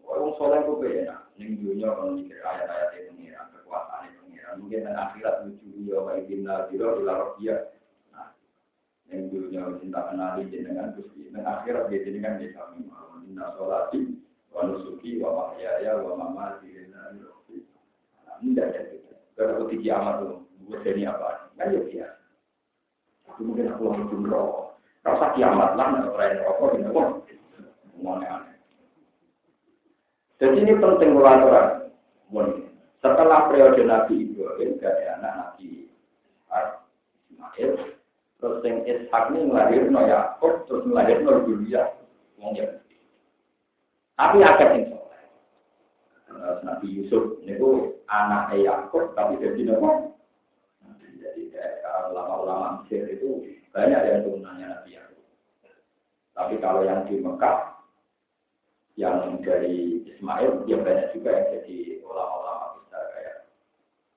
Orang 0.04 0.36
soleh 0.36 0.60
itu 0.60 0.72
beda, 0.76 1.16
ning 1.40 1.56
dunia 1.56 1.88
kalau 1.96 2.12
mikir 2.12 2.36
ayat-ayat 2.44 2.90
itu 3.00 3.16
pengiran, 3.16 3.48
kekuasaan 3.48 4.12
itu 4.12 4.18
pengiran. 4.28 4.54
Mungkin 4.60 4.84
dan 4.84 4.96
akhirat 5.08 5.34
lucu 5.48 5.66
dia, 5.72 5.96
wa 5.96 6.12
ibn 6.20 6.44
naziro 6.44 6.88
ila 7.00 7.32
dia. 7.40 7.56
Nah, 8.12 8.28
yang 9.08 9.32
dunia 9.32 9.72
cinta 9.80 10.00
kenali 10.12 10.52
jenengan 10.52 10.92
gusti, 10.92 11.32
dan 11.32 11.48
akhirat 11.48 11.88
dia 11.88 12.04
jenengan 12.04 12.36
dia 12.36 12.52
kami. 12.52 12.84
Inna 13.24 13.56
sholati, 13.56 14.20
wa 14.52 14.68
nusuki, 14.68 15.16
wa 15.16 15.56
mahyaya, 15.56 15.96
wa 16.04 16.12
mamati, 16.12 16.76
tidak 18.42 18.66
ada 18.74 18.80
itu. 18.90 19.14
Karena 19.38 19.52
ketika 19.62 19.82
kiamat 19.82 20.14
tuh, 20.18 20.34
gue 20.66 20.76
jadi 20.82 21.02
apa? 21.14 21.54
Kan 21.56 21.72
ya. 21.94 22.08
Tapi 23.24 23.40
mungkin 23.46 23.70
aku 23.70 23.82
lagi 23.88 24.04
jumroh. 24.10 24.74
Rasa 25.02 25.34
kiamat 25.34 25.74
lah, 25.78 25.86
nggak 25.88 26.10
keren 26.14 26.42
rokok, 26.46 26.72
ini 26.78 26.90
kok. 26.90 27.08
Aneh-aneh. 28.02 28.56
Jadi 30.42 30.56
ini 30.58 30.74
penting 30.78 31.14
ulama 31.14 31.86
Setelah 33.02 33.50
periode 33.50 33.82
Nabi 33.82 34.30
Ibrahim, 34.30 34.78
dari 34.78 35.04
anak 35.10 35.32
Nabi 35.38 35.90
Ismail, 37.42 37.70
terus 38.38 38.62
yang 38.62 38.78
Ishak 38.86 39.24
ini 39.34 39.50
melahirkan 39.50 40.06
Yakub, 40.06 40.66
terus 40.70 40.86
wong 42.38 42.54
Yahudi. 42.54 42.98
Tapi 44.14 44.38
agak 44.42 44.70
insya 44.78 45.01
Nabi 46.62 46.86
Yusuf 46.90 47.38
itu 47.44 47.98
anak 48.08 48.54
Yakub 48.58 49.14
tapi 49.14 49.40
jadi 49.40 49.60
nopo. 49.68 50.16
Jadi 51.22 51.48
kayak 51.54 52.10
ulama-ulama 52.10 52.82
Mesir 52.82 53.06
itu 53.08 53.46
banyak 53.70 54.00
yang 54.02 54.20
turunannya 54.26 54.66
Nabi 54.68 54.90
Yakub. 54.98 55.24
Tapi 56.34 56.54
kalau 56.58 56.82
yang 56.82 57.06
di 57.06 57.22
Mekah 57.22 57.78
yang 59.00 59.40
dari 59.40 60.04
Ismail 60.04 60.68
dia 60.68 60.76
banyak 60.76 61.08
juga 61.16 61.30
yang 61.32 61.48
jadi 61.60 61.78
ulama-ulama 62.04 62.76
besar 62.76 63.04
kayak 63.16 63.36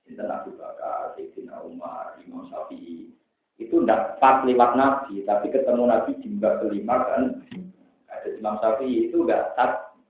Sinten 0.03 0.27
Abu 0.27 0.51
Bakar, 0.59 1.15
Sayyidina 1.15 1.63
Umar, 1.63 2.19
Imam 2.19 2.43
Syafi'i 2.51 3.07
itu 3.55 3.79
tidak 3.79 4.19
pas 4.19 4.43
lewat 4.43 4.75
Nabi, 4.75 5.23
tapi 5.23 5.47
ketemu 5.47 5.87
Nabi 5.87 6.11
di 6.19 6.27
kelima 6.35 6.95
kan 7.07 7.39
ada 8.11 8.27
Imam 8.35 8.59
Syafi'i 8.59 9.07
itu 9.07 9.23
enggak 9.23 9.55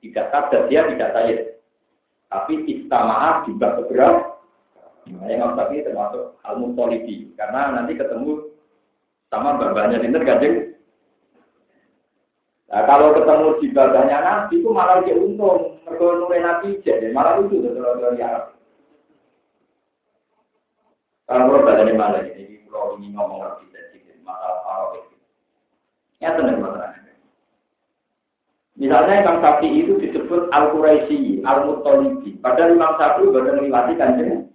tidak 0.02 0.26
sadar 0.34 0.62
dia 0.70 0.82
tidak 0.90 1.14
sayang 1.14 1.55
tapi 2.30 2.54
istamaah 2.66 3.46
juga 3.46 3.78
beberapa. 3.82 4.36
Nah, 5.06 5.30
yang 5.30 5.54
tapi 5.54 5.86
termasuk 5.86 6.34
al 6.42 6.58
mutolibi 6.58 7.30
karena 7.38 7.78
nanti 7.78 7.94
ketemu 7.94 8.50
sama 9.30 9.62
babanya 9.62 10.02
dinner 10.02 10.26
gajeng. 10.26 10.74
Nah, 12.74 12.82
kalau 12.90 13.14
ketemu 13.14 13.48
di 13.62 13.68
babanya 13.70 14.18
nabi 14.26 14.58
itu 14.58 14.70
malah 14.74 15.06
dia 15.06 15.14
untung, 15.14 15.78
mereka 15.86 16.06
nure 16.18 16.38
nabi 16.42 16.82
jadi 16.82 17.14
malah 17.14 17.38
lucu 17.38 17.62
kalau 17.62 18.18
Arab. 18.18 18.46
Kalau 21.26 21.62
badannya 21.62 21.94
malah 21.94 22.22
ini, 22.26 22.66
kalau 22.70 22.98
ini 22.98 23.14
ngomong 23.14 23.46
lagi 23.46 23.66
jadi 23.70 23.98
masalah 24.26 24.62
Arab. 24.66 25.06
Ya 26.18 26.34
tenang 26.34 26.66
masalahnya. 26.66 27.14
Misalnya 28.76 29.22
Imam 29.22 29.38
Syafi'i 29.40 29.86
itu 29.86 29.94
disebut 30.26 30.50
Al-Quraisy, 30.50 31.46
Al-Muttalibi. 31.46 32.42
Padahal 32.42 32.74
Imam 32.74 32.98
Syafi'i 32.98 33.30
baru 33.30 33.62
melewati 33.62 33.94
kanjeng. 33.94 34.50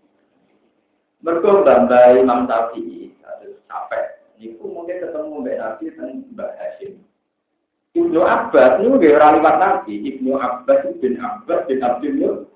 Mereka 1.23 1.63
bambai 1.63 2.19
Imam 2.19 2.51
Syafi'i, 2.51 3.15
capek. 3.71 4.19
Itu 4.43 4.67
mungkin 4.67 4.99
ketemu 4.99 5.47
Mbak 5.47 5.57
Nabi 5.63 5.85
dan 5.95 6.11
Mbak 6.35 6.51
Hashim. 6.59 6.93
Ibnu 7.95 8.21
Abbas 8.23 8.83
ini 8.83 8.89
udah 8.99 9.11
orang 9.15 9.35
lewat 9.39 9.57
Nabi. 9.63 9.95
Ibnu 10.11 10.33
Abbas 10.35 10.81
bin 10.99 11.15
Abbas 11.23 11.61
bin 11.71 11.79
Abdul 11.87 12.47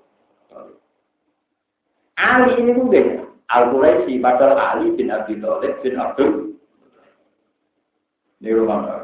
Ali 2.15 2.51
ini 2.63 2.71
udah 2.79 3.07
Al-Quraisy, 3.45 4.17
padahal 4.23 4.57
Ali 4.57 4.95
bin 4.97 5.13
Thalib 5.13 5.75
bin 5.85 5.95
Abdul. 5.99 6.57
Ini 8.41 8.51
rumah 8.55 8.94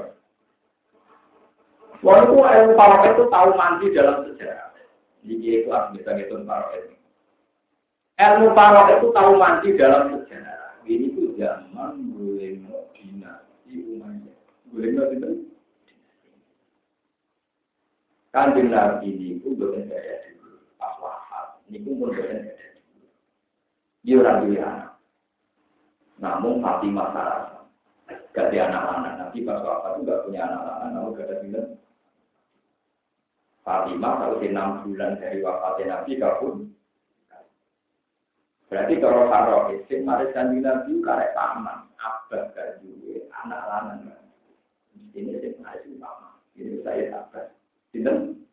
Walaupun 2.02 2.42
ilmu 2.42 2.74
paroket 2.74 3.14
itu 3.14 3.26
tahu 3.30 3.50
mandi 3.54 3.94
dalam 3.94 4.26
sejarah. 4.26 4.74
Jadi 5.22 5.46
itu 5.46 5.70
harus 5.70 5.94
bisa 5.94 6.10
ngitung 6.18 6.50
paroket. 6.50 6.98
Ilmu 8.18 8.58
paroket 8.58 8.98
itu 9.02 9.10
tahu 9.14 9.32
mandi 9.38 9.70
dalam 9.78 10.04
sejarah. 10.10 10.82
Ini 10.82 11.14
tuh 11.14 11.38
zaman 11.38 11.94
boleh 12.18 12.58
dinasti 12.98 13.74
Umayyah. 13.86 14.38
Boleh 14.74 14.90
itu? 15.14 15.32
Kanjeng 18.32 18.72
Nabi 18.72 19.12
ini 19.12 19.44
pun 19.44 19.60
bukan 19.60 19.92
gaya 19.92 20.24
dulu, 20.32 20.64
pas 20.80 20.96
wafat. 21.04 21.60
Ini 21.68 21.84
pun 21.84 22.00
bukan 22.00 22.16
gaya 22.16 22.40
dulu. 22.48 23.08
Dia 24.08 24.16
orang 24.24 24.48
anak. 24.56 24.90
Namun 26.18 26.64
Fatimah 26.64 27.12
Sarasa. 27.12 27.60
Gak 28.32 28.48
ada 28.56 28.58
anak-anak. 28.72 29.14
Nanti 29.20 29.44
pas 29.44 29.60
wafat 29.60 30.00
itu 30.00 30.08
gak 30.08 30.24
punya 30.24 30.42
anak-anak. 30.48 30.88
Namun 30.96 31.12
gak 31.20 31.28
ada 31.28 31.36
bilang. 31.44 31.71
Fatimah 33.62 34.14
kalau 34.18 34.42
enam 34.42 34.82
bulan 34.90 35.22
dari 35.22 35.38
wafatnya 35.46 36.02
Nabi 36.02 36.18
gak 36.18 36.38
pun. 36.42 36.74
Berarti 38.72 38.94
kalau 39.04 39.28
Farouk 39.28 39.76
itu, 39.78 40.02
mari 40.02 40.32
kanjeng 40.34 40.66
Nabi 40.66 40.98
karek 41.04 41.36
paman. 41.38 41.86
Abah 42.02 42.50
gak 42.58 42.82
anak 43.46 43.62
lanang. 43.70 44.02
Ini 45.14 45.44
sih 45.44 45.54
harus 45.62 45.94
paman. 46.02 46.34
Ini 46.58 46.82
saya 46.82 47.22
Abbas. 47.22 47.54
Sinten? 47.94 48.48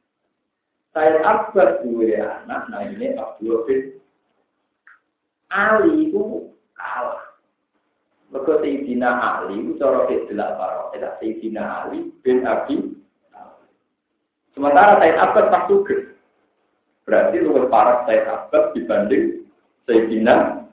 Saya 0.92 1.22
Abbas 1.22 1.80
dua 1.86 2.44
anak, 2.44 2.68
nah 2.68 2.82
ini 2.84 3.14
Abdul 3.14 3.64
bin 3.64 4.02
Ali 5.48 6.10
itu 6.10 6.52
kalah. 6.76 7.38
Mereka 8.28 8.60
Sayyidina 8.60 9.08
Ali 9.08 9.64
itu 9.64 9.80
cara 9.80 10.04
Fidlah 10.04 10.58
Barok. 10.60 10.92
Tidak 10.92 11.16
Sayyidina 11.16 11.62
Ali 11.64 12.12
bin 12.20 12.44
Abi. 12.44 12.97
Sementara 14.58 14.98
Sayyid 14.98 15.22
Abbas 15.22 15.54
tak 15.54 15.64
suka. 15.70 15.96
Berarti 17.06 17.38
lebih 17.38 17.70
parah 17.70 18.02
Sayyid 18.10 18.26
Abbas 18.26 18.74
dibanding 18.74 19.46
Sayyidina. 19.86 20.66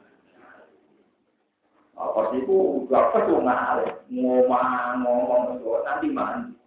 Apa 1.94 2.34
sih 2.34 2.42
itu 2.42 2.90
apa 2.90 3.30
tuh 3.30 3.46
ngalih 3.46 3.94
ngomong 4.10 5.06
ngomong 5.06 5.62
nanti 5.86 6.10
mandi. 6.10 6.58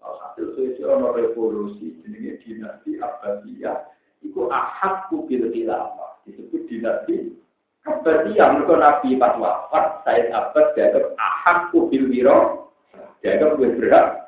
Hasil 0.00 0.56
sosial 0.56 0.96
ono 0.96 1.12
revolusi 1.12 1.92
jenenge 2.00 2.40
dinasti 2.40 2.96
Abbasiyah. 2.96 3.92
Iku 4.24 4.48
ahad 4.48 5.12
kubil 5.12 5.52
khilafah. 5.52 6.24
Disebut 6.24 6.72
dinasti 6.72 7.36
Abbasiyah. 7.84 8.48
Mereka 8.48 8.80
Nabi 8.80 9.20
pas 9.20 9.36
wafat 9.36 10.08
Said 10.08 10.32
Abbas 10.32 10.72
dianggap 10.72 11.20
ahad 11.20 11.68
kubil 11.68 12.08
wiro. 12.08 12.72
Dianggap 13.20 13.60
gue 13.60 13.76
berat 13.76 14.21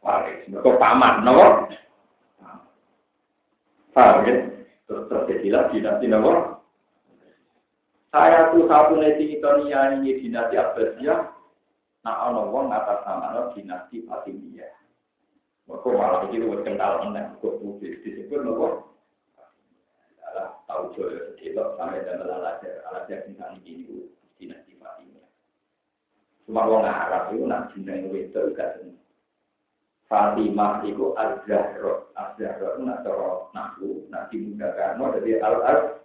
waris. 0.00 0.48
Mereka 0.48 0.70
paman 0.80 1.24
nopo? 1.24 1.46
Paham 3.90 4.26
ya? 4.26 4.34
Terus 4.88 5.06
terjadilah 5.06 5.62
dinasti 5.70 6.06
nopo? 6.08 6.32
Saya 8.10 8.50
tuh 8.50 8.66
satu 8.66 8.98
neti 8.98 9.38
itu 9.38 9.50
ini 9.70 10.18
dinasti 10.18 10.58
Abbasiyah. 10.58 11.20
Nah 12.00 12.16
ono 12.32 12.50
wong 12.50 12.72
atas 12.72 13.04
nama 13.06 13.54
dinasti 13.54 14.02
Fatimiyah. 14.08 14.72
Mereka 15.70 15.88
malah 15.94 16.26
itu 16.26 16.50
buat 16.50 16.66
kental 16.66 17.06
menang, 17.06 17.38
kok 17.38 17.62
publik 17.62 18.02
disebut 18.02 18.42
nopo. 18.42 18.90
Adalah 20.26 20.58
tahu 20.66 20.90
joyo 20.98 21.30
sedih 21.30 21.54
sampai 21.54 22.02
dan 22.02 22.26
alajar 22.26 22.82
alajar 22.90 23.22
tentang 23.28 23.62
ini 23.62 24.10
dinasti 24.40 24.74
Fatimah. 24.80 25.28
Cuma 26.50 26.66
orang 26.66 26.90
Arab 26.90 27.22
itu 27.30 27.46
nak 27.46 27.70
jeneng 27.70 28.10
itu 28.10 28.42
gak 28.58 28.82
Fatimah 30.10 30.82
itu 30.90 31.14
al-Zahra, 31.14 32.10
al-Zahra 32.18 32.82
nak 32.82 33.06
cara 33.06 33.46
nahu, 33.54 34.10
nak 34.10 34.26
dimudahkan, 34.34 34.98
jadi 35.22 35.38
al-Az, 35.38 36.02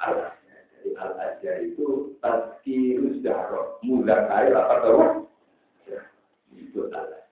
al-Az. 0.00 0.32
Jadi 0.80 0.88
al-Azhar 0.96 1.56
itu 1.60 2.16
tazkirus 2.24 3.20
Zahra, 3.20 3.76
mudah 3.84 4.24
kaya 4.32 4.56
apa 4.56 4.74
tahu? 4.80 5.00
Itu 6.56 6.88
al 6.88 7.24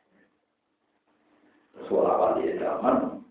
sekolah 1.81 2.15
wali 2.21 2.61
zaman 2.61 3.25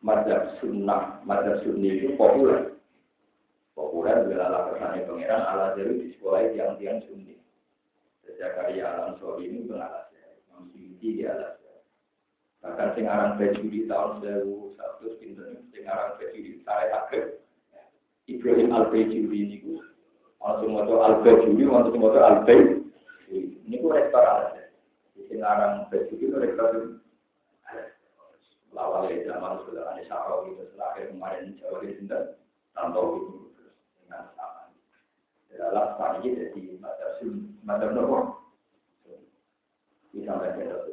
madhab 0.00 0.56
sunnah, 0.64 1.20
madhab 1.28 1.60
sunni 1.68 2.00
itu 2.00 2.16
populer. 2.16 2.80
Populer 3.76 4.24
bila 4.24 4.72
kesannya 4.72 5.04
pangeran 5.04 5.42
ala 5.44 5.76
jadi 5.76 5.92
di 6.00 6.16
sekolah 6.16 6.48
yang 6.56 6.80
tiang 6.80 7.00
sunni. 7.04 7.36
Sejak 8.24 8.56
karya 8.56 8.88
alam 8.88 9.20
sore 9.20 9.44
ini 9.44 9.68
mengalas 9.68 10.08
ya, 10.12 10.28
masih 10.56 10.96
di 11.00 11.24
alas 11.28 11.56
ya. 11.56 11.59
Bahkan 12.60 12.88
sing 12.92 13.06
aran 13.08 13.40
baju 13.40 13.62
di 13.72 13.88
tahun 13.88 14.20
1100 14.20 15.20
pinter, 15.20 15.44
sing 15.72 15.84
aran 15.88 16.16
baju 16.20 16.38
di 16.38 16.52
saya 16.64 17.04
akhir, 17.04 17.40
Ibrahim 18.28 18.70
al 18.76 18.92
bajuri 18.92 19.38
ini 19.48 19.56
ku, 19.64 19.80
langsung 20.38 20.76
mau 20.76 21.00
al 21.00 21.24
bajuri, 21.24 21.64
langsung 21.64 21.96
mau 21.96 22.12
al 22.12 22.44
bajuri. 22.44 22.84
Ini 23.64 23.76
ku 23.80 23.88
rektor 23.88 24.22
alas 24.22 24.54
ya. 24.54 24.64
Sing 25.26 25.40
aran 25.40 25.88
bajuri 25.88 26.20
itu 26.20 26.36
ya 29.10 29.26
zaman 29.26 29.58
sudah 29.66 29.84
ada 29.90 30.02
syarau 30.06 30.46
gitu 30.46 30.62
terakhir 30.74 31.10
kemarin 31.10 31.58
jauh 31.58 31.82
di 31.82 31.94
itu 31.94 32.04
terus 32.06 33.74
dengan 34.02 34.24
sama 34.38 34.70
adalah 35.50 36.16
ini 36.22 36.38
jadi 36.38 36.60
macam 36.78 37.30
macam 37.66 37.90
nopo 37.92 38.18
bisa 40.14 40.30
mereka 40.38 40.89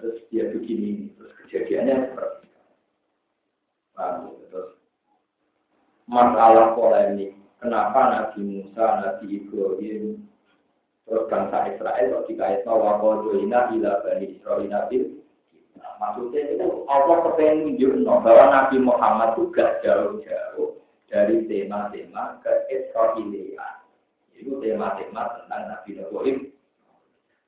terus 0.00 0.18
dia 0.32 0.50
begini 0.50 1.12
terus 1.18 1.32
kejadiannya 1.44 1.96
seperti 2.10 2.46
itu 2.48 4.44
terus 4.48 4.70
masalah 6.08 6.72
polemik 6.78 7.34
kenapa 7.58 8.00
Nabi 8.14 8.40
Musa 8.42 8.86
Nabi 9.04 9.26
Ibrahim 9.42 10.02
terus 11.08 11.24
bangsa 11.28 11.58
Israel 11.74 12.06
kok 12.12 12.26
dikaitkan 12.30 12.74
wakodo 12.74 13.38
ina 13.38 13.72
ila 13.74 14.02
bani 14.04 14.38
Israel 14.38 14.66
Nabi 14.66 15.18
Maksudnya 15.98 16.54
itu 16.54 16.86
Allah 16.86 17.16
kepengen 17.26 17.74
menunjukkan 17.74 18.22
bahwa 18.22 18.44
Nabi 18.54 18.76
Muhammad 18.78 19.28
itu 19.34 19.42
gak 19.50 19.82
jauh-jauh 19.82 20.78
dari 21.10 21.42
tema-tema 21.50 22.38
ke 22.46 22.52
Israelian. 22.70 23.82
Itu 24.38 24.62
tema-tema 24.62 25.42
tentang 25.42 25.62
Nabi 25.66 25.98
Ibrahim. 25.98 26.38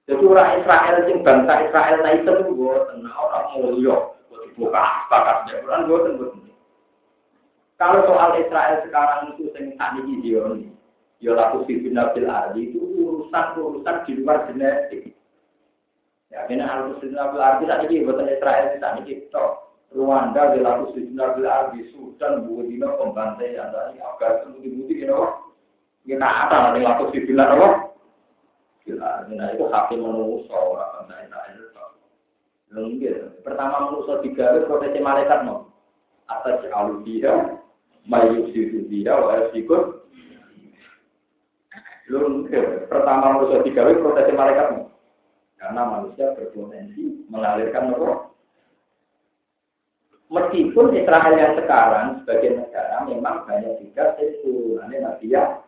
Jadi 0.08 0.24
orang 0.24 0.60
Israel 0.60 0.96
yang 1.06 1.20
bangsa 1.20 1.52
Israel 1.68 1.96
nah 2.00 2.12
itu 2.16 2.32
gue 2.56 2.74
tenang 2.92 3.16
orang 3.16 3.46
mulia, 3.56 3.96
gue 4.32 4.38
dibuka 4.48 4.82
sepakat 5.06 5.36
Quran 5.60 5.86
gue 5.86 5.98
tentu. 6.08 6.26
Kalau 7.80 8.04
soal 8.04 8.36
Israel 8.36 8.84
sekarang 8.84 9.32
itu 9.36 9.48
tadi 9.56 10.00
video 10.04 10.52
ini, 10.52 10.68
ya 11.24 11.32
laku 11.32 11.64
sifil 11.64 11.96
nabil 11.96 12.28
ardi 12.28 12.68
itu 12.68 12.80
urusan 12.80 13.56
urusan 13.56 14.04
di 14.04 14.12
luar 14.20 14.44
genetik. 14.48 15.16
Ya, 16.30 16.46
kena 16.46 16.62
al-Muslim 16.62 17.10
Nabil 17.10 17.42
Arbi 17.42 17.66
saat 17.66 17.82
ini, 17.90 18.06
buatan 18.06 18.30
Israel 18.30 18.70
ini, 19.02 19.26
toh. 19.34 19.66
Rwanda 19.90 20.54
di 20.54 20.62
laku 20.62 20.94
Muslim 20.94 21.18
Nabil 21.18 21.42
Arbi, 21.42 21.90
Sudan, 21.90 22.46
Budina, 22.46 22.94
pembantaian, 22.94 23.74
bukti-bukti, 24.46 25.02
you 25.02 25.10
know. 25.10 25.42
Kita 26.06 26.22
apa 26.22 26.70
nanti 26.70 26.86
laku 26.86 27.10
Muslim 27.10 27.34
Nabil 27.34 27.89
Gila, 28.88 29.28
nah 29.28 29.48
itu 29.52 29.64
hati 29.68 29.94
manusia, 30.00 30.56
orang 30.56 31.04
bangsa 31.04 31.38
Israel. 31.52 31.90
Lenggir. 32.70 33.16
Pertama 33.44 33.92
manusia 33.92 34.24
tiga 34.24 34.56
itu 34.56 34.70
proteksi 34.70 35.00
malaikat, 35.02 35.44
no. 35.44 35.68
Atas 36.30 36.64
alubiha, 36.70 37.60
mayuk 38.06 38.54
situ 38.54 38.86
dia, 38.88 39.12
wa 39.12 39.52
sikut. 39.52 40.08
Lenggir. 42.08 42.88
Pertama 42.88 43.36
manusia 43.36 43.60
tiga 43.66 43.84
itu 43.90 44.00
proteksi 44.00 44.32
malaikat, 44.32 44.66
no. 44.72 44.90
Karena 45.60 45.82
manusia 45.84 46.32
berpotensi 46.32 47.28
mengalirkan 47.28 47.92
roh. 47.92 48.32
Meskipun 50.30 50.94
Israel 50.94 51.34
yang 51.36 51.52
sekarang 51.58 52.22
sebagai 52.22 52.64
negara 52.64 53.02
memang 53.04 53.44
banyak 53.44 53.82
juga 53.82 54.14
keturunannya 54.16 54.98
Nabi 55.04 55.26
ya. 55.34 55.58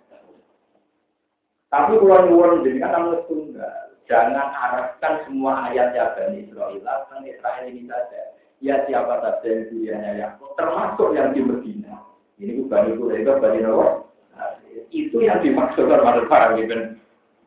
Tapi 1.72 1.96
kalau 1.96 2.28
nyuwun 2.28 2.68
jadi 2.68 2.84
namun 2.84 3.24
tunggal. 3.24 3.96
Jangan 4.04 4.52
arahkan 4.52 5.24
semua 5.24 5.72
ayat 5.72 5.96
ya 5.96 6.12
Bani 6.12 6.44
Israel 6.44 6.76
tentang 6.84 7.24
Israel 7.24 7.64
ini 7.64 7.88
saja. 7.88 8.36
Ya 8.60 8.84
siapa 8.84 9.24
saja 9.24 9.46
yang 9.48 9.72
dunianya 9.72 10.10
Yakub, 10.20 10.52
termasuk 10.60 11.16
yang 11.16 11.32
di 11.32 11.40
Medina. 11.40 11.96
Ini 12.36 12.60
bukan 12.60 12.92
itu, 12.92 13.02
itu 13.16 13.32
Bani 13.40 13.58
Nawa. 13.64 14.04
Nah, 14.36 14.52
itu 14.92 15.16
yang 15.16 15.40
dimaksudkan 15.40 16.04
pada 16.04 16.22
para 16.28 16.60
Ibn. 16.60 17.00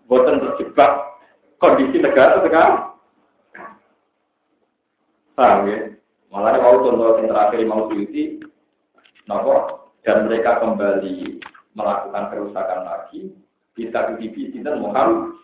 Boten 0.10 0.42
terjebak 0.42 1.22
kondisi 1.62 2.02
negara 2.02 2.42
sekarang. 2.42 2.98
Paham 5.38 5.70
ya? 5.70 5.80
Malah 6.34 6.58
kalau 6.58 6.82
contoh 6.82 7.22
yang 7.22 7.30
terakhir 7.30 7.60
mau 7.68 7.88
Suyuti, 7.92 8.42
nopo 9.30 9.86
dan 10.02 10.26
mereka 10.26 10.64
kembali 10.64 11.42
melakukan 11.76 12.24
kerusakan 12.32 12.82
lagi, 12.88 13.36
kita 13.76 14.16
di 14.18 14.32
dan 14.64 14.80
Muhammad. 14.80 15.36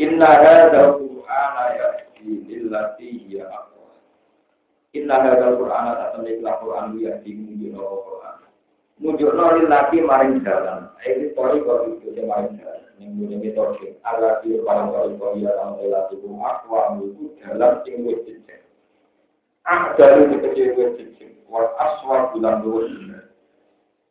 Inna 0.00 0.28
hadza 0.32 0.96
Qur'ana 0.96 1.64
yahdi 1.76 2.48
lillati 2.48 3.20
hiya 3.20 3.44
aqwam. 3.52 3.92
Inna 4.96 5.20
hadza 5.20 5.60
Qur'ana 5.60 5.92
tatamlik 6.00 6.40
la 6.40 6.56
Qur'an 6.56 6.96
yahdi 6.96 7.36
min 7.36 7.76
Qur'an. 7.76 8.40
Mujurno 8.96 9.60
lagi 9.68 10.00
maring 10.00 10.40
jalan. 10.40 10.88
Ini 11.04 11.36
tori 11.36 11.60
kok 11.60 12.00
itu 12.00 12.16
maring 12.24 12.56
jalan. 12.56 12.84
Yang 12.96 13.12
punya 13.16 13.36
metode. 13.40 13.88
Allah 14.08 14.40
di 14.40 14.56
paling 14.64 14.88
tori 14.88 15.12
kok 15.20 15.32
ya 15.36 15.52
orang 15.52 15.80
relasi 15.84 16.14
kum 16.24 16.40
akwa 16.40 16.96
itu 17.04 17.36
jalan 17.44 17.72
sing 17.84 18.04
wis 18.08 18.20
jejak. 18.24 18.64
Ah 19.68 19.92
dari 20.00 20.32
kecil 20.32 20.80
wis 20.80 20.96
jejak. 20.96 21.32
Wal 21.52 21.68
aswar 21.76 22.32
bulan 22.32 22.64
dua 22.64 22.88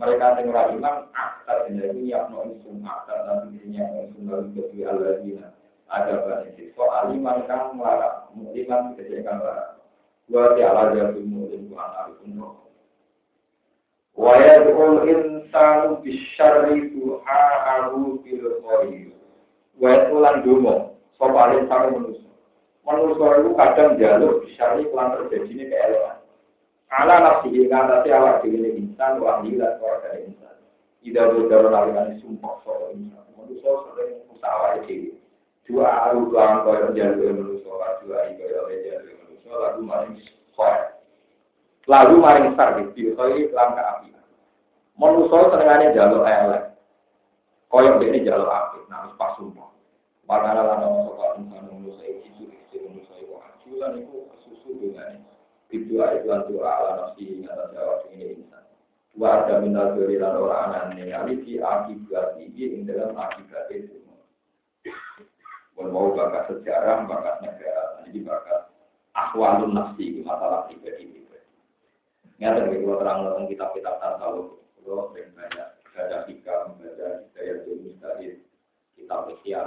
Mereka 0.00 0.40
yang 0.40 0.48
ora 0.48 0.62
iman 0.72 0.96
akta 1.12 1.68
jenenge 1.68 2.08
yakno 2.08 2.48
isun 2.56 2.80
akta 2.80 3.20
dan 3.28 3.52
dirinya 3.52 3.84
isun 4.08 4.32
lalu 4.32 4.48
kedui 4.56 4.88
alladzina 4.88 5.52
ada 5.92 6.24
banyak 6.24 6.56
siswa 6.56 7.04
aliman 7.04 7.44
kang 7.44 7.74
melarang 7.74 8.30
muliman 8.32 8.96
kejadian 8.96 9.42
melarang 9.42 9.76
wa 10.30 10.54
ta'ala 10.54 10.94
jatuh 10.94 11.24
mulim 11.26 11.68
wa 11.74 11.84
anarikun 11.90 12.38
wa 14.14 14.32
yad'ul 14.38 15.04
insanu 15.04 15.98
bisyarri 16.06 16.94
duha'ahu 16.94 18.22
bil 18.22 18.46
khair 18.62 19.10
wa 19.82 19.86
yad'ulan 19.90 20.36
dungo 20.46 20.94
sapa 21.18 21.58
insan 21.58 21.90
manusia 21.90 22.30
manusia 22.86 23.26
itu 23.42 23.50
kadang 23.58 23.90
jalur 23.98 24.34
bisyarri 24.46 24.86
kelan 24.88 25.12
terjadi 25.18 25.50
ini 25.50 25.64
keelewan 25.66 26.16
ala 26.94 27.14
nafsi 27.18 27.66
ngatasi 27.66 28.08
awak 28.14 28.46
dhewe 28.46 28.69
insan 29.00 29.16
wa 29.16 29.40
ahli 29.40 29.56
lan 29.56 29.80
keluarga 29.80 30.12
insan 30.20 30.56
ida 31.00 31.32
bodaro 31.32 31.72
lawan 31.72 32.20
sumpah 32.20 32.60
sapa 32.60 32.92
insan 32.92 33.24
manusa 33.32 33.72
sering 33.88 34.20
usaha 34.28 34.76
dhewe 34.84 35.16
dua 35.64 35.88
aru 36.04 36.28
lan 36.28 36.60
koyo 36.68 36.92
jalur 36.92 37.32
manusa 37.32 37.70
lan 37.80 37.92
dua 38.04 38.28
iki 38.28 38.44
koyo 38.44 38.76
jalur 38.84 39.14
manusa 39.24 39.50
lalu 39.56 39.80
maring 39.88 40.14
khair 40.52 40.80
lalu 41.88 42.14
maring 42.20 42.52
sar 42.60 42.76
di 42.76 43.08
khair 43.16 43.48
lan 43.56 43.68
ka 43.72 43.82
api 43.88 44.12
manusa 45.00 45.48
senengane 45.48 45.96
jalur 45.96 46.20
elek 46.28 46.76
koyo 47.72 47.96
dene 48.04 48.20
jalur 48.20 48.52
api 48.52 48.84
nah 48.92 49.08
pas 49.16 49.32
sumpah 49.40 49.72
Makanya 50.28 50.62
lan 50.62 50.84
ono 50.84 51.16
sapa 51.16 51.40
insan 51.40 51.72
manusa 51.72 52.04
iki 52.04 52.28
suci 52.36 52.76
manusa 52.84 53.16
iku 53.16 53.40
ajulan 53.48 53.96
iku 53.96 54.28
susu 54.44 54.76
dengan 54.76 55.24
itu 55.72 55.96
ayat 55.98 56.26
doa 56.46 56.68
ala 56.68 56.90
nafsi 57.00 57.42
atas 57.48 57.72
jawab 57.74 58.04
ini. 58.14 58.44
Wa 59.18 59.42
ada 59.42 59.58
minal 59.58 59.98
dari 59.98 60.16
lan 60.20 60.38
orang 60.38 60.94
anane 60.94 61.10
aliki 61.10 61.58
akibat 61.58 62.38
ini 62.38 62.78
ing 62.78 62.82
dalam 62.86 63.18
akibat 63.18 63.66
itu. 63.74 63.98
Mau 65.80 66.12
bakat 66.12 66.52
sejarah, 66.52 67.08
bakat 67.08 67.40
negara, 67.40 68.04
jadi 68.04 68.20
bakat 68.22 68.68
akhwalun 69.16 69.72
nafsi 69.74 70.20
masalah 70.22 70.68
pribadi 70.68 71.08
pribadi. 71.08 71.48
Nyata 72.36 72.68
bagi 72.68 72.84
kalau 72.84 73.00
terang 73.00 73.18
tentang 73.24 73.46
kitab-kitab 73.48 73.94
tasawuf, 73.98 74.60
kalau 74.84 75.08
sering 75.10 75.32
banyak 75.32 75.68
baca 75.96 76.18
hikam, 76.28 76.76
baca 76.78 77.08
hidayah 77.32 77.56
mustahil, 77.64 78.34
kitab 78.94 79.32
ikhya. 79.34 79.62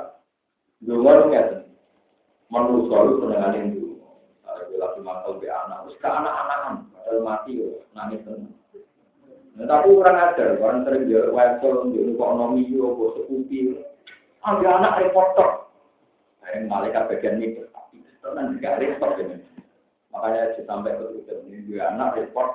Dulu 0.86 1.02
nggak 1.04 1.66
menurut 2.54 2.88
selalu 2.88 3.12
senengan 3.18 3.58
itu 3.58 3.84
lagi 4.78 5.00
mangkal 5.02 5.40
be 5.42 5.48
anak, 5.50 5.88
terus 5.88 5.98
ke 5.98 6.08
anak-anakan, 6.08 6.74
padahal 6.94 7.20
mati 7.26 7.52
nangis 7.98 8.22
tenang. 8.22 8.63
Nah, 9.54 9.70
tapi 9.70 9.94
orang 9.94 10.18
ada, 10.18 10.58
orang 10.58 10.82
sering 10.82 11.06
jual 11.06 11.30
wesel, 11.30 11.94
jual 11.94 12.18
ekonomi, 12.18 12.66
jual 12.74 13.14
sekupi. 13.14 13.78
Ada 14.42 14.68
anak 14.82 14.98
reporter, 15.06 15.70
yang 16.52 16.68
malaikat 16.68 17.08
bagian 17.08 17.40
itu, 17.40 17.64
tapi 17.72 18.02
tenang 18.20 18.58
juga 18.58 18.76
report 18.82 19.14
ini. 19.22 19.38
Makanya 20.12 20.58
sampai 20.66 20.98
ke 21.00 21.06
itu, 21.22 21.34
ini 21.48 21.58
juga 21.70 21.96
anak 21.96 22.18
report, 22.18 22.52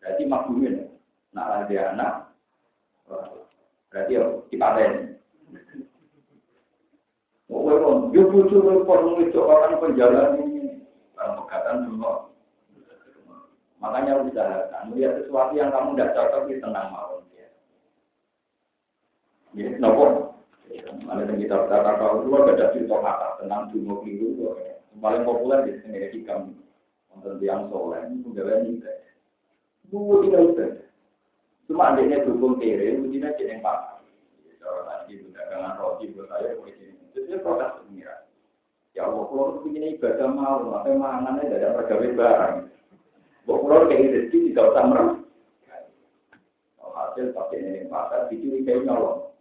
berarti 0.00 0.22
maklumin. 0.24 0.90
Nah, 1.36 1.62
ada 1.62 1.78
anak, 1.92 2.12
berarti 3.92 4.16
ya 4.16 4.24
dipaten. 4.48 4.92
Oh, 7.52 8.10
yo 8.10 8.22
butuh 8.32 8.60
report 8.64 9.20
itu 9.22 9.38
orang 9.38 9.78
penjalan 9.78 10.40
ini 10.40 10.82
dalam 11.14 11.44
pegatan 11.44 11.86
semua. 11.86 12.23
Makanya 13.84 14.24
usahakan 14.24 14.88
melihat 14.88 15.20
sesuatu 15.20 15.52
yang 15.52 15.68
kamu 15.68 15.92
tidak 15.92 16.12
cocok 16.16 16.42
di 16.48 16.56
tenang 16.56 16.88
mawon 16.88 17.28
ya. 17.36 17.48
Ya, 19.52 19.68
nopo. 19.76 20.32
Ada 21.04 21.28
yang 21.28 21.36
kita 21.36 21.68
kata 21.68 21.90
kalau 22.00 22.24
dua 22.24 22.48
ada 22.48 22.72
cerita 22.72 22.96
kata 22.96 23.44
tentang 23.44 23.68
dungo 23.68 24.00
keliru 24.00 24.56
paling 25.04 25.20
populer 25.28 25.68
di 25.68 25.72
sini 25.84 26.00
hikam 26.16 26.56
untuk 27.12 27.36
yang 27.44 27.68
soleh 27.68 28.08
itu 28.08 28.32
gawe 28.32 28.54
ini. 28.64 28.80
Bu 29.92 30.24
tidak 30.24 30.42
itu. 30.48 30.66
Cuma 31.68 31.92
adanya 31.92 32.24
dukung 32.24 32.56
kiri, 32.56 32.96
ujinya 32.96 33.36
jadi 33.36 33.60
pakar. 33.60 34.00
Kalau 34.64 34.88
tadi 34.88 35.20
dagangan 35.28 35.76
roti 35.76 36.08
buat 36.16 36.28
saya, 36.32 36.56
itu 36.56 37.36
proses 37.44 37.72
pengiran. 37.84 38.20
Ya 38.96 39.04
Allah, 39.08 39.24
kalau 39.28 39.60
begini 39.60 39.96
ibadah 39.96 40.28
mau, 40.32 40.72
apa 40.72 40.88
mangannya 40.88 41.52
tidak 41.52 41.76
pergawe 41.84 42.08
barang. 42.16 42.56
Bok 43.44 43.60
pulau 43.60 43.84
kayak 43.88 44.12
rezeki 44.12 44.52
tidak 44.52 44.72
usah 44.72 44.84
merem. 44.88 45.08
Hasil 46.94 47.34
pakai 47.34 47.58
ini 47.58 47.90
pasar, 47.90 48.30
dicuri 48.30 48.62
kayak 48.62 48.86
nyolong. 48.86 49.34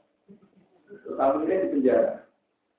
Terus 0.89 1.17
ini 1.45 1.61
di 1.61 1.67
penjara. 1.69 2.25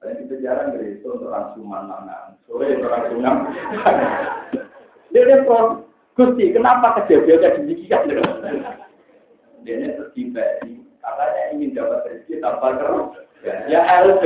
Dan 0.03 0.19
di 0.19 0.25
penjara 0.27 0.75
dari 0.75 0.99
itu 0.99 1.09
untuk 1.09 1.31
rangsuman 1.31 1.87
mangan. 1.87 2.35
Sore 2.45 2.75
untuk 2.75 2.91
rangsuman. 2.91 3.55
Dia 5.15 5.47
pro, 5.47 5.87
Gusti, 6.19 6.51
kenapa 6.51 7.07
kejadian 7.07 7.63
demikian? 7.63 8.11
Dia 9.63 9.75
ini 9.79 9.89
diberi. 10.13 10.83
Katanya 10.99 11.43
ingin 11.55 11.75
dapat 11.79 12.05
rezeki 12.11 12.43
tanpa 12.43 12.75
keruh. 12.77 13.15
Ya 13.71 13.81
LP. 14.03 14.25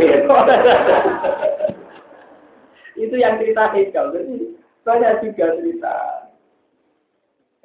Itu 2.98 3.14
yang 3.14 3.38
cerita 3.38 3.70
Hegel. 3.76 4.16
Jadi 4.16 4.36
banyak 4.82 5.12
juga 5.22 5.46
cerita. 5.60 5.94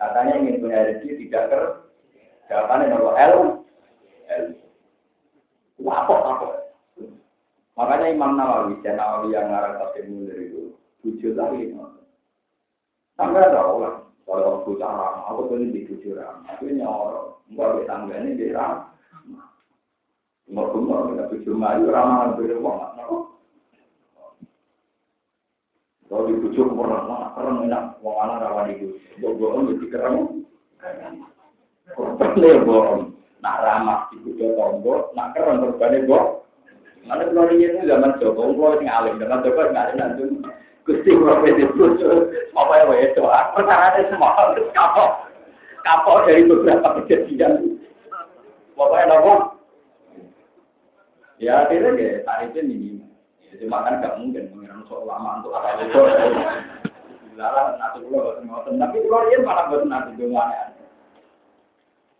Katanya 0.03 0.33
ingin 0.35 0.59
punya 0.59 0.83
rezeki 0.83 1.15
tidak 1.15 1.43
ker. 1.47 1.63
Jawabannya 2.51 2.91
nomor 2.91 3.15
L. 3.15 3.35
L. 4.27 4.45
Apa 5.87 6.15
apa? 6.27 6.47
Makanya 7.79 8.11
Imam 8.11 8.35
Nawawi, 8.35 8.83
dan 8.83 8.99
Nawawi 8.99 9.31
yang 9.31 9.47
ngarang 9.49 9.79
tafsir 9.79 10.05
munir 10.05 10.37
itu, 10.37 10.75
tujuh 11.01 11.33
lagi. 11.33 11.71
Tangga 13.15 13.49
tahu 13.49 13.81
lah. 13.81 13.95
Kalau 14.23 14.63
aku 14.63 14.75
cara, 14.79 15.23
aku 15.27 15.51
tuh 15.51 15.57
di 15.71 15.83
tujuh 15.87 16.15
ram. 16.15 16.43
Aku 16.47 16.67
nyorok. 16.67 17.43
Enggak 17.51 17.67
ada 17.69 17.81
tangga 17.87 18.15
ini 18.23 18.39
di 18.39 18.47
ram. 18.55 18.87
Mau 20.51 20.69
kumur, 20.69 21.15
kita 21.15 21.31
tujuh 21.31 21.55
maju 21.55 21.87
ramah 21.89 22.35
beruang. 22.35 23.32
Kalau 26.13 26.29
dibujuk 26.29 26.77
pernah 26.77 27.09
mana 27.09 27.33
keren 27.33 27.65
enak, 27.65 27.97
wong 28.05 28.21
anak 28.21 28.45
rawan 28.45 28.69
itu, 28.69 29.01
bohong 29.17 29.65
jadi 29.73 29.85
keren. 29.89 30.45
Korban 31.97 32.31
le 32.37 32.61
bohong, 32.61 33.17
nak 33.41 33.65
ramah 33.65 34.13
dibujuk 34.13 34.53
tombol, 34.53 35.09
nak 35.17 35.33
keren 35.33 35.65
korbannya 35.65 36.05
bohong. 36.05 36.45
Mana 37.09 37.25
kalau 37.33 37.49
ini 37.49 37.81
zaman 37.89 38.21
Joko, 38.21 38.53
kalau 38.53 38.77
sing 38.77 38.85
alim, 38.85 39.17
zaman 39.17 39.41
Joko 39.41 39.61
sing 39.65 39.73
alim 39.73 39.97
nanti. 39.97 40.23
Gusti 40.85 41.17
profesi 41.17 41.65
bujuk, 41.73 42.29
apa 42.53 42.73
ya 42.77 43.07
doa, 43.17 43.55
perkara 43.57 44.03
semua 44.05 44.37
harus 44.37 44.69
kapok, 44.75 45.31
kapok 45.81 46.29
dari 46.29 46.45
beberapa 46.45 47.01
kejadian. 47.01 47.81
Ya 51.41 51.65
akhirnya 51.65 51.97
ya 51.97 52.21
tarifnya 52.21 52.61
ini. 52.69 53.02
Cuma 53.61 53.85
kan 53.85 54.01
gak 54.01 54.17
mungkin 54.17 54.49
mengira 54.53 54.79
soal 54.89 55.05
lama 55.05 55.41
untuk 55.41 55.53
apa 55.53 55.81
itu. 55.83 55.99
Lalu 57.33 57.61
nanti 57.81 57.97
pulau 58.05 58.37
ngoten, 58.45 58.77
tapi 58.77 59.01
kalau 59.09 59.25
dia 59.25 59.41
malah 59.41 59.65
buat 59.69 59.89
nanti 59.89 60.13
dengan 60.13 60.69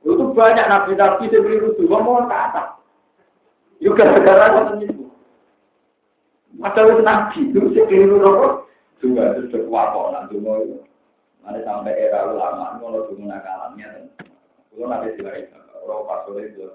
Itu 0.01 0.35
banyak 0.35 0.67
nabi-nabi 0.67 1.31
yang 1.31 1.45
beli 1.45 1.63
rusuh, 1.63 1.85
ngomong 1.85 2.27
ke 2.27 2.35
atas. 2.35 2.67
Yuk 3.79 3.93
gara-gara 3.93 4.51
ngoten 4.51 4.89
itu. 4.89 5.05
Masa 6.57 6.81
wis 6.89 6.99
nabi 7.05 7.39
itu 7.45 7.61
sing 7.71 7.85
keliru 7.87 8.17
nopo? 8.19 8.65
Dua 8.99 9.35
itu 9.37 9.51
berkuapok 9.53 10.15
nanti 10.15 10.39
mau 10.41 10.59
itu. 10.63 10.81
Ada 11.43 11.59
sampai 11.67 11.99
era 11.99 12.31
ulama, 12.31 12.79
kalau 12.79 13.03
dulu 13.11 13.27
nakalannya, 13.27 14.07
kalau 14.71 14.87
nanti 14.87 15.11
tidak 15.19 15.51
kalau 15.83 16.07
pas 16.07 16.23
sore 16.23 16.47
itu 16.47 16.71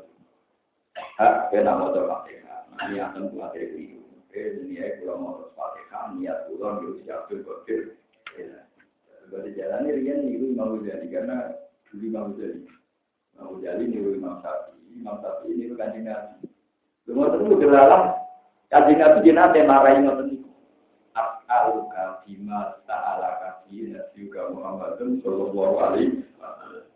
hak 1.17 1.49
kena 1.49 1.73
mau 1.73 1.89
fatihah. 1.89 2.69
Nah, 2.77 2.87
niatan 2.93 3.33
buat 3.33 3.57
itu. 4.39 4.61
Ini 4.69 4.75
ya 4.79 4.87
kalau 5.03 5.17
mau 5.19 5.35
fatihah, 5.59 6.15
niat 6.15 6.39
pulang 6.47 6.81
di 6.83 6.87
usia 6.99 7.27
berkokir. 7.27 7.99
Berarti 9.29 9.51
jalan 9.61 9.85
ini 9.85 9.93
rian 10.01 10.19
niru 10.25 10.45
Imam 10.57 10.81
Ghazali 10.81 11.07
karena 11.13 11.53
dulu 11.93 12.05
Imam 12.09 12.27
Ghazali. 12.33 12.65
Imam 13.37 13.49
Ghazali 13.61 13.85
niru 13.85 14.11
Imam 14.17 14.41
Syafi'i, 14.41 14.89
Imam 14.97 15.17
Syafi'i 15.21 15.53
niru 15.53 15.75
kanjeng 15.77 16.09
Nabi. 16.09 16.49
Semua 17.05 17.37
itu 17.37 17.55
gelalah 17.61 18.03
kanjeng 18.73 18.99
Nabi 18.99 19.19
jenate 19.29 19.61
marahi 19.69 20.01
ngoten 20.01 20.27
niku. 20.33 20.49
As'aluka 21.13 22.25
bima 22.25 22.79
ta'ala 22.89 23.31
kafi 23.43 23.93
nabiuka 23.93 24.55
Muhammadun 24.55 25.21
sallallahu 25.21 25.77
alaihi 25.77 26.25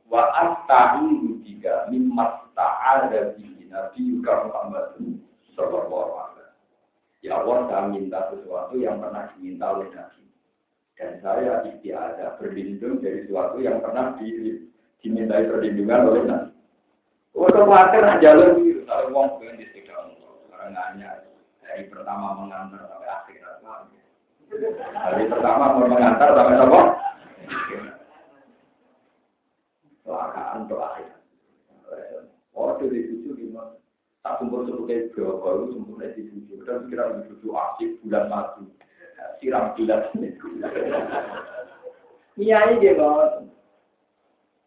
wa 0.09 0.23
asta'idu 0.33 1.43
bika 1.45 1.91
mimma 1.93 2.49
ta'ala 2.57 3.37
bihi 3.37 3.67
nabiuka 3.69 4.49
Muhammadun 4.49 5.21
sallallahu 5.53 6.22
Ya 7.23 7.39
Allah, 7.39 7.71
saya 7.71 7.87
minta 7.87 8.35
sesuatu 8.35 8.75
yang 8.75 8.99
pernah 8.99 9.31
diminta 9.35 9.79
oleh 9.79 9.87
Nabi. 9.95 10.27
Dan 10.99 11.23
saya 11.23 11.63
istiadah 11.71 12.35
berlindung 12.43 12.99
dari 12.99 13.23
sesuatu 13.25 13.63
yang 13.63 13.79
pernah 13.79 14.19
di, 14.19 14.59
dimintai 15.07 15.47
perlindungan 15.47 16.11
oleh 16.11 16.23
Nabi. 16.27 16.51
Untuk 17.33 17.65
khawatir 17.65 18.03
jalur 18.21 18.61
itu, 18.61 18.85
kalau 18.85 19.09
uang 19.09 19.41
pengen 19.41 19.63
di 19.63 19.67
sekitar 19.73 20.05
karena 20.53 21.17
dari 21.65 21.89
pertama 21.89 22.37
mengantar 22.37 22.85
sampai 22.85 23.09
akhir. 23.09 23.41
Hari 24.93 25.25
pertama 25.33 25.65
mau 25.79 25.89
mengantar 25.89 26.29
sampai 26.37 26.61
apa? 26.61 26.81
Kelakaan 30.05 30.57
untuk 30.69 30.81
akhir. 30.85 31.09
Oh, 32.53 32.77
itu? 32.85 33.12
Tak 34.23 34.39
suku 34.39 34.87
kayak 34.87 35.11
berapa, 35.19 35.49
lu 35.59 35.65
sempurna 35.75 36.15
di 36.15 36.23
tujuh. 36.31 36.63
Dan 36.63 36.87
kira 36.87 37.11
lebih 37.11 37.35
tujuh 37.35 37.51
asik 37.59 37.99
bulan 38.07 38.31
madu. 38.31 38.71
Siram 39.43 39.75
bulan 39.75 40.07
ini. 40.15 40.31
Iya 42.39 42.79
dia 42.79 42.95
banget. 42.95 43.51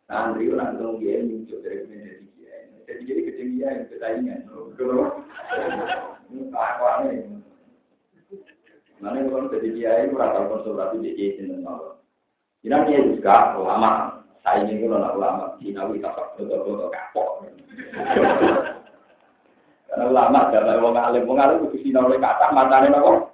Santri 0.06 0.52
orang 0.52 0.76
dong 0.78 1.00
dia 1.00 1.24
muncul 1.24 1.64
dari 1.64 1.88
menjadi 1.88 2.28
dia. 2.36 2.56
Jadi 2.86 3.02
jadi 3.08 3.22
kecil 3.32 3.48
dia 3.56 3.68
yang. 4.20 4.44
Kalau 4.76 5.08
ini 7.08 7.16
nih? 7.16 7.40
Mana 9.00 9.24
kalau 9.28 9.50
jadi 9.50 9.70
dia 9.72 9.92
itu 10.06 10.20
rata 10.20 10.52
konsultasi 10.52 11.00
di 11.00 11.16
kiai 11.16 11.36
sinten 11.40 11.64
mawon. 11.64 11.96
Ini 12.62 12.76
dia 12.86 13.08
juga 13.08 13.56
ulama. 13.56 14.20
Saya 14.44 14.68
ini 14.68 14.84
kalau 14.84 15.16
ulama 15.16 15.58
Cina 15.58 15.88
wita 15.90 16.12
foto-foto 16.14 16.92
kapok. 16.92 17.50
Karena 19.96 20.12
ulama 20.12 20.52
dalam 20.52 20.84
wong 20.84 21.00
alim, 21.00 21.24
wong 21.24 21.40
alim 21.40 21.64
kudu 21.64 21.80
sinau 21.80 22.12
oleh 22.12 22.20
kata 22.20 22.52
matane 22.52 22.92
napa? 22.92 23.32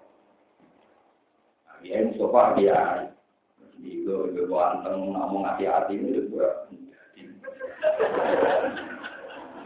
Ya 1.82 2.06
Mustafa 2.06 2.54
dia 2.62 3.10
itu 3.82 4.14
itu 4.30 4.54
anteng 4.54 5.10
ngomong 5.10 5.42
hati-hati 5.42 5.98
itu 5.98 6.30
juga. 6.30 6.70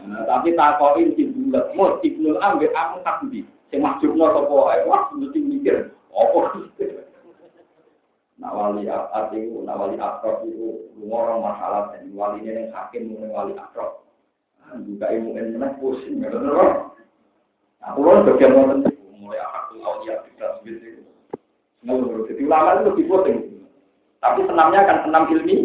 Nah, 0.08 0.24
tapi 0.24 0.56
takoki 0.56 1.12
di 1.12 1.28
bulat, 1.28 1.76
mau 1.76 2.00
ibnul 2.00 2.40
ambil 2.40 2.72
aku 2.72 2.96
tak 3.04 3.20
di, 3.28 3.44
sing 3.68 3.84
masjidno 3.84 4.32
sapa 4.32 4.56
ae, 4.72 4.88
wah 4.88 5.12
mesti 5.12 5.36
mikir, 5.36 5.92
apa? 6.16 6.40
Nah 8.40 8.50
wali 8.54 8.86
ati 8.88 9.36
itu, 9.50 9.66
nah 9.66 9.74
wali 9.74 9.98
akrab 9.98 10.46
itu, 10.46 10.94
orang 11.10 11.42
masalah 11.42 11.92
dan 11.92 12.08
wali 12.14 12.40
ini 12.46 12.70
yang 12.70 12.72
hakim, 12.72 13.18
wali 13.28 13.52
akrab. 13.58 14.05
Juga 14.74 15.08
ilmu 15.08 15.38
ini 15.38 15.68
pusing, 15.80 16.20
ya 16.20 16.28
benar 16.28 16.90
Aku 17.86 18.02
loh 18.02 18.26
bagian 18.26 18.50
nonton 18.50 18.90
mulai 19.14 19.38
akal 19.38 19.78
aulia 19.78 20.18
bisa 20.26 20.58
seperti 20.58 20.98
itu. 20.98 21.02
Nggak 21.86 22.26
jadi 22.34 22.42
ulama 22.42 22.70
itu 22.74 22.82
lebih 22.90 23.06
penting. 23.06 23.38
Tapi 24.18 24.40
senamnya 24.42 24.82
akan 24.82 24.98
senam 25.06 25.24
ilmi. 25.30 25.56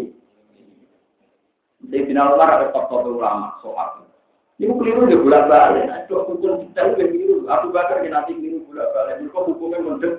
Jadi 1.82 2.06
final 2.06 2.38
Umar 2.38 2.48
ada 2.54 2.70
top-top 2.70 3.10
ulama 3.10 3.58
soal. 3.58 4.06
Ini 4.62 4.70
keliru 4.70 5.10
dia 5.10 5.18
bulan 5.18 5.50
balik. 5.50 5.90
Itu 6.06 6.22
hukum 6.22 6.70
kita 6.70 6.94
itu 6.94 7.10
keliru. 7.10 7.36
Aku 7.50 7.74
bakar 7.74 7.98
nanti 8.06 8.38
keliru 8.38 8.62
bulan 8.70 8.86
balik. 8.94 9.14
Itu 9.18 9.34
hukumnya 9.34 9.82
mendek. 9.82 10.14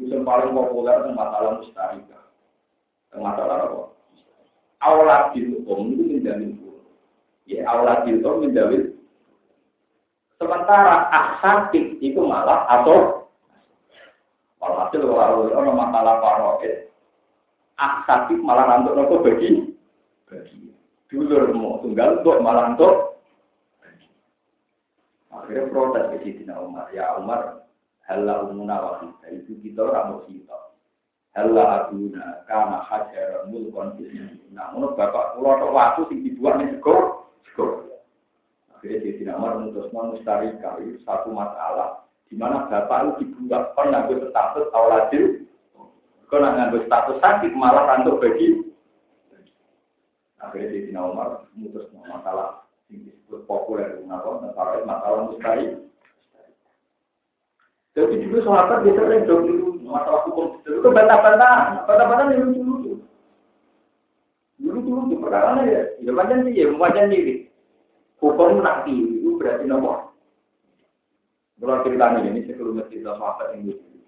Itu 0.00 0.16
paling 0.24 0.56
populer 0.56 1.04
tentang 1.04 1.20
masalah 1.20 1.60
mustarika. 1.60 2.18
Masalah 3.12 3.68
apa? 3.68 3.80
Aulat 4.80 5.36
hukum 5.36 5.92
itu 5.92 6.02
menjamin 6.16 6.56
Ya, 7.50 7.66
aulat 7.66 8.06
hukum 8.06 8.46
menjamin 8.46 8.94
Sementara 10.38 11.10
aksatik 11.12 12.00
itu 12.00 12.16
malah 12.22 12.64
atau 12.64 13.28
walhasil 14.56 15.04
kalau 15.04 15.52
ada 15.52 15.72
masalah 15.74 16.14
paroid, 16.16 16.88
aksatik 17.76 18.40
malah 18.40 18.64
nantuk 18.64 18.96
nopo 18.96 19.20
bagi? 19.20 19.76
Bagi. 20.24 20.72
Dulur 21.12 21.52
mau 21.52 21.84
tunggal 21.84 22.24
untuk 22.24 22.40
malah 22.40 22.72
untuk 22.72 23.20
akhirnya 25.28 25.68
protes 25.68 26.08
ke 26.08 26.16
Sidina 26.24 26.56
Umar. 26.56 26.88
Ya 26.96 27.12
Umar 27.20 27.68
halla 28.08 28.48
umuna 28.48 28.80
wahida 28.80 29.26
itu 29.28 29.60
kita 29.60 29.92
orang 29.92 30.24
kita 30.24 30.56
halla 31.36 31.84
aduna 31.84 32.48
karena 32.48 32.80
hajar 32.88 33.44
mulkon 33.52 33.92
nah 34.56 34.72
menurut 34.72 34.96
bapak 34.96 35.36
pulau 35.36 35.68
waktu 35.68 36.08
sing 36.08 36.24
dibuat 36.24 36.56
nih 36.58 36.80
Akhirnya 38.80 39.12
tidak 39.20 39.36
mau 39.36 39.60
memutus 39.60 39.92
mustarika 39.92 40.80
itu 40.80 40.96
satu 41.04 41.28
masalah. 41.36 42.08
Di 42.30 42.38
mana 42.38 42.70
bapak 42.70 43.20
itu 43.20 43.34
dibuat 43.34 43.74
pernah 43.74 44.06
ngambil 44.06 44.30
status 44.30 44.70
awaladil, 44.70 45.44
kalau 46.30 46.46
ngambil 46.46 46.86
status 46.86 47.18
sakit 47.18 47.52
malah 47.58 47.90
rantuk 47.90 48.22
bagi. 48.22 48.70
Akhirnya 50.40 50.72
tidak 50.72 51.02
mau 51.12 51.42
memutus 51.52 51.90
masalah 51.92 52.64
yang 52.88 53.04
disebut 53.04 53.44
populer. 53.44 53.98
Kenapa? 53.98 54.46
Masalah 54.46 54.80
masalah 54.86 55.18
mustari. 55.26 55.76
Jadi 57.98 58.22
juga 58.22 58.38
sahabat 58.46 58.86
bisa 58.86 59.02
sering 59.02 59.26
dulu. 59.26 59.82
Masalah 59.90 60.22
hukum 60.30 60.62
itu 60.62 60.88
bantah-bantah, 60.88 61.82
bantah-bantah 61.84 62.26
yang 62.30 62.46
lucu-lucu. 62.46 62.99
Dulu-dulu 64.70 65.18
perkara 65.18 65.66
ya, 65.66 65.82
ya 65.98 66.14
macam 66.14 66.46
sih 66.46 66.54
ya, 66.54 66.70
macam 66.70 67.10
diri. 67.10 67.50
Hukum 68.22 68.62
nabi 68.62 69.18
itu 69.18 69.34
berarti 69.34 69.66
nomor. 69.66 70.14
Kalau 71.58 71.82
cerita 71.82 72.16
ini, 72.22 72.46
saya 72.46 72.56
belum 72.56 72.78
cerita 72.86 73.18
sahabat 73.18 73.52
yang 73.52 73.68
dulu. 73.68 73.98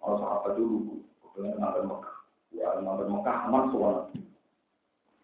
Kalau 0.00 0.16
sahabat 0.24 0.52
dulu, 0.56 0.78
kemudian 1.20 1.60
ngambil 1.60 1.82
Mekah. 1.86 2.16
Ya, 2.56 2.68
ngambil 2.80 3.06
Mekah 3.12 3.36
aman 3.46 3.64
soal. 3.70 3.96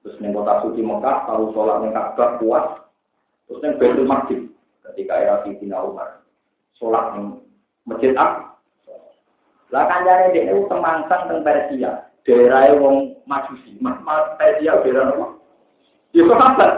Terus 0.04 0.20
yang 0.20 0.36
kota 0.36 0.60
suci 0.62 0.80
Mekah, 0.84 1.16
kalau 1.24 1.50
sholat 1.56 1.82
yang 1.82 1.96
Ka'bah 1.96 2.30
kuat. 2.38 2.64
Terus 3.48 3.64
yang 3.64 3.74
Baitul 3.80 4.06
Masjid, 4.06 4.40
ketika 4.92 5.14
era 5.16 5.34
Sayyidina 5.42 5.78
Umar. 5.80 6.22
Sholat 6.76 7.16
yang 7.16 7.42
masjid 7.88 8.12
apa? 8.14 8.60
Lah 9.70 9.86
kanjane 9.86 10.34
dhek 10.34 10.44
niku 10.50 10.66
temangsang 10.66 11.22
teng 11.30 11.40
Persia. 11.46 12.09
Daerah 12.28 12.76
wong 12.76 13.24
Majusi, 13.24 13.80
Mas 13.80 13.96
Persia 14.36 14.82
daerah 14.84 15.14
apa? 15.14 15.26
Ya 16.10 16.26
sahabat 16.26 16.72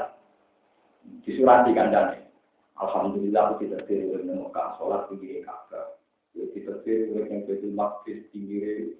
disurati 1.24 1.72
kandangnya. 1.72 2.28
Alhamdulillah 2.76 3.56
aku 3.56 3.64
tidak 3.64 3.88
diri 3.88 4.10
oleh 4.12 4.48
sholat 4.76 5.08
tinggi 5.08 5.40
Ka'bah. 5.42 5.96
Ya 6.36 6.44
tidak 6.52 6.84
diri 6.84 7.08
oleh 7.10 7.26
yang 7.30 7.42
betul 7.48 8.18
tinggi 8.30 8.96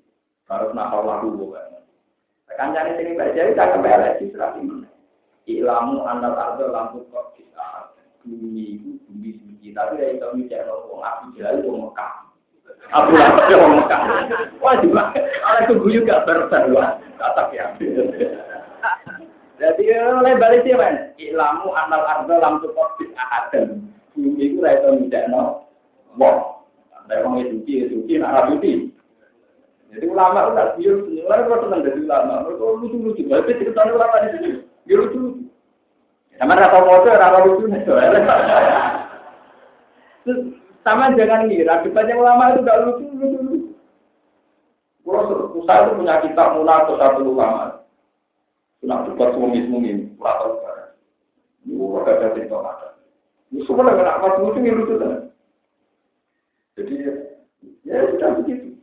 harus 0.49 0.73
nakal 0.73 1.05
lalu 1.05 1.47
bukan. 1.47 1.83
Kancane 2.53 3.01
sini 3.01 3.17
baca 3.17 3.41
itu 3.41 3.57
tak 3.57 3.71
kembali 3.73 4.21
disurati 4.21 4.61
mana. 4.61 4.91
Ilamu 5.49 6.05
anda 6.07 6.37
ada 6.37 6.65
lampu 6.69 7.03
kok 7.11 7.35
kita 7.35 7.91
bumi 8.23 8.79
bumi 9.09 9.31
suci 9.41 9.75
tapi 9.75 9.99
dari 9.99 10.21
itu 10.21 10.29
bicara 10.37 10.71
orang 10.71 11.03
aku 11.03 11.25
jalan 11.35 11.91
ke. 11.97 12.09
Aku 12.91 13.15
langsung 13.15 13.47
ke 13.47 13.57
Mekah. 13.57 14.03
Wah 14.59 14.75
juga, 14.83 15.15
ada 15.47 15.61
keguyu 15.71 16.03
gak 16.03 16.27
berserwa, 16.27 16.99
kata 17.17 17.43
ya. 17.55 17.71
Jadi 19.63 19.85
oleh 19.95 20.35
balik 20.43 20.67
sih 20.67 20.75
men, 20.75 21.15
ilamu 21.23 21.71
anal 21.79 22.03
ardo 22.03 22.35
lam 22.43 22.59
support 22.59 22.99
bis 22.99 23.15
ahadem. 23.15 23.87
Bumi 24.19 24.53
itu 24.53 24.59
rasa 24.59 24.93
tidak 25.07 25.31
no, 25.31 25.71
wah, 26.19 26.67
ada 26.93 27.23
orang 27.23 27.47
itu 27.47 27.63
suci, 27.63 27.73
suci, 27.89 28.13
nak 28.19 28.51
suci. 28.51 28.91
Jadi 29.93 30.05
ulama 30.09 30.51
udah 30.51 30.75
biar 30.77 30.97
senyuman 31.05 31.47
kok 31.47 31.61
tenang 31.69 31.81
dari 31.85 32.01
ulama, 32.03 32.35
mereka 32.45 32.65
lucu 32.81 32.97
lucu. 32.97 33.23
Tapi 33.29 33.61
cerita 33.61 33.87
ulama 33.87 34.25
di 34.25 34.29
sini, 34.37 34.51
biar 34.85 34.99
lucu 35.01 35.19
lucu. 35.21 35.43
Sama 36.37 36.59
rata 36.59 36.79
foto, 36.83 37.09
rata 37.09 37.39
lucu. 37.47 37.65
Terus 40.27 40.41
sama 40.83 41.15
jangan 41.15 41.47
ngira, 41.47 41.87
depannya 41.87 42.19
ulama 42.19 42.53
itu 42.53 42.61
gak 42.67 42.81
lucu 42.83 43.05
lucu 43.15 43.39
lucu. 43.39 43.69
Kalau 45.07 45.43
itu 45.63 45.93
punya 45.99 46.23
kitab 46.27 46.59
atau 46.59 46.95
satu 46.99 47.21
ulama. 47.23 47.87
Nak 48.83 49.07
debat 49.07 49.31
suami 49.39 49.63
suami, 49.71 50.11
rata 50.19 50.45
utara. 50.59 50.85
Ini 51.63 51.79
ada 51.79 52.35
cerita 52.35 52.59
ada. 52.59 52.89
Ini 53.55 53.63
semua 53.63 53.95
dengan 53.95 54.11
apa 54.11 54.43
lucu 54.43 54.59
yang 54.59 54.79
lucu 54.83 54.95
Jadi 56.75 56.95
ya 57.87 58.11
sudah 58.11 58.31
begitu. 58.43 58.75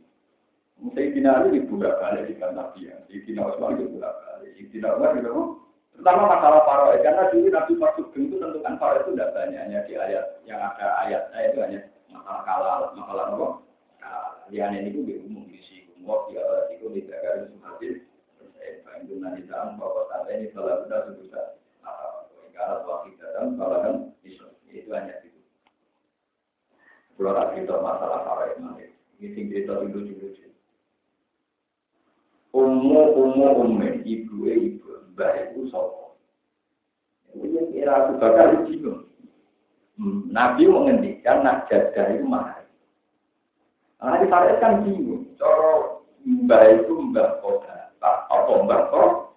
Sayyidina 0.80 1.44
Ali 1.44 1.60
dibuka 1.60 2.00
balik 2.00 2.32
di 2.32 2.40
kantor 2.40 2.72
dia. 2.80 2.96
Sayyidina 3.12 3.44
Osman 3.44 3.76
dibuka 3.76 4.08
balik. 4.08 4.56
Sayyidina 4.56 4.96
Umar 4.96 5.12
juga 5.20 5.30
Pertama 5.96 6.30
masalah 6.30 6.62
paroe 6.64 6.96
karena 7.02 7.28
dulu 7.28 7.48
Nabi 7.50 7.72
masuk 7.76 8.06
itu 8.16 8.36
tentukan 8.38 8.74
paroe 8.80 9.02
itu 9.04 9.12
tidak 9.14 9.32
banyak 9.36 9.60
hanya 9.60 9.80
di 9.84 9.94
ayat 9.98 10.26
yang 10.48 10.60
ada 10.62 10.86
ayat 11.06 11.22
ayat 11.34 11.50
itu 11.52 11.60
hanya 11.60 11.80
masalah 12.10 12.42
kalal, 12.46 12.80
masalah 12.96 13.24
apa? 13.34 13.48
Lian 14.50 14.74
ini 14.74 14.90
itu 14.90 15.06
umum 15.06 15.46
di 15.46 15.62
sini, 15.62 15.94
umum 16.02 16.26
di 16.26 16.34
awal 16.34 16.66
itu 16.74 16.86
di 16.90 17.06
negara 17.06 17.46
itu 17.46 17.58
hadir. 17.62 17.94
Saya 18.56 18.98
itu 19.06 19.14
nanti 19.22 19.46
dalam 19.46 19.78
bahwa 19.78 20.10
saat 20.10 20.26
ini 20.34 20.50
salah 20.50 20.82
sudah 20.82 21.00
sudah 21.14 21.46
karena 22.60 22.84
waktu 22.84 23.16
dalam 23.16 23.56
balahan 23.56 24.12
itu 24.20 24.90
hanya 24.92 25.16
itu. 25.24 25.40
Kalau 27.16 27.46
kita 27.56 27.76
masalah 27.78 28.20
paroe 28.26 28.52
ini 29.20 29.28
tinggi 29.36 29.64
itu 29.64 29.72
lucu-lucu. 29.72 30.48
Ummu 32.50 33.02
ummu 33.14 33.46
umme 33.54 33.88
ibu 34.02 34.50
ibu 34.50 34.89
mbah 35.20 35.36
ibu 35.36 35.68
sopo. 35.68 36.16
Ini 37.36 37.76
kira 37.76 38.08
aku 38.08 38.16
bakal 38.16 38.64
bingung. 38.64 39.04
Hmm, 40.00 40.32
Nabi 40.32 40.64
mengendikan 40.64 41.44
nak 41.44 41.68
jadah 41.68 42.16
itu 42.16 42.24
mahal. 42.24 42.64
Nah, 44.00 44.16
di 44.16 44.32
Farid 44.32 44.56
kan 44.64 44.80
bingung. 44.80 45.28
Coro 45.36 46.08
mbah 46.24 46.64
itu 46.72 46.96
mbah 47.12 47.36
kota. 47.44 47.92
Apa 48.00 48.64
mbah 48.64 48.82
kota? 48.88 49.28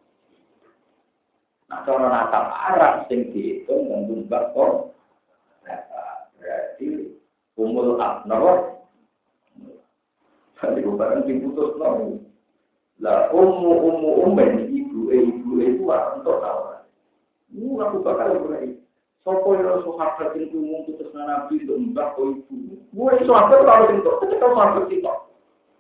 Nah, 1.68 1.84
cara 1.84 2.08
nasab 2.08 2.46
Arab 2.48 2.94
sing 3.12 3.28
dihitung 3.36 3.92
tentu 3.92 4.24
mbah 4.24 4.56
kota. 4.56 4.88
Berarti 6.40 7.12
umul 7.60 8.00
abnor. 8.00 8.88
Jadi 10.64 10.80
bukan 10.80 11.28
sing 11.28 11.44
putus 11.44 11.76
nol. 11.76 12.23
Lah 13.04 13.28
ummu 13.36 13.72
ummu 13.84 14.10
ummen 14.24 14.72
ibu 14.72 15.12
e 15.12 15.28
ibu 15.28 15.60
e 15.60 15.76
itu 15.76 15.84
untuk 15.84 16.40
tahu. 16.40 16.60
Ini 17.52 17.76
aku 17.84 18.00
bakal 18.00 18.40
mulai. 18.40 18.80
Sopo 19.28 19.56
yang 19.56 19.84
sahabat 19.84 20.36
itu 20.40 20.60
putus 20.88 21.12
nabi 21.12 21.64
untuk 21.64 21.80
mbak 21.92 22.16
atau 22.16 22.32
ibu. 22.32 22.80
Gue 22.92 23.16
sahabat 23.24 23.64
kalau 23.64 23.92
itu, 23.92 24.12
ketika 24.24 24.48
sahabat 24.52 24.88
itu, 24.92 25.12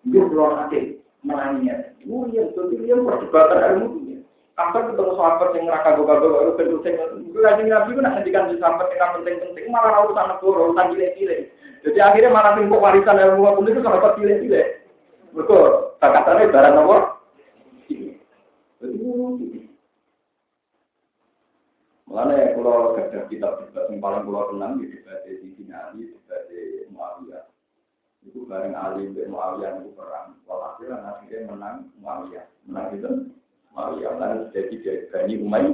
dia 0.07 0.21
belum 0.23 0.51
ada 0.51 0.79
menanya. 1.23 1.75
Gue 2.03 2.27
yang 2.35 2.51
itu 2.51 2.61
dia 2.83 2.95
perdebatan 2.99 3.59
ilmu 3.71 3.87
dunia. 3.99 4.19
Kapan 4.59 4.91
ketemu 4.91 5.11
sahabat 5.15 5.49
yang 5.55 5.63
neraka 5.67 5.89
gagal 5.95 6.19
baru. 6.27 6.51
Gue 7.31 7.41
lagi 7.43 7.63
nabi 7.67 7.99
nak 7.99 8.15
hentikan 8.19 8.51
di 8.51 8.59
sahabat 8.59 8.91
yang 8.95 9.15
penting-penting 9.19 9.71
malah 9.71 10.03
urusan 10.07 10.27
negara, 10.27 10.59
urusan 10.67 10.91
gile-gile. 10.91 11.37
Jadi 11.83 11.99
akhirnya 11.99 12.35
malah 12.35 12.51
tinggal 12.55 12.79
warisan 12.83 13.15
ilmu 13.15 13.43
aku 13.47 13.63
itu 13.67 13.79
sahabat 13.79 14.15
gile-gile. 14.19 14.83
Betul. 15.35 15.92
Kakatannya 16.03 16.51
barang 16.51 16.75
nomor. 16.75 17.01
Mulanya 22.03 22.51
kalau 22.59 22.91
kerja 22.99 23.23
debat 23.31 23.87
yang 23.87 24.03
paling 24.03 24.27
pulau 24.27 24.51
tenang 24.51 24.83
di 24.83 24.91
debat 24.91 25.23
di 25.23 25.63
Ali, 25.71 26.11
debat 26.11 26.43
Muawiyah. 26.91 27.47
Itu 28.27 28.43
bareng 28.43 28.75
Ali 28.75 29.15
dan 29.15 29.31
Muawiyah 29.31 29.79
itu 29.79 29.95
perang. 29.95 30.35
Walhasil 30.43 30.91
akhirnya 30.91 31.55
menang 31.55 31.87
Muawiyah. 32.03 32.51
Menang 32.67 32.99
itu 32.99 33.09
Muawiyah. 33.71 34.13
Lalu 34.19 34.51
jadi 34.51 34.75
dari 34.83 35.03
Bani 35.07 35.33
Umay. 35.39 35.65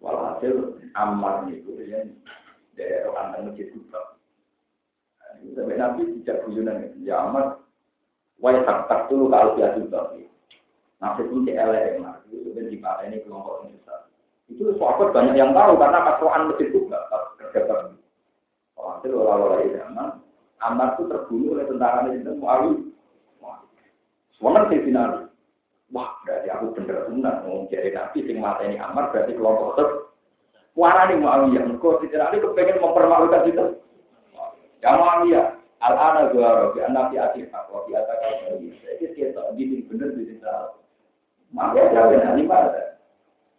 Walhasil 0.00 0.80
Ammar 0.96 1.52
itu 1.52 1.68
yang 1.84 2.16
dari 2.80 3.04
orang 3.12 3.52
masjid 3.52 3.68
Kubra. 3.76 4.16
Sampai 5.52 5.76
Nabi 5.76 6.24
tidak 6.24 6.48
guyonan 6.48 6.96
ya 7.04 7.28
amat. 7.28 7.63
Wai 8.42 8.58
tak 8.66 8.90
tak 8.90 9.06
dulu 9.06 9.30
kalau 9.30 9.54
dia 9.54 9.74
juga. 9.78 10.14
Nasib 11.02 11.28
pun 11.28 11.44
mas, 12.00 12.18
itu 12.32 12.48
di 12.56 12.80
ini 12.80 13.16
kelompok 13.28 13.66
yang 13.66 13.76
besar. 13.76 14.08
Itu 14.48 14.72
sahabat 14.80 15.12
banyak 15.12 15.36
yang 15.36 15.52
tahu 15.52 15.76
karena 15.76 16.00
kasuan 16.00 16.48
masjid 16.48 16.68
juga 16.72 16.98
kerja 17.36 17.60
kerja. 17.68 17.76
Hasil 18.74 19.12
olah-olah 19.12 19.64
zaman, 19.68 20.08
Ammar 20.64 20.96
itu 20.96 21.08
terbunuh 21.08 21.56
oleh 21.56 21.64
tentara 21.68 22.08
itu 22.08 22.32
Muawi. 22.36 22.88
Semuanya 24.36 24.68
saya 24.68 24.80
finali. 24.80 25.20
Wah, 25.92 26.10
berarti 26.26 26.48
aku 26.50 26.74
bener 26.74 27.06
benar 27.06 27.34
mau 27.46 27.68
jadi 27.70 27.94
nabi 27.94 28.24
sing 28.26 28.40
mata 28.40 28.64
ini 28.64 28.80
Ammar 28.80 29.12
berarti 29.12 29.36
kelompok 29.36 29.76
ter. 29.78 29.88
Warani 30.74 31.22
Muawiyah, 31.22 31.70
engkau 31.70 32.02
tidak 32.02 32.34
ada 32.34 32.36
kepengen 32.42 32.82
mempermalukan 32.82 33.46
itu. 33.46 33.64
Ya 34.82 34.98
Muawiyah, 34.98 35.53
al-ana 35.84 36.32
dua 36.32 36.48
robi, 36.64 36.80
anak 36.80 37.12
di 37.12 37.16
akhir 37.20 37.52
aku, 37.52 37.84
di 37.88 37.92
atas 37.92 38.16
kalau 38.16 38.56
Saya 38.80 38.94
kita 39.12 39.42
gini 39.52 39.84
bener 39.84 40.16
di 40.16 40.40
salah. 40.40 40.72
Maka 41.52 41.92
jawab 41.92 42.18
nanti 42.18 42.48
pada. 42.48 42.98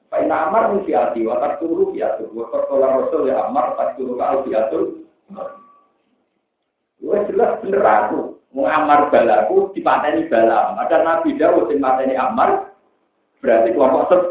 Pak 0.09 0.21
Ina 0.25 0.49
Amar 0.49 0.73
mesti 0.73 0.91
hati, 0.93 1.25
watak 1.25 1.57
turu 1.61 1.95
tuh, 1.95 2.29
watak 2.35 2.63
tolak 2.69 2.91
Rasul 3.03 3.29
ya 3.29 3.47
Amar, 3.49 3.73
tak 3.77 3.97
turu 3.97 4.19
kau 4.19 4.45
tuh. 4.45 4.83
Gue 7.01 7.17
jelas 7.29 7.59
bener 7.61 7.83
aku, 7.83 8.39
mau 8.53 8.69
Amar 8.69 9.09
balaku, 9.09 9.73
dipateni 9.73 10.29
balam. 10.29 10.77
Ada 10.77 11.01
Nabi 11.01 11.35
Dawud 11.39 11.73
yang 11.73 11.81
mateni 11.81 12.15
Amar, 12.15 12.73
berarti 13.41 13.73
kelompok 13.73 14.03
sep. 14.11 14.21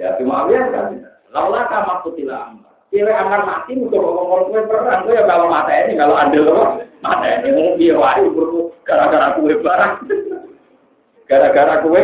Ya 0.00 0.16
cuma 0.18 0.48
lihat 0.50 0.72
kan, 0.72 0.98
laulah 1.30 1.68
kamu 1.70 1.94
kutilah 2.02 2.40
Amar. 2.50 2.71
Kira 2.92 3.08
akan 3.08 3.48
mati 3.48 3.72
untuk 3.80 4.04
ngomong 4.04 4.52
kue 4.52 4.68
perang, 4.68 5.08
kue 5.08 5.16
ya 5.16 5.24
kalau 5.24 5.48
mata 5.48 5.72
ini, 5.72 5.96
kalau 5.96 6.12
andil 6.12 6.44
apa? 6.52 6.84
Mata 7.00 7.40
ini 7.40 7.48
mau 7.56 7.72
biar 7.80 7.96
wae 7.96 8.20
gara-gara 8.84 9.32
kue 9.40 9.56
barang. 9.64 9.94
Gara-gara 11.32 11.80
kue. 11.80 12.02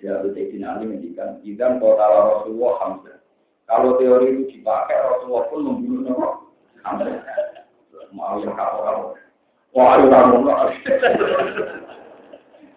Dia 0.00 0.16
itu 0.24 0.32
Sayyidina 0.32 0.80
Ali 0.80 0.88
mendikan, 0.88 1.44
Idan 1.44 1.76
kota 1.76 2.08
Rasulullah 2.08 2.72
Hamzah. 2.80 3.20
Kalau 3.68 4.00
teori 4.00 4.32
itu 4.32 4.56
dipakai, 4.56 4.96
Rasulullah 4.96 5.44
pun 5.52 5.60
membunuh 5.60 6.00
nama 6.08 6.28
Hamzah. 6.88 7.20
Mau 8.16 8.40
yang 8.40 8.56
kapal 8.56 9.12
Wah, 9.76 9.98
ayo 9.98 10.06
kamu 10.08 10.40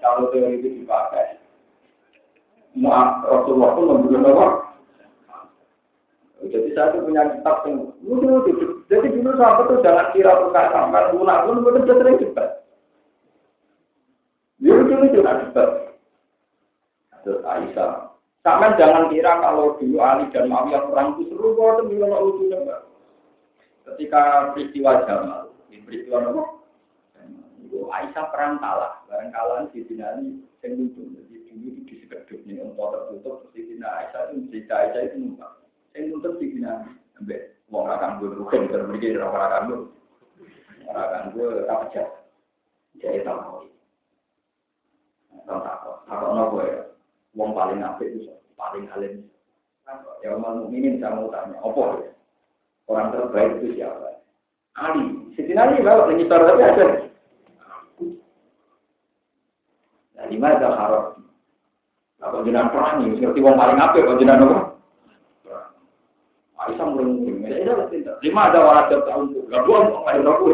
Kalau 0.04 0.24
teori 0.36 0.60
itu 0.60 0.84
dipakai, 0.84 1.40
Rasulullah 2.76 3.72
pun 3.72 3.86
membunuh 3.88 4.20
nama 4.20 4.67
jadi 6.46 6.70
saya 6.78 6.94
tuh 6.94 7.02
punya 7.02 7.26
kitab 7.34 7.66
yang 7.66 7.90
lucu 8.06 8.54
Jadi 8.86 9.08
dulu 9.10 9.34
sahabat 9.36 9.66
tuh 9.74 9.82
jangan 9.82 10.14
kira 10.14 10.38
tukar 10.38 10.70
sampai 10.70 11.10
lunak 11.18 11.50
pun 11.50 11.66
betul 11.66 11.82
betul 11.82 11.96
sering 11.98 12.18
debat. 12.22 12.50
Ya 14.62 14.74
lucu 14.78 14.94
lucu 14.94 15.20
nak 15.26 15.50
debat. 15.50 15.70
Terus 17.26 17.42
Aisyah. 17.42 18.14
Sampai 18.46 18.78
jangan 18.78 19.10
kira 19.10 19.44
kalau 19.44 19.76
dulu 19.82 19.98
Ali 20.00 20.30
dan 20.32 20.48
Muawiyah 20.48 20.88
perang 20.88 21.18
itu 21.18 21.34
seru 21.34 21.58
kok 21.58 21.84
itu 21.84 21.84
bilang 21.98 22.14
lucu. 22.22 22.46
Ketika 23.84 24.54
peristiwa 24.54 25.04
Jamal, 25.10 25.52
di 25.68 25.82
peristiwa 25.82 26.22
apa? 26.22 26.44
Itu 27.66 27.90
Aisyah 27.90 28.26
perang 28.30 28.62
kalah, 28.62 29.04
barang 29.10 29.30
kalah 29.34 29.68
di 29.74 29.82
sini 29.90 30.06
yang 30.06 30.72
lucu. 30.78 31.02
Jadi 31.02 31.50
dulu 31.50 31.82
di 31.82 31.94
sekeduk 32.06 32.40
nih 32.46 32.62
untuk 32.62 32.88
tertutup, 32.94 33.50
di 33.52 33.68
sini 33.68 33.84
Aisyah 33.84 34.32
itu 34.32 34.54
cerita 34.54 34.74
Aisyah 34.86 35.02
itu 35.12 35.18
numpang. 35.18 35.57
Yang 35.98 36.14
nuntut 36.14 36.38
di 36.38 36.54
sini, 36.54 36.70
ambek 37.18 37.58
mau 37.74 37.90
akan 37.90 38.22
gue 38.22 38.38
rugen 38.38 38.70
terus 38.70 38.86
orang 39.18 39.50
akan 39.50 39.62
gue, 39.66 39.80
orang 40.86 41.06
akan 41.10 41.24
gue 41.34 41.48
apa 41.66 41.86
aja, 41.90 42.04
jadi 43.02 43.26
tahu. 43.26 43.66
Tahu 45.42 45.60
tak 45.66 45.76
tahu, 45.82 45.96
tahu 46.06 46.30
nopo 46.38 46.58
ya, 46.62 46.86
wong 47.34 47.58
paling 47.58 47.82
apik 47.82 48.14
itu 48.14 48.30
paling 48.54 48.86
alim. 48.94 49.26
Ya 50.22 50.38
umat 50.38 50.62
mukminin 50.62 51.02
saya 51.02 51.18
mau 51.18 51.34
tanya, 51.34 51.58
apa 51.66 51.82
ya? 52.06 52.12
Orang 52.86 53.10
terbaik 53.18 53.58
itu 53.58 53.82
siapa? 53.82 54.22
Ali. 54.78 55.34
Siti 55.34 55.58
Ali 55.58 55.82
bawa 55.82 56.14
nyitor 56.14 56.46
tapi 56.46 56.62
ada. 56.62 56.86
Nah, 60.14 60.26
di 60.30 60.38
mana 60.38 60.70
harap? 60.78 61.18
Apa 62.22 62.46
jenengan 62.46 62.70
perang 62.70 63.02
ini? 63.02 63.18
Seperti 63.18 63.42
wong 63.42 63.58
paling 63.58 63.82
apik, 63.82 64.06
kok 64.06 64.20
jenengan 64.22 64.46
apa? 64.46 64.67
Aisyah 66.68 66.86
murung-murung. 66.92 67.48
Ya 67.48 67.72
udah 67.72 67.88
pintar. 67.88 68.16
Lima 68.20 68.52
ada 68.52 68.60
waladat 68.60 69.00
ke 69.08 69.12
umum. 69.16 69.48
Gak 69.48 69.64
bohong 69.64 69.88
kok 69.88 70.04
lahir 70.04 70.24
aku. 70.28 70.48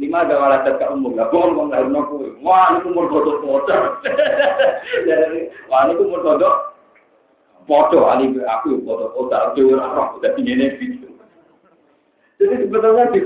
Lima 0.00 0.18
ada 0.24 0.34
waladat 0.40 0.74
ke 0.80 0.86
umum. 0.88 1.12
Gak 1.12 1.28
bohong 1.28 1.52
kok 1.52 1.68
lahir 1.68 1.88
aku. 1.92 2.16
Wah 2.40 2.72
ini 2.72 2.78
umur 2.88 3.04
kodok 3.12 3.36
kodok. 3.44 3.82
Wah 5.68 5.80
ini 5.84 5.92
umur 6.00 6.20
kodok. 6.24 6.56
Foto 7.68 7.98
ali 8.08 8.26
aku 8.40 8.80
foto 8.82 9.06
kodok. 9.12 9.52
Dewi 9.52 9.76
roh. 9.76 10.16
Udah 10.16 10.30
tinggi 10.32 10.56
gitu. 10.80 11.08
Jadi 12.40 12.54
sebetulnya 12.66 13.12
di 13.12 13.20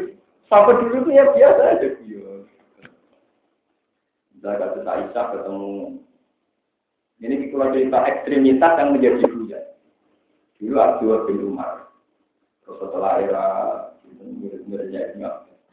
sampai 0.51 0.77
dulu 0.83 1.07
itu 1.07 1.11
ya 1.15 1.25
biasa 1.31 1.63
aja. 1.79 1.89
Saya 4.45 4.63
kata 4.63 4.87
Aisyah 4.87 5.27
ketemu 5.35 5.99
Ini 7.17 7.49
kalau 7.49 7.73
cerita 7.73 7.99
ekstremitas 8.05 8.73
yang 8.77 8.93
menjadi. 8.93 9.25
Dulu 10.57 10.77
Abdul 10.81 11.25
bin 11.29 11.53
Umar. 11.53 11.93
Terus 12.65 12.79
setelah 12.81 13.13
era 13.21 13.47
murid-muridnya 14.17 15.15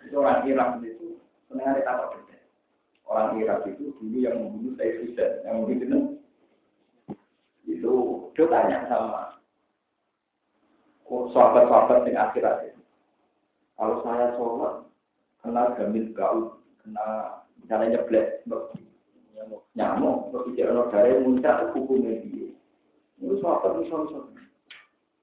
itu 0.03 0.15
orang 0.19 0.45
Irak 0.45 0.83
itu 0.83 1.17
senang 1.47 1.73
ada 1.73 1.81
apa 1.87 2.21
Orang 3.07 3.39
Irak 3.39 3.65
itu 3.67 3.91
dulu 3.99 4.17
yang 4.19 4.39
membunuh 4.39 4.73
saya 4.79 4.99
Husain, 5.03 5.43
yang 5.43 5.63
membunuh 5.63 6.17
itu 7.67 7.93
dia 8.35 8.45
tanya 8.51 8.77
sama 8.87 9.33
sahabat-sahabat 11.33 12.05
yang 12.09 12.29
akhirat 12.29 12.55
itu. 12.69 12.81
Kalau 13.75 14.05
saya 14.05 14.37
sholat, 14.37 14.75
kena 15.41 15.73
gamil 15.75 16.05
gaul, 16.13 16.41
kena 16.85 17.41
misalnya 17.59 17.99
nyeblek, 17.99 18.45
nyamuk, 19.73 20.29
berbicara 20.29 20.71
no 20.71 20.89
dari 20.93 21.21
muncrat 21.25 21.73
hukumnya 21.73 22.21
dia. 22.21 22.53
Itu 23.19 23.41
sahabat 23.41 23.81
misal-misal. 23.81 24.29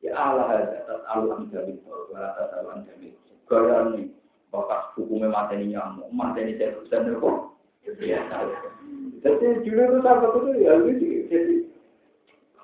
Ya 0.00 0.16
Allah 0.16 0.64
ada 0.64 0.96
alam 1.12 1.52
jamin, 1.52 1.76
atas 2.16 2.48
alam 2.56 2.88
jamin. 2.88 3.12
Gaya 3.44 3.92
nih, 3.92 4.08
bakas 4.48 4.96
hukumnya 4.96 5.28
mateni 5.28 5.76
nyamuk, 5.76 6.08
mateni 6.08 6.56
saya 6.56 6.72
susah 6.80 7.04
kok. 7.04 7.36
Ya, 8.00 8.20
jadi 9.20 9.60
dulu 9.60 9.80
itu 9.80 9.98
sahabat 10.00 10.32
itu 10.36 10.50
ya 10.64 10.72
lucu. 10.80 11.08
Jadi 11.28 11.54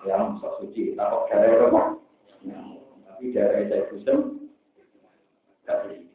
yang 0.08 0.38
sok 0.40 0.64
suci, 0.64 0.96
takut 0.96 1.28
dari 1.28 1.60
apa? 1.60 1.80
Tapi 3.04 3.24
dari 3.32 3.68
saya 3.68 3.84
kasih 5.66 6.06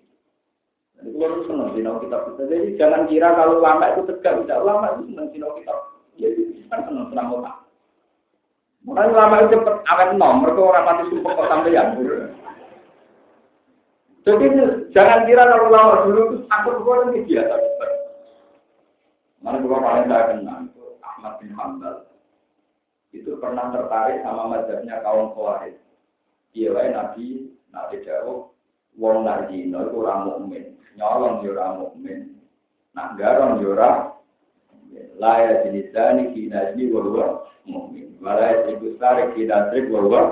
itu 1.02 1.18
harus 1.18 1.46
senang 1.50 1.74
sinau 1.74 1.98
kitab 1.98 2.30
kita. 2.30 2.44
Jadi 2.46 2.68
jangan 2.78 3.10
kira 3.10 3.34
kalau 3.34 3.58
lama 3.58 3.86
itu 3.94 4.02
tegak, 4.06 4.46
tidak 4.46 4.64
lama 4.64 4.88
itu 4.96 5.04
senang 5.12 5.28
sinau 5.34 5.52
kitab. 5.58 5.80
Jadi 6.18 6.42
kan 6.70 6.80
senang 6.86 7.10
senang 7.10 7.28
otak. 7.34 7.56
Mulai 8.82 9.14
lama 9.14 9.46
itu 9.46 9.54
cepat 9.62 9.86
awet 9.86 10.10
nomor, 10.18 10.42
mereka 10.42 10.62
orang 10.66 10.86
pasti 10.90 11.04
sumpah 11.14 11.34
kok 11.38 11.70
yang 11.70 11.90
Jadi 14.22 14.46
jangan 14.94 15.26
kira 15.26 15.44
kalau 15.50 15.70
lama 15.70 16.06
dulu 16.06 16.22
itu 16.22 16.38
takut 16.50 16.76
gue 16.82 16.96
ini 17.10 17.20
biasa. 17.26 17.56
Mana 19.42 19.58
gue 19.58 19.74
paling 19.74 20.06
saya 20.06 20.30
kenal 20.34 20.58
itu 20.70 20.86
Ahmad 21.02 21.34
bin 21.42 21.54
Hambal. 21.58 22.06
Itu 23.14 23.42
pernah 23.42 23.74
tertarik 23.74 24.22
sama 24.22 24.50
mazhabnya 24.50 25.02
kaum 25.02 25.34
Khawarij. 25.34 25.74
Iya, 26.54 26.94
Nabi, 26.94 27.50
Nabi 27.74 27.96
jawab, 28.06 28.52
wong 29.00 29.24
nardino 29.24 29.88
itu 29.88 29.96
ora 30.04 30.28
mukmin, 30.28 30.76
nyolong 31.00 31.42
yo 31.48 31.56
ora 31.56 31.80
mukmin. 31.80 32.36
Nak 32.92 33.16
garong 33.16 33.64
yo 33.64 33.72
ora 33.72 34.12
la 35.16 35.64
jenisani 35.64 36.36
kinaji 36.36 36.92
wa 36.92 37.48
mukmin. 37.64 38.11
Wala 38.22 38.70
ibu 38.70 38.96
sari 39.02 39.34
kinasrik 39.34 39.90
wa 39.90 40.00
huwa 40.06 40.24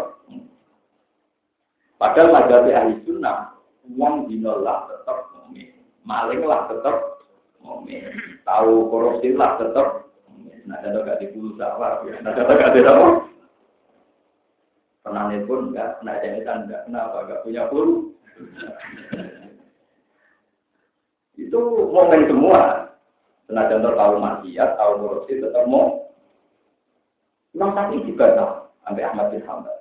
Padahal 1.99 2.31
mazhab 2.31 2.63
ahli 2.69 2.95
sunnah, 3.03 3.59
wong 3.99 4.31
dino 4.31 4.63
lah 4.63 4.87
tetap 4.87 5.35
mukmin, 5.35 5.75
maling 6.07 6.47
lah 6.47 6.63
tetap 6.71 7.19
mukmin, 7.59 8.07
tahu 8.47 8.87
korupsi 8.87 9.35
lah 9.35 9.59
tetap 9.59 10.07
Nah, 10.69 10.77
ada 10.85 11.01
gak 11.01 11.17
dipulsa, 11.17 11.65
nah, 11.81 11.97
ada 12.29 12.53
gak 12.53 12.77
di 12.77 12.85
apa? 12.85 13.25
Pun 15.49 15.73
enggak, 15.73 15.97
pernah 15.97 16.21
jamitan 16.21 16.69
enggak, 16.69 16.85
kenapa? 16.85 17.17
Enggak 17.25 17.41
punya 17.41 17.63
puluh. 17.73 18.13
itu 21.41 21.61
momen 21.89 22.29
semua. 22.29 22.93
Contoh 23.49 23.93
tahu 23.97 24.13
maksiat, 24.21 24.69
tahu 24.77 24.91
korupsi, 25.01 25.41
tetap 25.41 25.65
mau. 25.65 26.08
Imam 27.57 27.73
juga 28.05 28.37
tahu, 28.37 28.53
sampai 28.85 29.05
Ahmad 29.09 29.33
bin 29.33 29.41
Hanbal. 29.45 29.77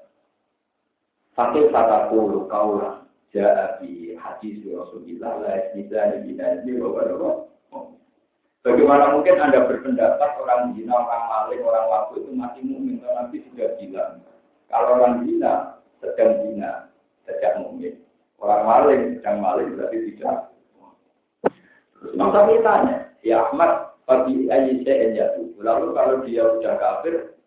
Fakir 1.37 1.69
kata 1.71 2.09
kulu 2.11 2.49
kaulah, 2.49 3.05
ja'abi 3.31 4.17
hadis 4.17 4.65
Rasulullah, 4.67 5.39
la 5.45 5.53
isnisa 5.69 6.17
di 6.17 6.33
binadi, 6.33 6.75
wa 6.81 7.05
Bagaimana 8.67 9.15
mungkin 9.15 9.39
Anda 9.39 9.65
berpendapat 9.65 10.45
orang 10.45 10.75
zina, 10.75 10.93
orang 10.93 11.25
maling, 11.31 11.63
orang 11.63 11.87
waktu 11.89 12.21
itu 12.21 12.31
masih 12.35 12.63
mukmin? 12.67 13.01
Nabi 13.01 13.41
sudah 13.49 13.69
bilang, 13.79 14.21
kalau 14.67 14.99
orang 14.99 15.25
zina 15.25 15.79
sedang 16.03 16.43
zina, 16.43 16.91
sejak 17.25 17.63
mukmin. 17.63 17.97
Orang 18.43 18.67
maling, 18.67 19.23
yang 19.23 19.39
maling 19.39 19.73
berarti 19.73 19.99
tidak. 20.11 20.53
Terus 21.97 22.13
Imam 22.13 22.35
tanya, 22.35 23.09
ya 23.23 23.47
Ahmad, 23.47 23.95
bagi 24.05 24.51
ayi 24.51 24.83
saya 24.83 25.17
jatuh. 25.17 25.49
Lalu 25.63 25.87
kalau 25.95 26.17
dia 26.27 26.43
sudah 26.59 26.75
kafir, 26.77 27.38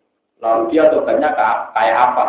lalu 0.42 0.62
dia 0.74 0.90
tobatnya 0.90 1.30
kayak 1.72 1.98
apa? 2.12 2.24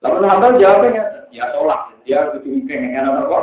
Lalu 0.00 0.24
Hambal 0.24 0.56
jawabnya, 0.56 1.28
ya 1.28 1.44
sholat. 1.52 1.92
Dia 2.08 2.32
kudu 2.32 2.64
yang 2.64 3.04
enak 3.04 3.28
apa? 3.28 3.38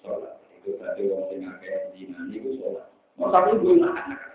Sholat. 0.00 0.34
Itu 0.60 0.80
berarti 0.80 1.02
orang 1.12 1.36
yang 1.36 1.54
kayak 1.60 1.92
zina, 1.92 2.18
itu 2.32 2.56
sholat. 2.56 2.88
Mau 3.20 3.30
tapi 3.30 3.60
gue 3.60 3.78
anak 3.84 4.34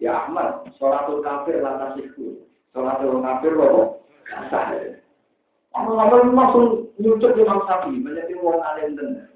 Ya 0.00 0.16
Ahmad, 0.24 0.64
sholatul 0.80 1.20
kafir 1.20 1.60
lantas 1.60 1.92
itu. 2.00 2.40
Sholatul 2.72 3.20
kafir 3.20 3.52
loh, 3.52 4.00
kasar. 4.24 4.96
Ngomong-ngomong 5.76 6.32
langsung 6.32 6.66
nyucuk 6.96 7.36
Imam 7.36 7.60
Syafi'i, 7.68 8.00
menjadi 8.00 8.32
wong 8.40 8.64
alim 8.64 8.96
tenan. 8.96 9.28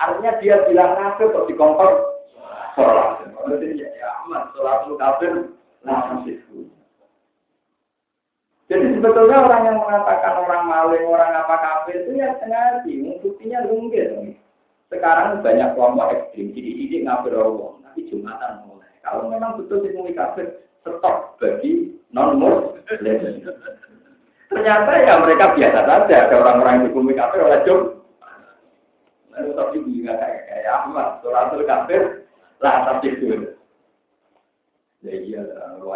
Artinya 0.00 0.32
dia 0.40 0.64
bilang 0.64 0.96
kafir 0.96 1.28
kok 1.28 1.44
dikompor 1.44 1.90
sholat. 2.72 3.28
Maksudnya 3.36 3.88
ya 4.00 4.08
aman, 4.24 4.48
sholat 4.56 4.88
lu 4.88 4.96
kafir 4.96 5.32
langsung 5.84 6.24
itu. 6.24 6.72
Jadi 8.66 8.98
sebetulnya 8.98 9.46
orang 9.46 9.62
yang 9.62 9.78
mengatakan 9.78 10.42
orang 10.42 10.66
maling, 10.66 11.06
orang 11.06 11.38
apa 11.38 11.54
kafir 11.62 12.02
itu 12.02 12.18
ya 12.18 12.34
sengaja, 12.42 12.82
buktinya 13.22 13.62
mungkin. 13.70 14.34
Sekarang 14.90 15.38
banyak 15.38 15.74
kelompok 15.78 16.10
ekstrim, 16.14 16.50
jadi 16.50 16.70
ini 16.74 16.96
ngafir 17.06 17.34
Allah, 17.38 17.78
tapi 17.86 18.10
Jumatan 18.10 18.66
mulai. 18.66 18.90
Kalau 19.06 19.30
memang 19.30 19.62
betul 19.62 19.86
itu 19.86 20.02
kafir, 20.18 20.66
stop 20.82 21.38
bagi 21.38 21.94
non-muslim. 22.10 22.82
Ternyata 24.46 24.90
ya 25.02 25.14
mereka 25.18 25.54
biasa 25.58 25.80
saja. 25.86 26.16
Ada 26.26 26.34
orang-orang 26.38 26.72
yang 26.78 26.84
dihukumi 26.90 27.18
kafir 27.18 27.42
oleh 27.42 27.60
Jum. 27.66 27.80
Lalu 29.34 29.50
tapi 29.52 29.76
juga 29.84 30.14
kayak 30.16 30.42
kayak 30.48 30.74
Ahmad, 30.80 31.08
suratul 31.20 31.62
kafir, 31.66 32.02
lah 32.62 32.88
tapi 32.88 33.14
itu. 33.14 33.52
Ya 35.06 35.22
iya, 35.22 35.40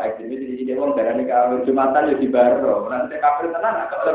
ekstrim 0.06 0.30
itu 0.30 0.44
di 0.46 0.56
sini 0.62 0.78
ini 0.78 1.26
kalau 1.26 1.66
jumatan 1.66 2.14
ya 2.14 2.14
di 2.14 2.30
baru, 2.30 2.86
nanti 2.86 3.18
kafir 3.18 3.50
tenang, 3.50 3.90
agak. 3.90 4.06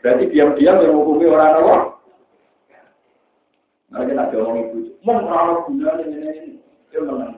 Berarti 0.00 0.24
diam-diam 0.32 0.80
yang 0.80 0.96
menghukumi 0.96 1.28
orang 1.28 1.60
apa? 1.60 1.76
Mereka 3.92 4.12
nak 4.16 4.32
ngomong 4.32 4.56
ibu, 4.64 4.78
mau 5.04 5.20
orang 5.20 5.68
guna 5.68 5.90
ini 6.00 6.16
ini, 6.24 6.52
dia 6.88 7.04
menang. 7.04 7.36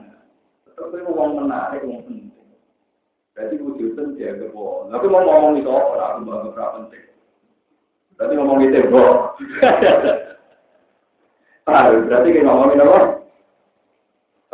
Tapi 0.79 1.03
mau 1.03 1.27
menarik, 1.43 1.83
mau 1.83 1.99
penting. 2.07 2.31
Berarti 3.35 3.55
wujud 3.59 3.99
dia 4.15 4.31
kebo. 4.39 4.87
Tapi 4.87 5.05
mau 5.11 5.27
ngomong 5.27 5.59
itu 5.59 5.67
apa? 5.67 6.15
Aku 6.15 6.19
mau 6.23 6.47
berapa 6.55 6.79
penting. 6.79 7.03
Berarti 8.15 8.33
ngomong 8.39 8.63
itu 8.63 8.79
kebo. 8.79 9.35
Berarti 12.07 12.27
kita 12.31 12.47
ngomongin 12.47 12.87
apa? 12.87 13.24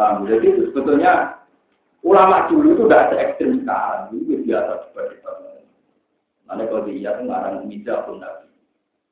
Paham? 0.01 0.25
Jadi 0.25 0.45
itu 0.49 0.61
sebetulnya 0.73 1.37
ulama 2.01 2.49
dulu 2.49 2.73
itu 2.73 2.89
tidak 2.89 3.13
se 3.13 3.15
ekstrim 3.21 3.61
sekarang. 3.61 4.09
Itu 4.17 4.41
biasa 4.41 4.89
seperti 4.89 5.13
itu. 5.21 5.29
Nanti 6.49 6.63
kalau 6.65 6.89
dia 6.89 7.11
itu 7.13 7.23
ngarang 7.29 7.55
mijah 7.69 7.99
pun 8.09 8.17
nabi. 8.17 8.49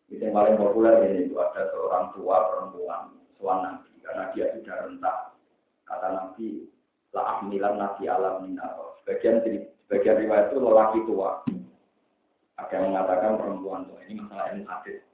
Itu 0.09 0.25
yang 0.25 0.33
paling 0.33 0.57
populer 0.57 1.05
ini 1.05 1.29
itu 1.29 1.37
ada 1.37 1.69
seorang 1.69 2.09
tua 2.17 2.37
perempuan, 2.49 3.13
suan 3.37 3.57
nabi. 3.61 3.93
Karena 4.01 4.33
dia 4.33 4.49
sudah 4.57 4.75
rentak. 4.89 5.17
Kata 5.85 6.07
nabi, 6.09 6.65
lah 7.13 7.37
ahmilan 7.37 7.77
nabi 7.77 8.09
alam 8.09 8.49
minar 8.49 8.73
Sebagian 9.05 9.45
sebagian 9.85 10.25
riwayat 10.25 10.49
itu 10.49 10.57
lelaki 10.57 10.99
tua. 11.05 11.45
Ada 12.57 12.73
yang 12.81 12.97
mengatakan 12.97 13.37
perempuan 13.37 13.85
tua. 13.85 14.01
Ini 14.09 14.25
masalah 14.25 14.57
ini 14.57 14.65
hadis. 14.65 15.09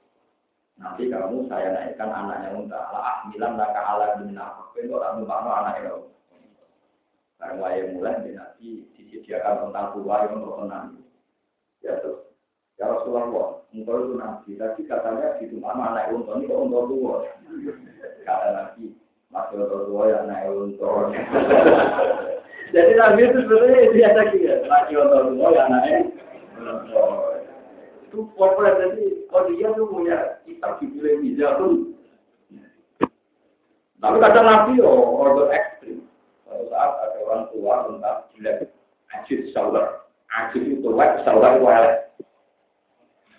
Nanti 0.76 1.08
kamu 1.08 1.48
saya 1.48 1.72
naikkan 1.72 2.12
anaknya 2.12 2.52
unta. 2.52 2.80
Lah 2.92 3.02
ahmilan 3.24 3.56
laka 3.56 3.80
ala 3.80 4.06
bin 4.20 4.36
Itu 4.76 4.92
orang 4.92 5.24
numpang 5.24 5.48
anaknya. 5.48 6.04
Karena 7.36 7.60
waya 7.60 7.92
mulai 7.92 8.20
di 8.24 8.32
nanti 8.32 8.68
disediakan 8.96 9.68
tentang 9.68 9.92
tua 9.96 10.24
yang 10.24 10.40
untuk 10.40 10.56
tenang. 10.60 11.00
Ya 11.84 11.96
terus. 12.00 12.28
Ya 12.76 12.92
Rasulullah, 12.92 13.64
engkau 13.72 14.04
itu 14.04 14.14
nabi. 14.20 14.50
Tapi 14.60 14.80
katanya 14.84 15.40
di 15.40 15.48
rumah 15.48 15.76
anak 15.80 16.12
unta 16.12 16.36
ini 16.36 16.48
kok 16.48 16.60
unta 16.60 16.80
tua. 16.88 17.16
Kata 18.24 18.48
nabi, 18.52 18.92
masih 19.32 19.56
unta 19.64 19.78
tua 19.88 20.02
ya 20.12 20.16
anak 20.24 20.48
unta. 20.52 20.92
Jadi 22.74 22.92
Nabi 22.98 23.20
itu 23.22 23.38
sebenarnya 23.46 23.94
biasa 23.94 24.20
gitu. 24.34 24.66
Lagi 24.66 24.92
untuk 24.98 25.20
semua 25.30 25.54
ya 25.54 25.62
anaknya. 25.70 25.98
Itu 28.10 28.18
populer 28.34 28.74
jadi 28.76 29.06
kalau 29.30 29.50
dia 29.52 29.68
punya 29.74 30.18
kitab 30.46 30.78
judulnya 30.78 31.14
bisa 31.22 31.46
pun. 31.58 31.72
Tapi 33.96 34.16
kadang 34.20 34.46
Nabi 34.46 34.78
yo 34.78 34.86
order 34.92 35.50
ekstrim. 35.50 36.04
Kalau 36.46 36.68
saat 36.70 36.92
ada 37.00 37.18
orang 37.26 37.44
tua 37.50 37.74
tentang 37.88 38.18
jelek, 38.36 38.58
ajib 39.16 39.40
saular. 39.50 40.06
Ajib 40.30 40.62
itu 40.62 40.88
wet, 40.92 41.24
saular 41.24 41.58
itu 41.58 41.66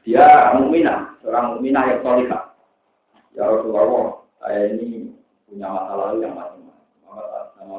Dia 0.08 0.56
mukminah, 0.56 1.20
seorang 1.22 1.56
mukminah 1.56 1.84
yang 1.88 2.00
solihah. 2.04 2.44
Ya 3.36 3.44
Rasulullah, 3.46 4.24
saya 4.42 4.74
ini 4.74 5.14
punya 5.46 5.68
masa 5.70 5.94
lalu 5.94 6.26
yang 6.26 6.34
macam-macam. 6.34 7.48
Sama 7.60 7.78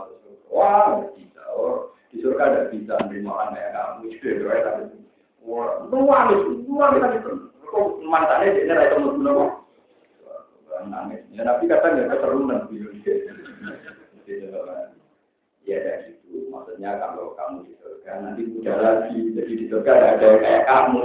Wah, 0.49 1.03
bisa. 1.13 1.43
Oh, 1.57 1.93
di 2.09 2.25
surga 2.25 2.43
ada 2.47 2.61
bisa 2.73 2.95
menerima 3.05 3.29
orang 3.29 3.53
kayak 3.53 3.73
kamu. 3.75 4.01
Itu 4.13 4.29
tapi 4.49 4.83
Wah, 5.45 5.89
luar 5.89 6.31
luar 6.69 6.91
itu. 7.17 7.49
Kok 7.69 8.01
mantannya 8.09 8.65
dia 8.65 8.89
tahu 8.89 9.01
mau 9.05 9.15
guna 9.17 9.33
Nangis. 10.87 11.27
Ya 11.35 11.43
Nabi 11.43 11.67
kata 11.67 11.91
nggak 11.91 12.09
keseruan 12.15 12.71
Ya 15.69 15.77
dari 15.85 16.17
itu, 16.17 16.49
maksudnya 16.49 16.97
kalau 16.97 17.37
kamu 17.37 17.69
di 17.69 17.77
surga 17.77 18.25
nanti 18.25 18.49
muda 18.49 18.73
lagi, 18.81 19.21
jadi 19.37 19.53
di 19.53 19.67
surga 19.69 20.17
ada 20.17 20.41
kayak 20.41 20.65
kamu. 20.65 21.01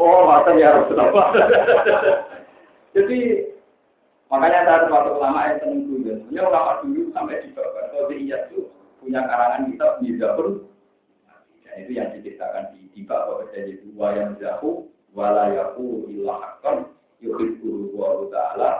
Oh, 0.00 0.24
masa 0.24 0.56
ya 0.56 0.72
harus 0.72 0.96
apa? 0.96 1.22
Jadi 2.96 3.44
makanya 4.32 4.64
saya 4.64 4.88
suatu 4.88 5.20
ulama 5.20 5.52
yang 5.52 5.60
seneng 5.60 5.80
dulu. 5.84 6.16
Punya 6.32 6.42
ulama 6.48 6.80
dulu 6.80 7.12
sampai 7.12 7.44
di 7.44 7.52
bawah. 7.52 7.84
Kalau 7.92 8.08
di 8.08 8.24
itu 8.24 8.60
punya 9.04 9.20
karangan 9.28 9.68
kitab 9.68 10.00
pun. 10.40 10.64
Dan 11.68 11.74
itu 11.84 11.92
yang 11.92 12.08
diceritakan 12.16 12.72
di 12.72 12.88
di 12.96 13.00
bawah 13.04 13.44
jadi 13.52 13.84
dua 13.84 14.16
yang 14.16 14.32
jauh 14.40 14.91
walayaku 15.12 16.08
ilahakon 16.10 16.88
yuhibbu 17.20 17.94
wa 17.94 18.26
ta'ala 18.32 18.70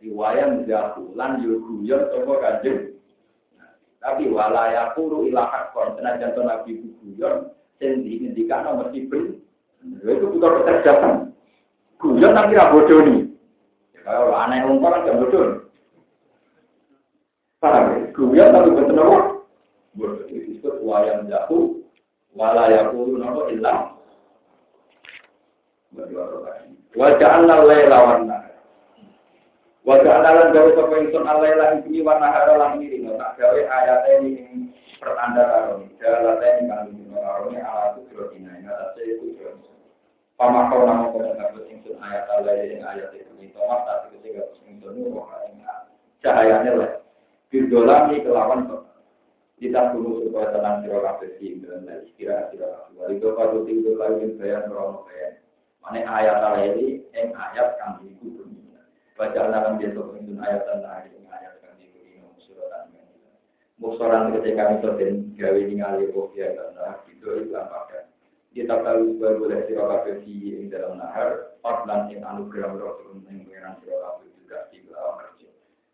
riwayat 0.00 0.64
jauh 0.64 1.12
lan 1.12 1.44
yuguyon 1.44 2.08
sopo 2.08 2.40
kanjeng 2.40 2.96
tapi 4.00 4.30
walayaku 4.32 5.28
ilahakon 5.28 5.98
senajan 6.00 6.32
to 6.32 6.42
nabi 6.46 6.80
guyon 7.04 7.52
sing 7.76 8.06
diindikan 8.06 8.64
nomor 8.64 8.88
sipil 8.94 9.36
itu 10.04 10.26
bukan 10.28 10.64
kecerdasan 10.64 11.30
Guyon 12.00 12.32
tapi 12.32 12.56
ra 12.56 12.72
bodoh 12.72 13.04
nih. 13.04 13.28
Ya, 13.92 14.00
kalau 14.08 14.32
aneh 14.32 14.64
umum 14.64 14.88
kan 14.88 15.04
gak 15.04 15.20
bodoh. 15.20 15.68
Paham 17.60 17.84
ya? 17.92 17.96
Guyon 18.16 18.56
tapi 18.56 18.68
betul 18.72 18.96
apa? 18.96 19.18
Itu 20.00 20.06
disebut 20.32 20.80
wayang 20.80 21.28
jahu. 21.28 21.84
Wala 22.32 22.72
yakulu 22.72 23.20
nopo 23.20 23.52
ilah. 23.52 23.99
Wajah 26.94 27.30
Allah 27.42 27.58
layla 27.66 27.98
warna. 27.98 28.38
Wajah 29.82 30.12
Allah 30.22 30.32
lan 30.38 30.48
gawe 30.54 30.70
sapa 30.78 30.94
ingsun 31.02 31.24
alaila 31.26 31.66
iki 31.82 32.04
warna 32.06 32.30
hara 32.30 32.54
lan 32.54 32.78
iri 32.78 33.02
tak 33.02 33.34
gawe 33.40 33.58
ayat 33.58 34.00
ini 34.22 34.70
pertanda 35.02 35.42
karo 35.42 35.82
dalam 35.98 36.38
ini 36.38 36.62
kang 36.68 36.86
dino 36.94 37.16
karo 37.18 37.50
ala 37.50 37.96
tu 37.98 38.00
kiro 38.12 38.30
dina 38.30 38.54
ing 38.60 38.68
atase 38.70 39.00
iku 39.02 39.26
Pama 40.40 40.72
kau 40.72 40.88
nama 40.88 41.12
kau 41.12 41.20
yang 41.20 41.36
harus 41.36 41.68
ingsun 41.68 42.00
ayat 42.00 42.24
Allah 42.32 42.56
yang 42.64 42.80
ayat 42.80 43.12
itu 43.12 43.28
ini 43.36 43.52
tomat 43.52 43.84
tapi 43.84 44.16
ketika 44.16 44.46
harus 44.46 44.60
ingsun 44.64 44.96
nur 44.96 45.26
cahayanya 46.20 46.72
lah. 46.76 46.92
Birdolami 47.50 48.22
kelawan 48.22 48.68
kita 49.60 49.92
dulu 49.92 50.24
supaya 50.24 50.56
tenang 50.56 50.80
siro 50.80 51.04
kafe 51.04 51.36
sih 51.36 51.60
dan 51.60 51.84
istirahat 52.08 52.48
siro 52.54 52.72
kafe. 52.72 52.90
Wali 52.96 53.14
itu 53.20 53.28
kalau 53.36 53.60
tinggal 53.68 53.94
lagi 54.00 54.32
bayar 54.40 54.64
merono 54.70 55.04
bayar. 55.04 55.36
Mana 55.80 56.00
ayat 56.04 56.36
Allah 56.44 56.64
ini 56.76 57.02
yang 57.16 57.32
ayat 57.32 57.80
kami 57.80 58.14
itu 58.14 58.36
dunia. 58.36 58.84
Baca 59.16 59.76
dia 59.80 59.88
tuh 59.96 60.16
ingsun 60.16 60.38
ayat 60.40 60.62
tentang 60.68 61.08
yang 61.08 61.26
ayat 61.28 61.54
kami 61.64 61.88
itu 61.88 61.98
ini 62.04 62.20
musuran. 62.24 62.92
Musuran 63.80 64.32
ketika 64.36 64.68
kami 64.68 64.76
sedang 64.84 65.14
gawe 65.34 65.60
ningali 65.64 66.12
kopi 66.12 66.44
karena 66.44 67.00
itu 67.08 67.28
itu 67.48 67.54
apa 67.56 67.80
kita 68.50 68.82
tahu 68.82 69.14
sebuah 69.14 69.38
boleh 69.38 69.62
siro 69.70 69.86
kabeh 69.86 70.26
di 70.26 70.58
ing 70.58 70.74
dalam 70.74 70.98
nahar, 70.98 71.54
Fadlan 71.62 72.10
yang 72.10 72.26
anugerah 72.26 72.74
Rasul 72.74 73.22
yang 73.22 73.46
pengiran 73.46 73.78
siro 73.78 73.94
kabeh 74.02 74.26
juga 74.42 74.58
di 74.74 74.82
bawah 74.90 75.22
kerja. 75.22 75.50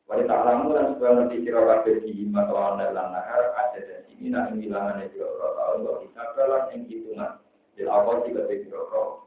Wali 0.09 0.25
ta'lamu 0.25 0.73
dan 0.73 0.97
sebuah 0.97 1.13
nanti 1.21 1.37
siro 1.45 1.69
kabeh 1.69 2.01
di 2.01 2.25
matawal 2.33 2.81
dalam 2.81 3.13
nahar, 3.13 3.53
ada 3.61 3.81
dan 3.85 4.09
nah 4.33 4.49
ing 4.49 4.65
bilangan 4.65 5.05
siro 5.13 5.29
kabeh 5.37 5.65
untuk 5.77 5.97
kita 6.09 6.23
kalan 6.33 6.65
yang 6.73 6.81
hitungan. 6.89 7.33
Jadi 7.77 7.83
awal 7.93 8.17
tiga 8.25 8.43
siro 8.49 8.83
kabeh. 8.89 9.26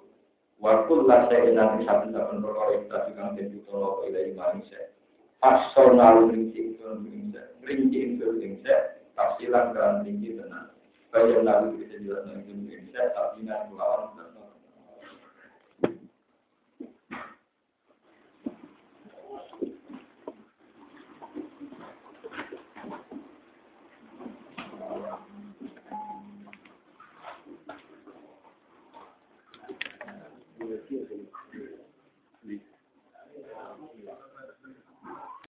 Wakul 0.60 1.08
lah 1.08 1.32
saya 1.32 1.56
nanti 1.56 1.88
satu 1.88 2.12
delapan 2.12 2.44
perkara 2.44 2.84
kita 2.84 2.98
juga 3.08 3.24
menjadi 3.32 3.58
tolong 3.64 3.98
ilai 4.12 4.36
manusia. 4.36 4.92
Asal 5.40 5.96
nalu 5.96 6.36
rinci 6.36 6.76
itu 6.76 6.84
rinci, 6.84 7.40
rinci 7.64 8.00
itu 8.16 8.28
rinci, 8.28 8.76
tafsilan 9.16 9.72
dan 9.72 10.04
rinci 10.04 10.36
tenang. 10.36 10.76
Bayan 11.16 11.48
lalu 11.48 11.80
kita 11.80 12.04
jelaskan 12.04 12.44
Indonesia, 12.44 13.02
tapi 13.16 13.48
nanti 13.48 13.72
melawan 13.72 14.20
Thank 14.20 14.39
поддерживать. 30.90 31.79